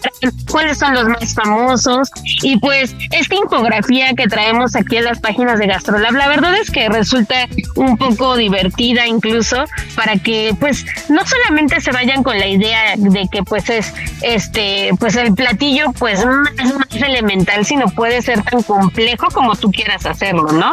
cuáles 0.49 0.77
son 0.77 0.93
los 0.93 1.07
más 1.07 1.33
famosos. 1.33 2.09
Y 2.41 2.57
pues 2.59 2.95
esta 3.11 3.35
infografía 3.35 4.13
que 4.13 4.27
traemos 4.27 4.75
aquí 4.75 4.97
en 4.97 5.05
las 5.05 5.19
páginas 5.19 5.59
de 5.59 5.67
GastroLab, 5.67 6.13
la 6.13 6.27
verdad 6.27 6.55
es 6.55 6.71
que 6.71 6.89
resulta 6.89 7.47
un 7.75 7.97
poco 7.97 8.35
divertida 8.35 9.07
incluso 9.07 9.63
para 9.95 10.17
que 10.17 10.55
pues 10.59 10.85
no 11.09 11.25
solamente 11.25 11.81
se 11.81 11.91
vayan 11.91 12.23
con 12.23 12.37
la 12.37 12.47
idea 12.47 12.95
de 12.97 13.27
que 13.31 13.43
pues 13.43 13.69
es 13.69 13.93
este 14.21 14.91
pues 14.99 15.15
el 15.15 15.33
platillo 15.33 15.91
pues 15.97 16.25
más, 16.25 16.73
más 16.73 17.01
elemental, 17.01 17.65
sino 17.65 17.87
puede 17.87 18.21
ser 18.21 18.41
complejo 18.63 19.27
como 19.33 19.55
tú 19.55 19.71
quieras 19.71 20.05
hacerlo, 20.05 20.51
¿no? 20.51 20.71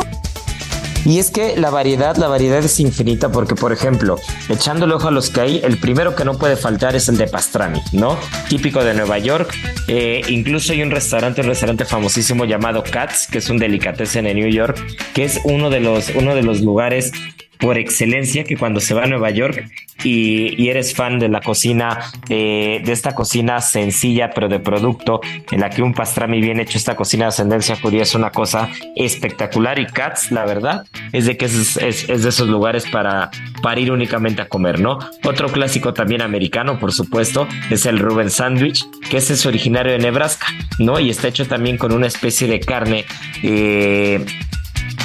Y 1.05 1.18
es 1.18 1.30
que 1.30 1.57
la 1.57 1.70
variedad, 1.70 2.16
la 2.16 2.28
variedad 2.28 2.61
es 2.61 2.78
infinita 2.78 3.33
porque, 3.33 3.57
por 3.57 3.72
ejemplo, 3.72 4.18
echándole 4.49 4.95
ojo 4.95 5.09
a 5.09 5.11
los 5.11 5.30
que 5.30 5.41
hay, 5.41 5.61
el 5.64 5.78
primero 5.78 6.14
que 6.14 6.24
no 6.24 6.39
puede 6.39 6.57
faltar 6.57 6.95
es 6.95 7.09
el 7.09 7.16
de 7.16 7.26
pastrami, 7.26 7.83
¿no? 7.93 8.16
Típico 8.49 8.85
de 8.85 8.95
Nueva 8.95 9.18
York. 9.18 9.53
Eh, 9.89 10.22
incluso 10.28 10.72
hay 10.72 10.83
un 10.83 10.93
restaurante, 10.93 11.41
un 11.41 11.49
restaurante 11.49 11.85
famosísimo 11.85 12.45
llamado 12.45 12.85
Katz, 12.89 13.26
que 13.26 13.39
es 13.39 13.51
un 13.51 13.59
delicatessen 13.59 14.26
en 14.26 14.37
New 14.37 14.49
York, 14.49 14.78
que 15.12 15.24
es 15.24 15.41
uno 15.45 15.70
de 15.70 15.80
los, 15.80 16.11
uno 16.11 16.37
de 16.37 16.43
los 16.45 16.61
lugares 16.61 17.11
por 17.63 17.79
excelencia 17.79 18.43
que 18.43 18.57
cuando 18.57 18.81
se 18.81 18.93
va 18.93 19.05
a 19.05 19.07
Nueva 19.07 19.31
York 19.31 19.71
y, 20.03 20.69
eres 20.69 20.95
fan 20.95 21.21
de 21.21 21.29
la 21.29 21.41
cocina, 21.41 21.97
eh, 22.29 22.83
de 22.85 22.93
esta 22.93 23.15
cocina 23.15 23.61
sencilla 23.61 24.31
pero 24.35 24.49
de 24.49 24.59
producto, 24.59 25.21
en 25.49 25.61
la 25.61 25.71
que 25.71 25.81
un 25.81 25.95
pastrami 25.95 26.41
bien 26.41 26.59
hecho, 26.59 26.77
esta 26.77 26.97
cocina 26.97 27.27
de 27.27 27.29
ascendencia 27.29 27.77
judía 27.77 28.03
es 28.03 28.17
una 28.17 28.31
cosa 28.31 28.69
espectacular 28.97 29.79
y 29.79 29.87
Katz, 29.87 30.33
la 30.33 30.45
verdad, 30.45 30.87
es 31.13 31.27
de 31.27 31.37
que 31.37 31.45
es, 31.45 31.77
de 31.77 32.29
esos 32.29 32.49
lugares 32.49 32.85
para, 32.91 33.31
para 33.63 33.81
ir 33.81 33.93
únicamente 33.93 34.43
a 34.43 34.49
comer, 34.49 34.81
¿no? 34.81 34.99
Otro 35.23 35.49
clásico 35.49 35.95
también 35.95 36.21
americano, 36.23 36.81
por 36.81 36.93
supuesto, 36.93 37.47
es 37.71 37.87
el 37.87 38.01
Ruben 38.01 38.31
Sandwich, 38.31 38.85
que 39.09 39.19
ese 39.19 39.35
es 39.35 39.47
originario 39.47 39.93
de 39.93 39.99
Nebraska, 39.99 40.47
¿no? 40.81 40.99
Y 40.99 41.11
está 41.11 41.29
hecho 41.29 41.47
también 41.47 41.79
con 41.79 41.93
una 41.93 42.09
especie 42.09 42.49
de 42.49 42.59
carne 42.59 43.05
eh, 43.45 44.25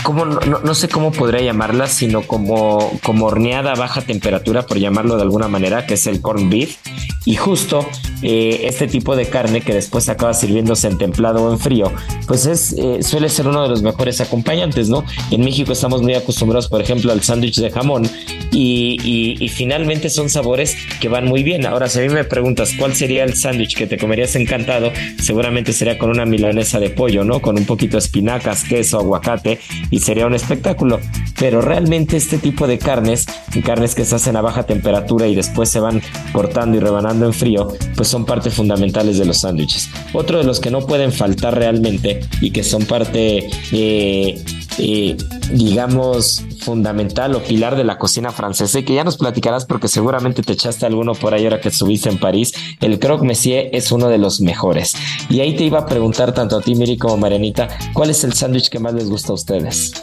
como 0.03 0.25
no, 0.25 0.75
sé 0.75 0.89
cómo 0.89 1.11
podría 1.11 1.41
llamarla, 1.41 1.87
sino 1.87 2.23
como, 2.23 2.91
como 3.03 3.25
horneada 3.25 3.73
a 3.73 3.75
baja 3.75 4.01
temperatura, 4.01 4.65
por 4.65 4.77
llamarlo 4.77 5.15
de 5.15 5.23
alguna 5.23 5.47
manera, 5.47 5.85
que 5.85 5.95
es 5.95 6.07
el 6.07 6.21
corn 6.21 6.49
beef. 6.49 6.77
Y 7.25 7.35
justo 7.35 7.85
eh, 8.21 8.61
este 8.63 8.87
tipo 8.87 9.15
de 9.15 9.27
carne 9.29 9.59
que 9.61 9.73
después 9.73 10.07
acaba 10.07 10.33
sirviéndose 10.33 10.87
en 10.87 10.97
templado 10.97 11.43
o 11.43 11.51
en 11.51 11.59
frío, 11.59 11.91
pues 12.25 12.45
es, 12.45 12.73
eh, 12.73 13.03
suele 13.03 13.27
ser 13.27 13.47
uno 13.47 13.63
de 13.63 13.69
los 13.69 13.81
mejores 13.81 14.21
acompañantes, 14.21 14.87
¿no? 14.87 15.03
En 15.29 15.43
México 15.43 15.73
estamos 15.73 16.01
muy 16.01 16.13
acostumbrados, 16.13 16.69
por 16.69 16.81
ejemplo, 16.81 17.11
al 17.11 17.21
sándwich 17.21 17.59
de 17.59 17.69
jamón 17.69 18.09
y, 18.51 19.47
finalmente 19.49 20.09
son 20.09 20.29
sabores 20.29 20.75
que 20.99 21.09
van 21.09 21.25
muy 21.25 21.43
bien. 21.43 21.65
Ahora, 21.65 21.89
si 21.89 21.99
a 21.99 22.01
mí 22.01 22.09
me 22.09 22.23
preguntas 22.23 22.73
cuál 22.77 22.95
sería 22.95 23.23
el 23.23 23.35
sándwich 23.35 23.75
que 23.75 23.87
te 23.87 23.97
comerías 23.97 24.35
encantado, 24.35 24.91
seguramente 25.21 25.73
sería 25.73 25.97
con 25.97 26.09
una 26.09 26.25
milanesa 26.25 26.79
de 26.79 26.89
pollo, 26.89 27.23
¿no? 27.23 27.41
Con 27.41 27.57
un 27.57 27.65
poquito 27.65 27.93
de 27.93 27.99
espinacas, 27.99 28.63
queso, 28.63 28.99
aguacate 28.99 29.59
y 29.89 29.99
sería 29.99 30.27
un 30.27 30.35
espectáculo. 30.35 30.99
Pero 31.39 31.61
realmente 31.61 32.17
este 32.17 32.37
tipo 32.37 32.67
de 32.67 32.77
carnes, 32.77 33.25
carnes 33.63 33.95
que 33.95 34.05
se 34.05 34.15
hacen 34.15 34.35
a 34.35 34.41
baja 34.41 34.63
temperatura 34.63 35.27
y 35.27 35.35
después 35.35 35.69
se 35.69 35.79
van 35.79 36.01
cortando 36.31 36.77
y 36.77 36.79
rebanando 36.79 37.25
en 37.25 37.33
frío, 37.33 37.67
pues 37.95 38.07
son 38.07 38.25
parte 38.25 38.49
fundamentales 38.49 39.17
de 39.17 39.25
los 39.25 39.39
sándwiches. 39.39 39.89
Otro 40.13 40.39
de 40.39 40.43
los 40.43 40.59
que 40.59 40.71
no 40.71 40.85
pueden 40.85 41.11
faltar 41.11 41.57
realmente 41.57 42.21
y 42.41 42.51
que 42.51 42.63
son 42.63 42.85
parte, 42.85 43.49
eh, 43.71 44.43
eh, 44.77 45.17
digamos, 45.51 46.43
fundamental 46.61 47.35
o 47.35 47.43
pilar 47.43 47.75
de 47.75 47.83
la 47.83 47.97
cocina 47.97 48.31
francesa 48.31 48.79
y 48.79 48.83
que 48.83 48.93
ya 48.93 49.03
nos 49.03 49.17
platicarás 49.17 49.65
porque 49.65 49.87
seguramente 49.87 50.43
te 50.43 50.53
echaste 50.53 50.85
alguno 50.85 51.13
por 51.13 51.33
ahí 51.33 51.45
ahora 51.45 51.61
que 51.61 51.69
estuviste 51.69 52.09
en 52.09 52.19
París. 52.19 52.53
El 52.79 52.99
croque 52.99 53.25
monsieur 53.25 53.69
es 53.71 53.91
uno 53.91 54.09
de 54.09 54.17
los 54.17 54.41
mejores. 54.41 54.95
Y 55.29 55.39
ahí 55.39 55.55
te 55.55 55.63
iba 55.63 55.79
a 55.79 55.85
preguntar 55.85 56.33
tanto 56.33 56.57
a 56.57 56.61
ti, 56.61 56.75
Miri, 56.75 56.97
como 56.97 57.15
a 57.15 57.17
Marianita, 57.17 57.67
¿cuál 57.93 58.09
es 58.09 58.23
el 58.23 58.33
sándwich 58.33 58.69
que 58.69 58.79
más 58.79 58.93
les 58.93 59.09
gusta 59.09 59.31
a 59.31 59.35
ustedes? 59.35 59.93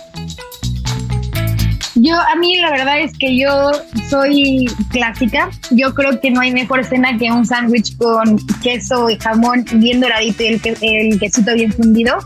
Yo, 1.97 2.15
a 2.17 2.37
mí 2.37 2.57
la 2.57 2.71
verdad 2.71 3.01
es 3.01 3.17
que 3.17 3.39
yo 3.39 3.71
soy 4.11 4.67
clásica. 4.91 5.51
Yo 5.71 5.95
creo 5.95 6.21
que 6.21 6.31
no 6.31 6.41
hay 6.41 6.53
mejor 6.53 6.81
escena 6.81 7.17
que 7.17 7.31
un 7.31 7.47
sándwich 7.47 7.97
con 7.97 8.39
queso 8.63 9.09
y 9.09 9.17
jamón 9.17 9.65
bien 9.75 10.01
doradito 10.01 10.43
y 10.43 10.47
el, 10.49 10.61
el 10.83 11.21
quesito 11.21 11.55
bien 11.55 11.73
fundido 11.73 12.19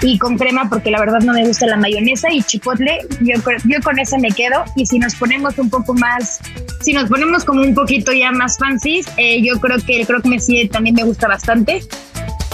y 0.00 0.18
con 0.18 0.38
crema 0.38 0.68
porque 0.68 0.90
la 0.90 1.00
verdad 1.00 1.20
no 1.20 1.32
me 1.32 1.46
gusta 1.46 1.66
la 1.66 1.76
mayonesa 1.76 2.32
y 2.32 2.42
chipotle, 2.42 3.00
yo, 3.20 3.34
yo 3.64 3.80
con 3.82 3.98
eso 3.98 4.18
me 4.18 4.30
quedo. 4.30 4.64
Y 4.76 4.86
si 4.86 4.98
nos 4.98 5.14
ponemos 5.14 5.58
un 5.58 5.70
poco 5.70 5.94
más, 5.94 6.40
si 6.80 6.92
nos 6.92 7.08
ponemos 7.08 7.44
como 7.44 7.62
un 7.62 7.74
poquito 7.74 8.12
ya 8.12 8.30
más 8.30 8.58
fancy, 8.58 9.02
eh, 9.16 9.42
yo 9.42 9.60
creo 9.60 9.78
que 9.84 10.00
el 10.00 10.06
croque 10.06 10.28
monsieur 10.28 10.68
también 10.68 10.94
me 10.94 11.04
gusta 11.04 11.28
bastante 11.28 11.82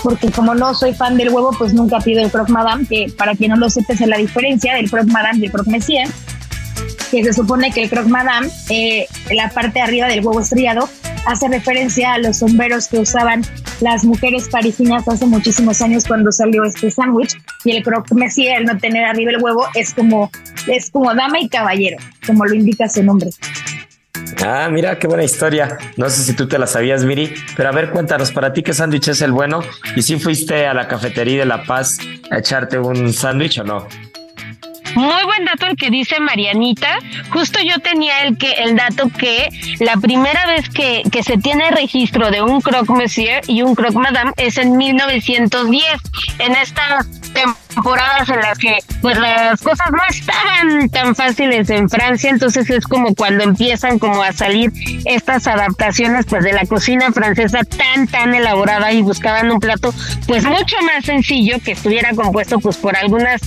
porque 0.03 0.31
como 0.31 0.55
no 0.55 0.75
soy 0.75 0.93
fan 0.93 1.17
del 1.17 1.31
huevo, 1.31 1.51
pues 1.59 1.73
nunca 1.73 1.99
pido 1.99 2.23
el 2.23 2.31
croque 2.31 2.53
madame, 2.53 2.87
que 2.87 3.07
para 3.17 3.35
quien 3.35 3.53
no 3.53 3.57
lo 3.57 3.71
sepa 3.71 3.95
es 3.95 4.01
la 4.01 4.19
diferencia 4.19 4.75
del 4.75 4.91
croque 4.91 5.11
madame 5.11 5.39
y 5.39 5.45
el 5.47 5.53
croque 5.53 5.71
monsieur 5.71 6.09
que 7.11 7.25
se 7.25 7.33
supone 7.33 7.71
que 7.71 7.85
el 7.85 7.91
croque 7.91 8.09
madame, 8.09 8.49
eh, 8.71 9.07
la 9.33 9.49
parte 9.51 9.75
de 9.75 9.81
arriba 9.83 10.09
del 10.09 10.25
huevo 10.25 10.41
estrellado, 10.41 10.89
hace 11.27 11.49
referencia 11.49 12.15
a 12.15 12.19
los 12.19 12.39
sombreros 12.39 12.89
que 12.89 12.99
usaban 12.99 13.43
las 13.81 14.05
mujeres 14.05 14.49
parisinas 14.49 15.07
hace 15.09 15.27
muchísimos 15.27 15.81
años 15.81 16.05
cuando 16.07 16.31
salió 16.33 16.65
este 16.65 16.91
sándwich 16.91 17.37
y 17.65 17.77
el 17.77 17.83
croque 17.83 18.15
monsieur, 18.15 18.57
el 18.59 18.65
no 18.65 18.79
tener 18.79 19.05
arriba 19.05 19.33
el 19.33 19.43
huevo, 19.43 19.67
es 19.75 19.95
como 19.95 20.31
es 20.67 20.91
como 20.91 21.15
dama 21.15 21.41
y 21.41 21.49
caballero, 21.49 21.99
como 22.27 22.45
lo 22.45 22.55
indica 22.55 22.89
su 22.89 23.03
nombre. 23.03 23.31
Ah, 24.45 24.69
mira, 24.71 24.99
qué 24.99 25.07
buena 25.07 25.25
historia. 25.25 25.79
No 25.97 26.09
sé 26.09 26.23
si 26.23 26.35
tú 26.35 26.49
te 26.49 26.59
la 26.59 26.67
sabías, 26.67 27.05
Miri, 27.05 27.35
pero 27.57 27.69
a 27.69 27.73
ver, 27.73 27.91
cuéntanos, 27.91 28.33
para 28.33 28.53
ti 28.53 28.63
qué 28.63 28.73
sándwich 28.73 29.09
es 29.09 29.23
el 29.23 29.33
bueno 29.33 29.61
y 29.97 30.03
si 30.03 30.19
fuiste 30.19 30.67
a 30.67 30.75
la 30.75 30.89
cafetería 30.89 31.41
de 31.41 31.47
La 31.47 31.65
Paz 31.65 31.99
a 32.31 32.39
echarte 32.39 32.79
un 32.79 33.13
sándwich 33.13 33.59
o 33.59 33.65
no. 33.65 33.87
Muy 34.95 35.25
buen 35.25 35.45
dato 35.45 35.67
el 35.67 35.77
que 35.77 35.91
dice 35.91 36.21
Marianita. 36.21 36.99
Justo 37.31 37.59
yo 37.61 37.79
tenía 37.81 38.23
el 38.23 38.37
que 38.39 38.53
el 38.53 38.77
dato 38.77 39.09
que 39.09 39.49
la 39.81 39.97
primera 39.97 40.47
vez 40.47 40.69
que, 40.69 41.03
que 41.11 41.23
se 41.23 41.37
tiene 41.37 41.71
registro 41.71 42.31
de 42.31 42.43
un 42.43 42.61
croque 42.61 42.93
monsieur 42.93 43.41
y 43.49 43.63
un 43.63 43.75
croque 43.75 43.99
madame 43.99 44.33
es 44.37 44.57
en 44.57 44.77
1910. 44.77 45.87
En 46.39 46.53
esta 46.53 47.05
temporadas 47.75 48.29
en 48.29 48.41
las 48.41 48.59
que 48.59 48.79
pues 49.01 49.19
las 49.19 49.61
cosas 49.61 49.91
no 49.91 50.03
estaban 50.09 50.89
tan 50.91 51.15
fáciles 51.15 51.69
en 51.71 51.89
Francia, 51.89 52.31
entonces 52.31 52.69
es 52.71 52.87
como 52.87 53.15
cuando 53.15 53.45
empiezan 53.45 53.99
como 53.99 54.23
a 54.23 54.33
salir 54.33 54.73
estas 55.05 55.47
adaptaciones 55.47 56.27
pues 56.27 56.45
de 56.45 56.53
la 56.53 56.65
cocina 56.67 57.13
francesa 57.13 57.61
tan 57.65 58.07
tan 58.07 58.35
elaborada 58.35 58.93
y 58.93 59.03
buscaban 59.03 59.51
un 59.51 59.61
plato 59.61 59.93
pues 60.27 60.45
mucho 60.45 60.77
más 60.83 61.05
sencillo 61.05 61.57
que 61.65 61.73
estuviera 61.73 62.15
compuesto 62.15 62.59
pues 62.59 62.77
por 62.77 62.97
algunas 62.97 63.41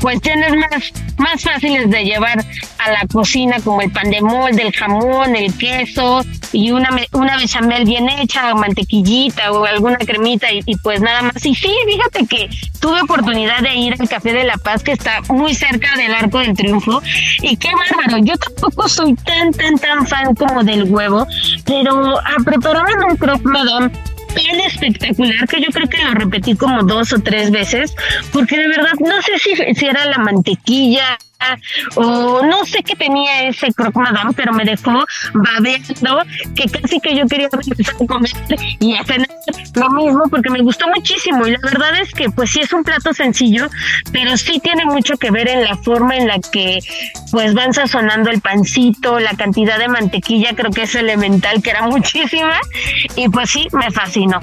cuestiones 0.00 0.52
más 0.56 0.92
más 1.18 1.42
fáciles 1.42 1.90
de 1.90 2.04
llevar 2.04 2.44
a 2.78 2.90
la 2.90 3.06
cocina 3.10 3.56
como 3.64 3.80
el 3.80 3.90
pan 3.90 4.10
de 4.10 4.20
molde, 4.20 4.62
el 4.62 4.72
jamón, 4.72 5.36
el 5.36 5.56
queso 5.56 6.24
y 6.52 6.70
una 6.72 6.90
una 7.12 7.36
bechamel 7.36 7.84
bien 7.84 8.08
hecha, 8.08 8.54
mantequillita 8.54 9.52
o 9.52 9.64
alguna 9.64 9.96
cremita 9.98 10.52
y, 10.52 10.60
y 10.66 10.76
pues 10.76 11.00
nada 11.00 11.22
más. 11.22 11.44
Y 11.44 11.54
sí, 11.54 11.72
fíjate 11.86 12.26
que 12.26 12.50
tuve 12.80 13.00
oportunidad 13.02 13.60
de 13.60 13.73
ir 13.74 13.94
al 13.98 14.08
Café 14.08 14.32
de 14.32 14.44
la 14.44 14.56
Paz, 14.56 14.82
que 14.82 14.92
está 14.92 15.20
muy 15.28 15.54
cerca 15.54 15.96
del 15.96 16.14
Arco 16.14 16.38
del 16.38 16.54
Triunfo. 16.54 17.02
Y 17.42 17.56
qué 17.56 17.68
bárbaro, 17.72 18.18
yo 18.24 18.36
tampoco 18.36 18.88
soy 18.88 19.14
tan, 19.14 19.52
tan, 19.52 19.76
tan 19.76 20.06
fan 20.06 20.34
como 20.34 20.62
del 20.64 20.84
huevo, 20.84 21.26
pero 21.64 22.18
a 22.18 22.42
preparar 22.44 22.84
un 23.08 23.16
croque 23.16 23.44
madame 23.44 23.90
tan 24.34 24.60
espectacular 24.60 25.46
que 25.48 25.60
yo 25.60 25.68
creo 25.72 25.88
que 25.88 26.02
lo 26.02 26.12
repetí 26.12 26.56
como 26.56 26.82
dos 26.82 27.12
o 27.12 27.20
tres 27.20 27.50
veces, 27.50 27.94
porque 28.32 28.58
de 28.58 28.68
verdad 28.68 28.92
no 29.00 29.22
sé 29.22 29.38
si, 29.38 29.74
si 29.74 29.86
era 29.86 30.04
la 30.06 30.18
mantequilla 30.18 31.18
o 31.96 32.42
no 32.42 32.64
sé 32.64 32.82
qué 32.82 32.96
tenía 32.96 33.48
ese 33.48 33.72
croque 33.72 33.98
madame, 33.98 34.32
pero 34.34 34.52
me 34.52 34.64
dejó 34.64 35.04
babeando 35.34 36.22
que 36.54 36.68
casi 36.68 37.00
que 37.00 37.16
yo 37.16 37.26
quería 37.26 37.48
empezar 37.52 37.94
a 37.94 38.06
comer 38.06 38.30
y 38.80 38.94
hacer 38.94 39.26
lo 39.74 39.90
mismo 39.90 40.24
porque 40.30 40.50
me 40.50 40.60
gustó 40.62 40.86
muchísimo 40.88 41.46
y 41.46 41.52
la 41.52 41.58
verdad 41.62 42.00
es 42.00 42.12
que 42.12 42.30
pues 42.30 42.50
sí 42.50 42.60
es 42.60 42.72
un 42.72 42.84
plato 42.84 43.12
sencillo, 43.12 43.68
pero 44.12 44.36
sí 44.36 44.60
tiene 44.60 44.84
mucho 44.84 45.16
que 45.16 45.30
ver 45.30 45.48
en 45.48 45.64
la 45.64 45.76
forma 45.76 46.16
en 46.16 46.28
la 46.28 46.38
que 46.38 46.78
pues 47.30 47.54
van 47.54 47.72
sazonando 47.72 48.30
el 48.30 48.40
pancito, 48.40 49.18
la 49.18 49.34
cantidad 49.34 49.78
de 49.78 49.88
mantequilla 49.88 50.54
creo 50.54 50.70
que 50.70 50.82
es 50.82 50.94
elemental, 50.94 51.62
que 51.62 51.70
era 51.70 51.82
muchísima 51.88 52.58
y 53.16 53.28
pues 53.28 53.50
sí, 53.50 53.66
me 53.72 53.90
fascinó. 53.90 54.40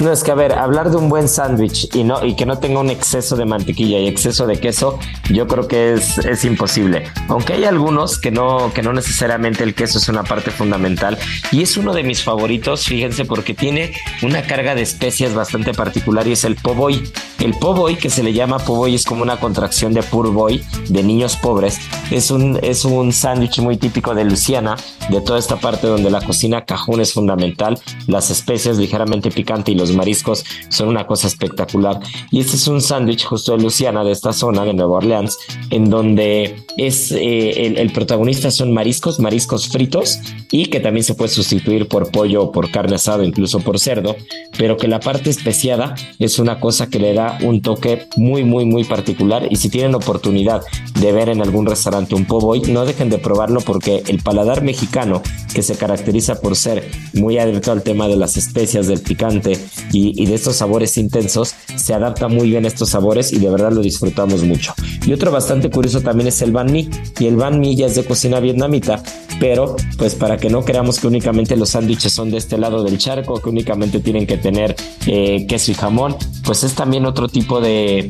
No, 0.00 0.10
es 0.10 0.24
que 0.24 0.30
a 0.30 0.34
ver, 0.34 0.54
hablar 0.54 0.90
de 0.90 0.96
un 0.96 1.10
buen 1.10 1.28
sándwich 1.28 1.94
y 1.94 2.04
no 2.04 2.24
y 2.24 2.34
que 2.34 2.46
no 2.46 2.58
tenga 2.58 2.80
un 2.80 2.88
exceso 2.88 3.36
de 3.36 3.44
mantequilla 3.44 3.98
y 3.98 4.08
exceso 4.08 4.46
de 4.46 4.58
queso, 4.58 4.98
yo 5.28 5.46
creo 5.46 5.68
que 5.68 5.92
es, 5.92 6.16
es 6.18 6.46
imposible. 6.46 7.04
Aunque 7.28 7.52
hay 7.52 7.64
algunos 7.64 8.18
que 8.18 8.30
no, 8.30 8.72
que 8.72 8.80
no 8.82 8.94
necesariamente 8.94 9.62
el 9.62 9.74
queso 9.74 9.98
es 9.98 10.08
una 10.08 10.22
parte 10.24 10.50
fundamental. 10.50 11.18
Y 11.52 11.60
es 11.60 11.76
uno 11.76 11.92
de 11.92 12.02
mis 12.02 12.22
favoritos, 12.22 12.84
fíjense, 12.86 13.26
porque 13.26 13.52
tiene 13.52 13.92
una 14.22 14.40
carga 14.42 14.74
de 14.74 14.80
especias 14.80 15.34
bastante 15.34 15.74
particular 15.74 16.26
y 16.26 16.32
es 16.32 16.44
el 16.44 16.56
po' 16.56 16.74
boy. 16.74 17.02
El 17.38 17.52
po' 17.52 17.74
boy, 17.74 17.96
que 17.96 18.08
se 18.08 18.22
le 18.22 18.32
llama 18.32 18.58
po' 18.58 18.76
boy, 18.76 18.94
es 18.94 19.04
como 19.04 19.22
una 19.22 19.38
contracción 19.38 19.92
de 19.92 20.02
poor 20.02 20.30
boy, 20.32 20.64
de 20.88 21.02
niños 21.02 21.36
pobres. 21.36 21.78
Es 22.10 22.30
un, 22.30 22.58
es 22.62 22.86
un 22.86 23.12
sándwich 23.12 23.58
muy 23.58 23.76
típico 23.76 24.14
de 24.14 24.24
Luciana, 24.24 24.76
de 25.10 25.20
toda 25.20 25.38
esta 25.38 25.56
parte 25.56 25.86
donde 25.86 26.10
la 26.10 26.22
cocina 26.22 26.64
cajún 26.64 27.00
es 27.00 27.12
fundamental, 27.12 27.78
las 28.06 28.30
especias 28.30 28.78
ligeramente 28.78 29.30
picante 29.30 29.72
y 29.72 29.74
los 29.74 29.89
mariscos 29.94 30.44
son 30.68 30.88
una 30.88 31.06
cosa 31.06 31.26
espectacular. 31.26 32.00
Y 32.30 32.40
este 32.40 32.56
es 32.56 32.66
un 32.68 32.80
sándwich 32.80 33.24
justo 33.24 33.56
de 33.56 33.62
Luciana, 33.62 34.04
de 34.04 34.12
esta 34.12 34.32
zona 34.32 34.64
de 34.64 34.74
Nueva 34.74 34.98
Orleans, 34.98 35.38
en 35.70 35.88
donde 35.90 36.64
es 36.76 37.12
eh, 37.12 37.66
el, 37.78 37.92
protagonista 37.92 38.50
son 38.50 38.72
mariscos, 38.72 39.20
mariscos 39.20 39.68
fritos, 39.68 40.18
y 40.50 40.66
que 40.66 40.80
también 40.80 41.04
se 41.04 41.14
puede 41.14 41.30
sustituir 41.30 41.88
por 41.88 42.10
pollo 42.10 42.44
o 42.44 42.52
por 42.52 42.70
carne 42.70 42.96
asada, 42.96 43.24
incluso 43.24 43.60
por 43.60 43.78
cerdo, 43.78 44.16
pero 44.58 44.76
que 44.76 44.88
la 44.88 45.00
parte 45.00 45.30
especiada 45.30 45.94
es 46.18 46.38
una 46.38 46.60
cosa 46.60 46.88
que 46.88 46.98
le 46.98 47.14
da 47.14 47.38
un 47.42 47.62
toque 47.62 48.06
muy, 48.16 48.44
muy, 48.44 48.64
muy 48.64 48.84
particular. 48.84 49.46
Y 49.50 49.56
si 49.56 49.68
tienen 49.68 49.94
oportunidad 49.94 50.62
de 51.00 51.12
ver 51.12 51.28
en 51.28 51.40
algún 51.40 51.66
restaurante 51.66 52.14
un 52.14 52.24
po' 52.24 52.40
no 52.68 52.84
dejen 52.84 53.10
de 53.10 53.18
probarlo 53.18 53.60
porque 53.60 54.02
el 54.06 54.22
paladar 54.22 54.62
mexicano, 54.62 55.22
que 55.54 55.62
se 55.62 55.76
caracteriza 55.76 56.40
por 56.40 56.56
ser 56.56 56.90
muy 57.14 57.38
adepto 57.38 57.72
al 57.72 57.82
tema 57.82 58.08
de 58.08 58.16
las 58.16 58.36
especias, 58.36 58.86
del 58.86 59.00
picante, 59.00 59.58
y, 59.92 60.20
y, 60.20 60.26
de 60.26 60.34
estos 60.34 60.56
sabores 60.56 60.96
intensos, 60.98 61.54
se 61.76 61.94
adapta 61.94 62.28
muy 62.28 62.50
bien 62.50 62.64
a 62.64 62.68
estos 62.68 62.90
sabores 62.90 63.32
y 63.32 63.38
de 63.38 63.50
verdad 63.50 63.72
lo 63.72 63.80
disfrutamos 63.80 64.42
mucho. 64.42 64.74
Y 65.06 65.12
otro 65.12 65.30
bastante 65.30 65.70
curioso 65.70 66.00
también 66.00 66.28
es 66.28 66.42
el 66.42 66.52
banh 66.52 66.72
mi, 66.72 66.90
y 67.18 67.26
el 67.26 67.36
banh 67.36 67.58
mi 67.58 67.76
ya 67.76 67.86
es 67.86 67.94
de 67.94 68.04
cocina 68.04 68.40
vietnamita, 68.40 69.02
pero 69.38 69.76
pues 69.98 70.14
para 70.14 70.36
que 70.36 70.50
no 70.50 70.64
creamos 70.64 71.00
que 71.00 71.06
únicamente 71.06 71.56
los 71.56 71.70
sándwiches 71.70 72.12
son 72.12 72.30
de 72.30 72.38
este 72.38 72.58
lado 72.58 72.84
del 72.84 72.98
charco, 72.98 73.40
que 73.40 73.48
únicamente 73.48 74.00
tienen 74.00 74.26
que 74.26 74.36
tener 74.36 74.76
eh, 75.06 75.46
queso 75.48 75.70
y 75.72 75.74
jamón, 75.74 76.16
pues 76.44 76.62
es 76.64 76.74
también 76.74 77.06
otro 77.06 77.28
tipo 77.28 77.60
de, 77.60 78.08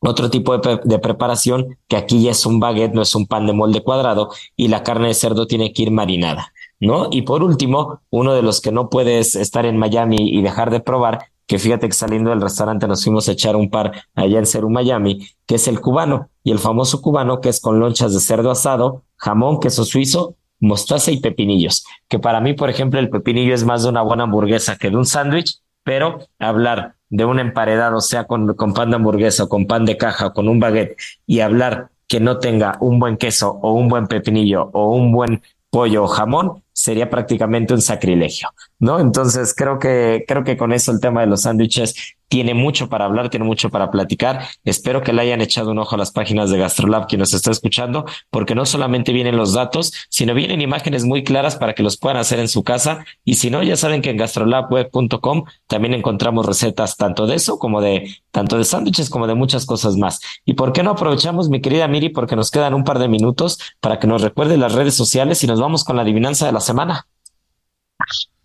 otro 0.00 0.30
tipo 0.30 0.56
de, 0.56 0.80
de, 0.84 0.98
preparación 0.98 1.78
que 1.88 1.96
aquí 1.96 2.22
ya 2.22 2.30
es 2.30 2.46
un 2.46 2.60
baguette, 2.60 2.94
no 2.94 3.02
es 3.02 3.14
un 3.14 3.26
pan 3.26 3.46
de 3.46 3.52
molde 3.52 3.82
cuadrado 3.82 4.30
y 4.56 4.68
la 4.68 4.82
carne 4.82 5.08
de 5.08 5.14
cerdo 5.14 5.46
tiene 5.46 5.72
que 5.72 5.82
ir 5.82 5.90
marinada. 5.90 6.52
¿No? 6.80 7.08
Y 7.10 7.22
por 7.22 7.42
último, 7.42 8.00
uno 8.10 8.34
de 8.34 8.42
los 8.42 8.60
que 8.60 8.72
no 8.72 8.90
puedes 8.90 9.34
estar 9.34 9.66
en 9.66 9.76
Miami 9.76 10.16
y 10.18 10.42
dejar 10.42 10.70
de 10.70 10.80
probar, 10.80 11.26
que 11.46 11.58
fíjate 11.58 11.88
que 11.88 11.94
saliendo 11.94 12.30
del 12.30 12.40
restaurante 12.40 12.88
nos 12.88 13.04
fuimos 13.04 13.28
a 13.28 13.32
echar 13.32 13.56
un 13.56 13.70
par 13.70 13.92
allá 14.14 14.38
en 14.38 14.46
Ceru, 14.46 14.68
Miami, 14.68 15.26
que 15.46 15.56
es 15.56 15.68
el 15.68 15.80
cubano, 15.80 16.28
y 16.42 16.50
el 16.50 16.58
famoso 16.58 17.00
cubano 17.00 17.40
que 17.40 17.48
es 17.48 17.60
con 17.60 17.78
lonchas 17.78 18.12
de 18.12 18.20
cerdo 18.20 18.50
asado, 18.50 19.04
jamón, 19.16 19.60
queso 19.60 19.84
suizo, 19.84 20.36
mostaza 20.58 21.10
y 21.10 21.20
pepinillos, 21.20 21.84
que 22.08 22.18
para 22.18 22.40
mí, 22.40 22.54
por 22.54 22.70
ejemplo, 22.70 22.98
el 22.98 23.10
pepinillo 23.10 23.54
es 23.54 23.64
más 23.64 23.82
de 23.82 23.90
una 23.90 24.02
buena 24.02 24.24
hamburguesa 24.24 24.76
que 24.76 24.90
de 24.90 24.96
un 24.96 25.06
sándwich, 25.06 25.60
pero 25.84 26.18
hablar 26.38 26.96
de 27.08 27.24
un 27.24 27.38
emparedado, 27.38 28.00
sea 28.00 28.24
con, 28.24 28.54
con 28.54 28.74
pan 28.74 28.90
de 28.90 28.96
hamburguesa 28.96 29.44
o 29.44 29.48
con 29.48 29.66
pan 29.66 29.84
de 29.84 29.96
caja 29.96 30.28
o 30.28 30.32
con 30.32 30.48
un 30.48 30.58
baguette, 30.58 30.96
y 31.26 31.40
hablar 31.40 31.90
que 32.08 32.20
no 32.20 32.38
tenga 32.38 32.76
un 32.80 32.98
buen 32.98 33.16
queso 33.16 33.58
o 33.62 33.72
un 33.72 33.88
buen 33.88 34.06
pepinillo 34.06 34.70
o 34.72 34.94
un 34.94 35.12
buen 35.12 35.42
pollo 35.70 36.04
o 36.04 36.08
jamón, 36.08 36.62
sería 36.86 37.10
prácticamente 37.10 37.74
un 37.74 37.82
sacrilegio, 37.82 38.48
¿no? 38.78 39.00
Entonces 39.00 39.52
creo 39.56 39.80
que, 39.80 40.24
creo 40.26 40.44
que 40.44 40.56
con 40.56 40.72
eso 40.72 40.92
el 40.92 41.00
tema 41.00 41.22
de 41.22 41.26
los 41.26 41.42
sándwiches 41.42 42.15
tiene 42.28 42.54
mucho 42.54 42.88
para 42.88 43.04
hablar, 43.04 43.30
tiene 43.30 43.46
mucho 43.46 43.70
para 43.70 43.90
platicar. 43.90 44.46
Espero 44.64 45.02
que 45.02 45.12
le 45.12 45.22
hayan 45.22 45.40
echado 45.40 45.70
un 45.70 45.78
ojo 45.78 45.94
a 45.94 45.98
las 45.98 46.10
páginas 46.10 46.50
de 46.50 46.58
Gastrolab 46.58 47.06
quien 47.06 47.20
nos 47.20 47.34
está 47.34 47.50
escuchando, 47.50 48.04
porque 48.30 48.54
no 48.54 48.66
solamente 48.66 49.12
vienen 49.12 49.36
los 49.36 49.52
datos, 49.52 49.92
sino 50.08 50.34
vienen 50.34 50.60
imágenes 50.60 51.04
muy 51.04 51.24
claras 51.24 51.56
para 51.56 51.74
que 51.74 51.82
los 51.82 51.96
puedan 51.96 52.18
hacer 52.18 52.38
en 52.38 52.48
su 52.48 52.62
casa. 52.62 53.04
Y 53.24 53.34
si 53.34 53.50
no, 53.50 53.62
ya 53.62 53.76
saben 53.76 54.02
que 54.02 54.10
en 54.10 54.16
gastrolabweb.com 54.16 55.44
también 55.66 55.94
encontramos 55.94 56.46
recetas 56.46 56.96
tanto 56.96 57.26
de 57.26 57.36
eso 57.36 57.58
como 57.58 57.80
de, 57.80 58.16
tanto 58.30 58.58
de 58.58 58.64
sándwiches 58.64 59.10
como 59.10 59.26
de 59.26 59.34
muchas 59.34 59.66
cosas 59.66 59.96
más. 59.96 60.20
Y 60.44 60.54
por 60.54 60.72
qué 60.72 60.82
no 60.82 60.90
aprovechamos, 60.92 61.48
mi 61.48 61.60
querida 61.60 61.88
Miri, 61.88 62.08
porque 62.08 62.36
nos 62.36 62.50
quedan 62.50 62.74
un 62.74 62.84
par 62.84 62.98
de 62.98 63.08
minutos 63.08 63.58
para 63.80 63.98
que 63.98 64.06
nos 64.06 64.22
recuerde 64.22 64.56
las 64.56 64.72
redes 64.72 64.94
sociales 64.94 65.42
y 65.44 65.46
nos 65.46 65.60
vamos 65.60 65.84
con 65.84 65.96
la 65.96 66.02
adivinanza 66.02 66.46
de 66.46 66.52
la 66.52 66.60
semana. 66.60 67.06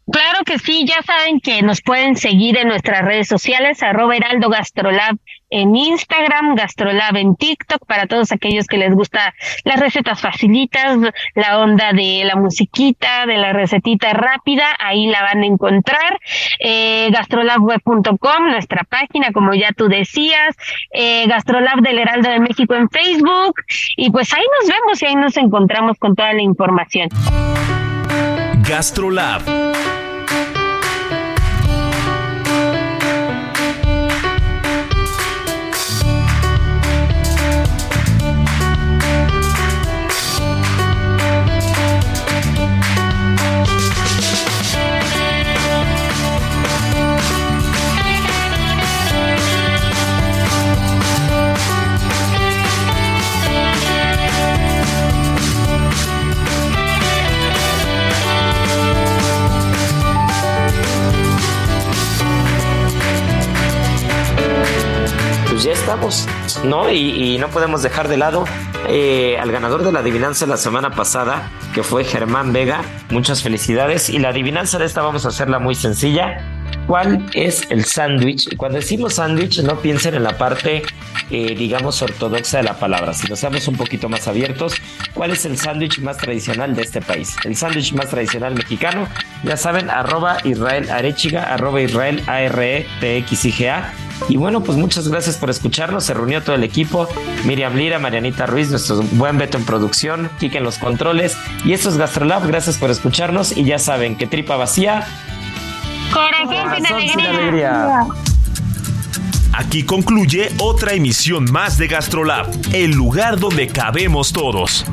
Claro 0.10 0.44
que 0.46 0.58
sí, 0.60 0.86
ya 0.86 1.02
saben 1.04 1.40
que 1.40 1.62
nos 1.62 1.82
pueden 1.82 2.16
seguir 2.16 2.58
en 2.58 2.68
nuestras 2.68 3.04
redes 3.04 3.28
sociales, 3.28 3.84
arroba 3.84 4.16
Heraldo 4.16 4.50
Gastrolab 4.50 5.18
en 5.52 5.76
Instagram, 5.76 6.56
Gastrolab 6.56 7.18
en 7.18 7.36
TikTok, 7.36 7.86
para 7.86 8.08
todos 8.08 8.32
aquellos 8.32 8.68
que 8.68 8.78
les 8.78 8.94
gusta 8.94 9.34
las 9.64 9.80
recetas 9.80 10.20
facilitas, 10.20 10.98
la 11.36 11.60
onda 11.60 11.92
de 11.94 12.24
la 12.26 12.36
musiquita, 12.36 13.26
de 13.26 13.38
la 13.38 13.54
recetita 13.54 14.14
rápida, 14.14 14.66
ahí 14.80 15.08
la 15.08 15.22
van 15.22 15.44
a 15.44 15.46
encontrar. 15.46 16.20
Eh, 16.60 17.10
gastrolabweb.com, 17.12 18.50
nuestra 18.50 18.84
página, 18.86 19.32
como 19.32 19.54
ya 19.54 19.72
tú 19.74 19.88
decías, 19.88 20.56
eh, 20.94 21.28
Gastrolab 21.28 21.82
del 21.82 22.00
Heraldo 22.00 22.30
de 22.30 22.40
México 22.40 22.74
en 22.74 22.90
Facebook, 22.90 23.56
y 23.98 24.10
pues 24.10 24.34
ahí 24.34 24.44
nos 24.60 24.70
vemos 24.70 25.02
y 25.02 25.06
ahí 25.06 25.16
nos 25.16 25.38
encontramos 25.38 25.98
con 26.00 26.16
toda 26.16 26.34
la 26.34 26.42
información. 26.42 27.10
Gastrolab. 28.68 29.42
Estamos, 65.70 66.28
¿no? 66.64 66.92
Y, 66.92 67.38
no 67.38 67.50
podemos 67.50 67.84
dejar 67.84 68.08
de 68.08 68.18
lado 68.18 68.46
eh, 68.88 69.38
al 69.40 69.52
ganador 69.52 69.84
de 69.84 69.92
la 69.92 70.00
adivinanza 70.00 70.48
la 70.48 70.58
semana 70.58 70.92
pasada, 70.92 71.52
que 71.74 71.84
fue 71.84 72.04
Germán 72.04 72.52
Vega. 72.52 72.82
Muchas 73.10 73.44
felicidades. 73.44 74.10
Y 74.10 74.18
la 74.18 74.30
adivinanza 74.30 74.80
de 74.80 74.86
esta 74.86 75.02
vamos 75.02 75.26
a 75.26 75.30
hacerla 75.30 75.60
muy 75.60 75.76
sencilla. 75.76 76.62
¿Cuál 76.88 77.26
es 77.34 77.70
el 77.70 77.86
sándwich? 77.86 78.56
Cuando 78.58 78.80
decimos 78.80 79.16
sándwich, 79.16 79.62
no 79.62 79.80
piensen 79.80 80.16
en 80.16 80.24
la 80.24 80.38
parte, 80.38 80.82
eh, 81.30 81.56
digamos, 81.56 82.02
ortodoxa 82.02 82.58
de 82.58 82.64
la 82.64 82.80
palabra, 82.80 83.14
sino 83.14 83.36
seamos 83.36 83.68
un 83.68 83.76
poquito 83.76 84.10
más 84.10 84.28
abiertos. 84.28 84.74
¿Cuál 85.14 85.32
es 85.32 85.46
el 85.46 85.58
sándwich 85.58 86.00
más 86.00 86.18
tradicional 86.18 86.76
de 86.76 86.82
este 86.82 87.02
país? 87.02 87.36
El 87.46 87.56
sándwich 87.56 87.94
más 87.94 88.10
tradicional 88.10 88.56
mexicano, 88.56 89.08
ya 89.44 89.58
saben, 89.58 89.90
arroba 89.90 90.38
Israel 90.44 90.90
Arechiga, 90.90 91.44
arroba 91.44 91.82
Israel 91.82 92.24
A 92.28 92.42
R 92.42 92.78
E 92.78 92.88
T 93.00 93.18
X 93.18 93.46
I 93.46 93.52
G 93.52 93.70
A. 93.70 93.94
Y 94.30 94.38
bueno, 94.38 94.62
pues 94.62 94.78
muchas 94.78 95.08
gracias 95.08 95.38
por 95.38 95.50
escucharnos. 95.50 96.04
Se 96.04 96.14
reunió 96.14 96.44
todo 96.44 96.56
el 96.56 96.64
equipo. 96.64 97.08
Miriam 97.44 97.76
Lira, 97.76 97.98
Marianita 97.98 98.46
Ruiz, 98.46 98.70
nuestro 98.70 99.02
buen 99.14 99.38
Beto 99.38 99.58
en 99.58 99.66
producción, 99.66 100.30
Kike 100.40 100.60
en 100.60 100.64
los 100.64 100.78
controles. 100.78 101.36
Y 101.66 101.74
esto 101.74 101.90
es 101.90 101.98
Gastrolab. 101.98 102.46
Gracias 102.48 102.78
por 102.78 102.92
escucharnos. 102.92 103.58
Y 103.58 103.64
ya 103.64 103.80
saben 103.80 104.16
que 104.16 104.28
tripa 104.28 104.58
vacía 104.58 105.08
Corazón, 106.14 107.00
sin, 107.10 107.20
alegría. 107.22 108.06
Aquí 109.54 109.84
concluye 109.84 110.50
otra 110.60 110.94
emisión 110.94 111.50
más 111.52 111.78
de 111.78 111.88
Gastrolab, 111.88 112.48
el 112.74 112.92
lugar 112.92 113.40
donde 113.40 113.68
cabemos 113.68 114.34
todos. 114.34 114.86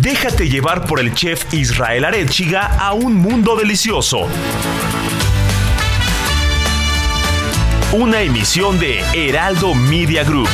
Déjate 0.00 0.48
llevar 0.48 0.86
por 0.86 1.00
el 1.00 1.12
chef 1.12 1.52
Israel 1.52 2.04
Arechiga 2.04 2.78
a 2.78 2.92
un 2.92 3.16
mundo 3.16 3.56
delicioso. 3.56 4.28
Una 7.92 8.22
emisión 8.22 8.78
de 8.78 9.00
Heraldo 9.12 9.74
Media 9.74 10.22
Group. 10.22 10.48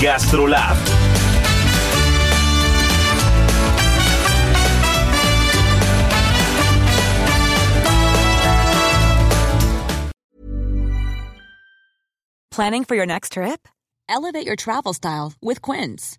Gastrolab 0.00 0.76
Planning 12.50 12.84
for 12.84 12.94
your 12.94 13.06
next 13.06 13.32
trip? 13.32 13.68
Elevate 14.08 14.46
your 14.46 14.56
travel 14.56 14.94
style 14.94 15.34
with 15.40 15.60
Quince. 15.62 16.18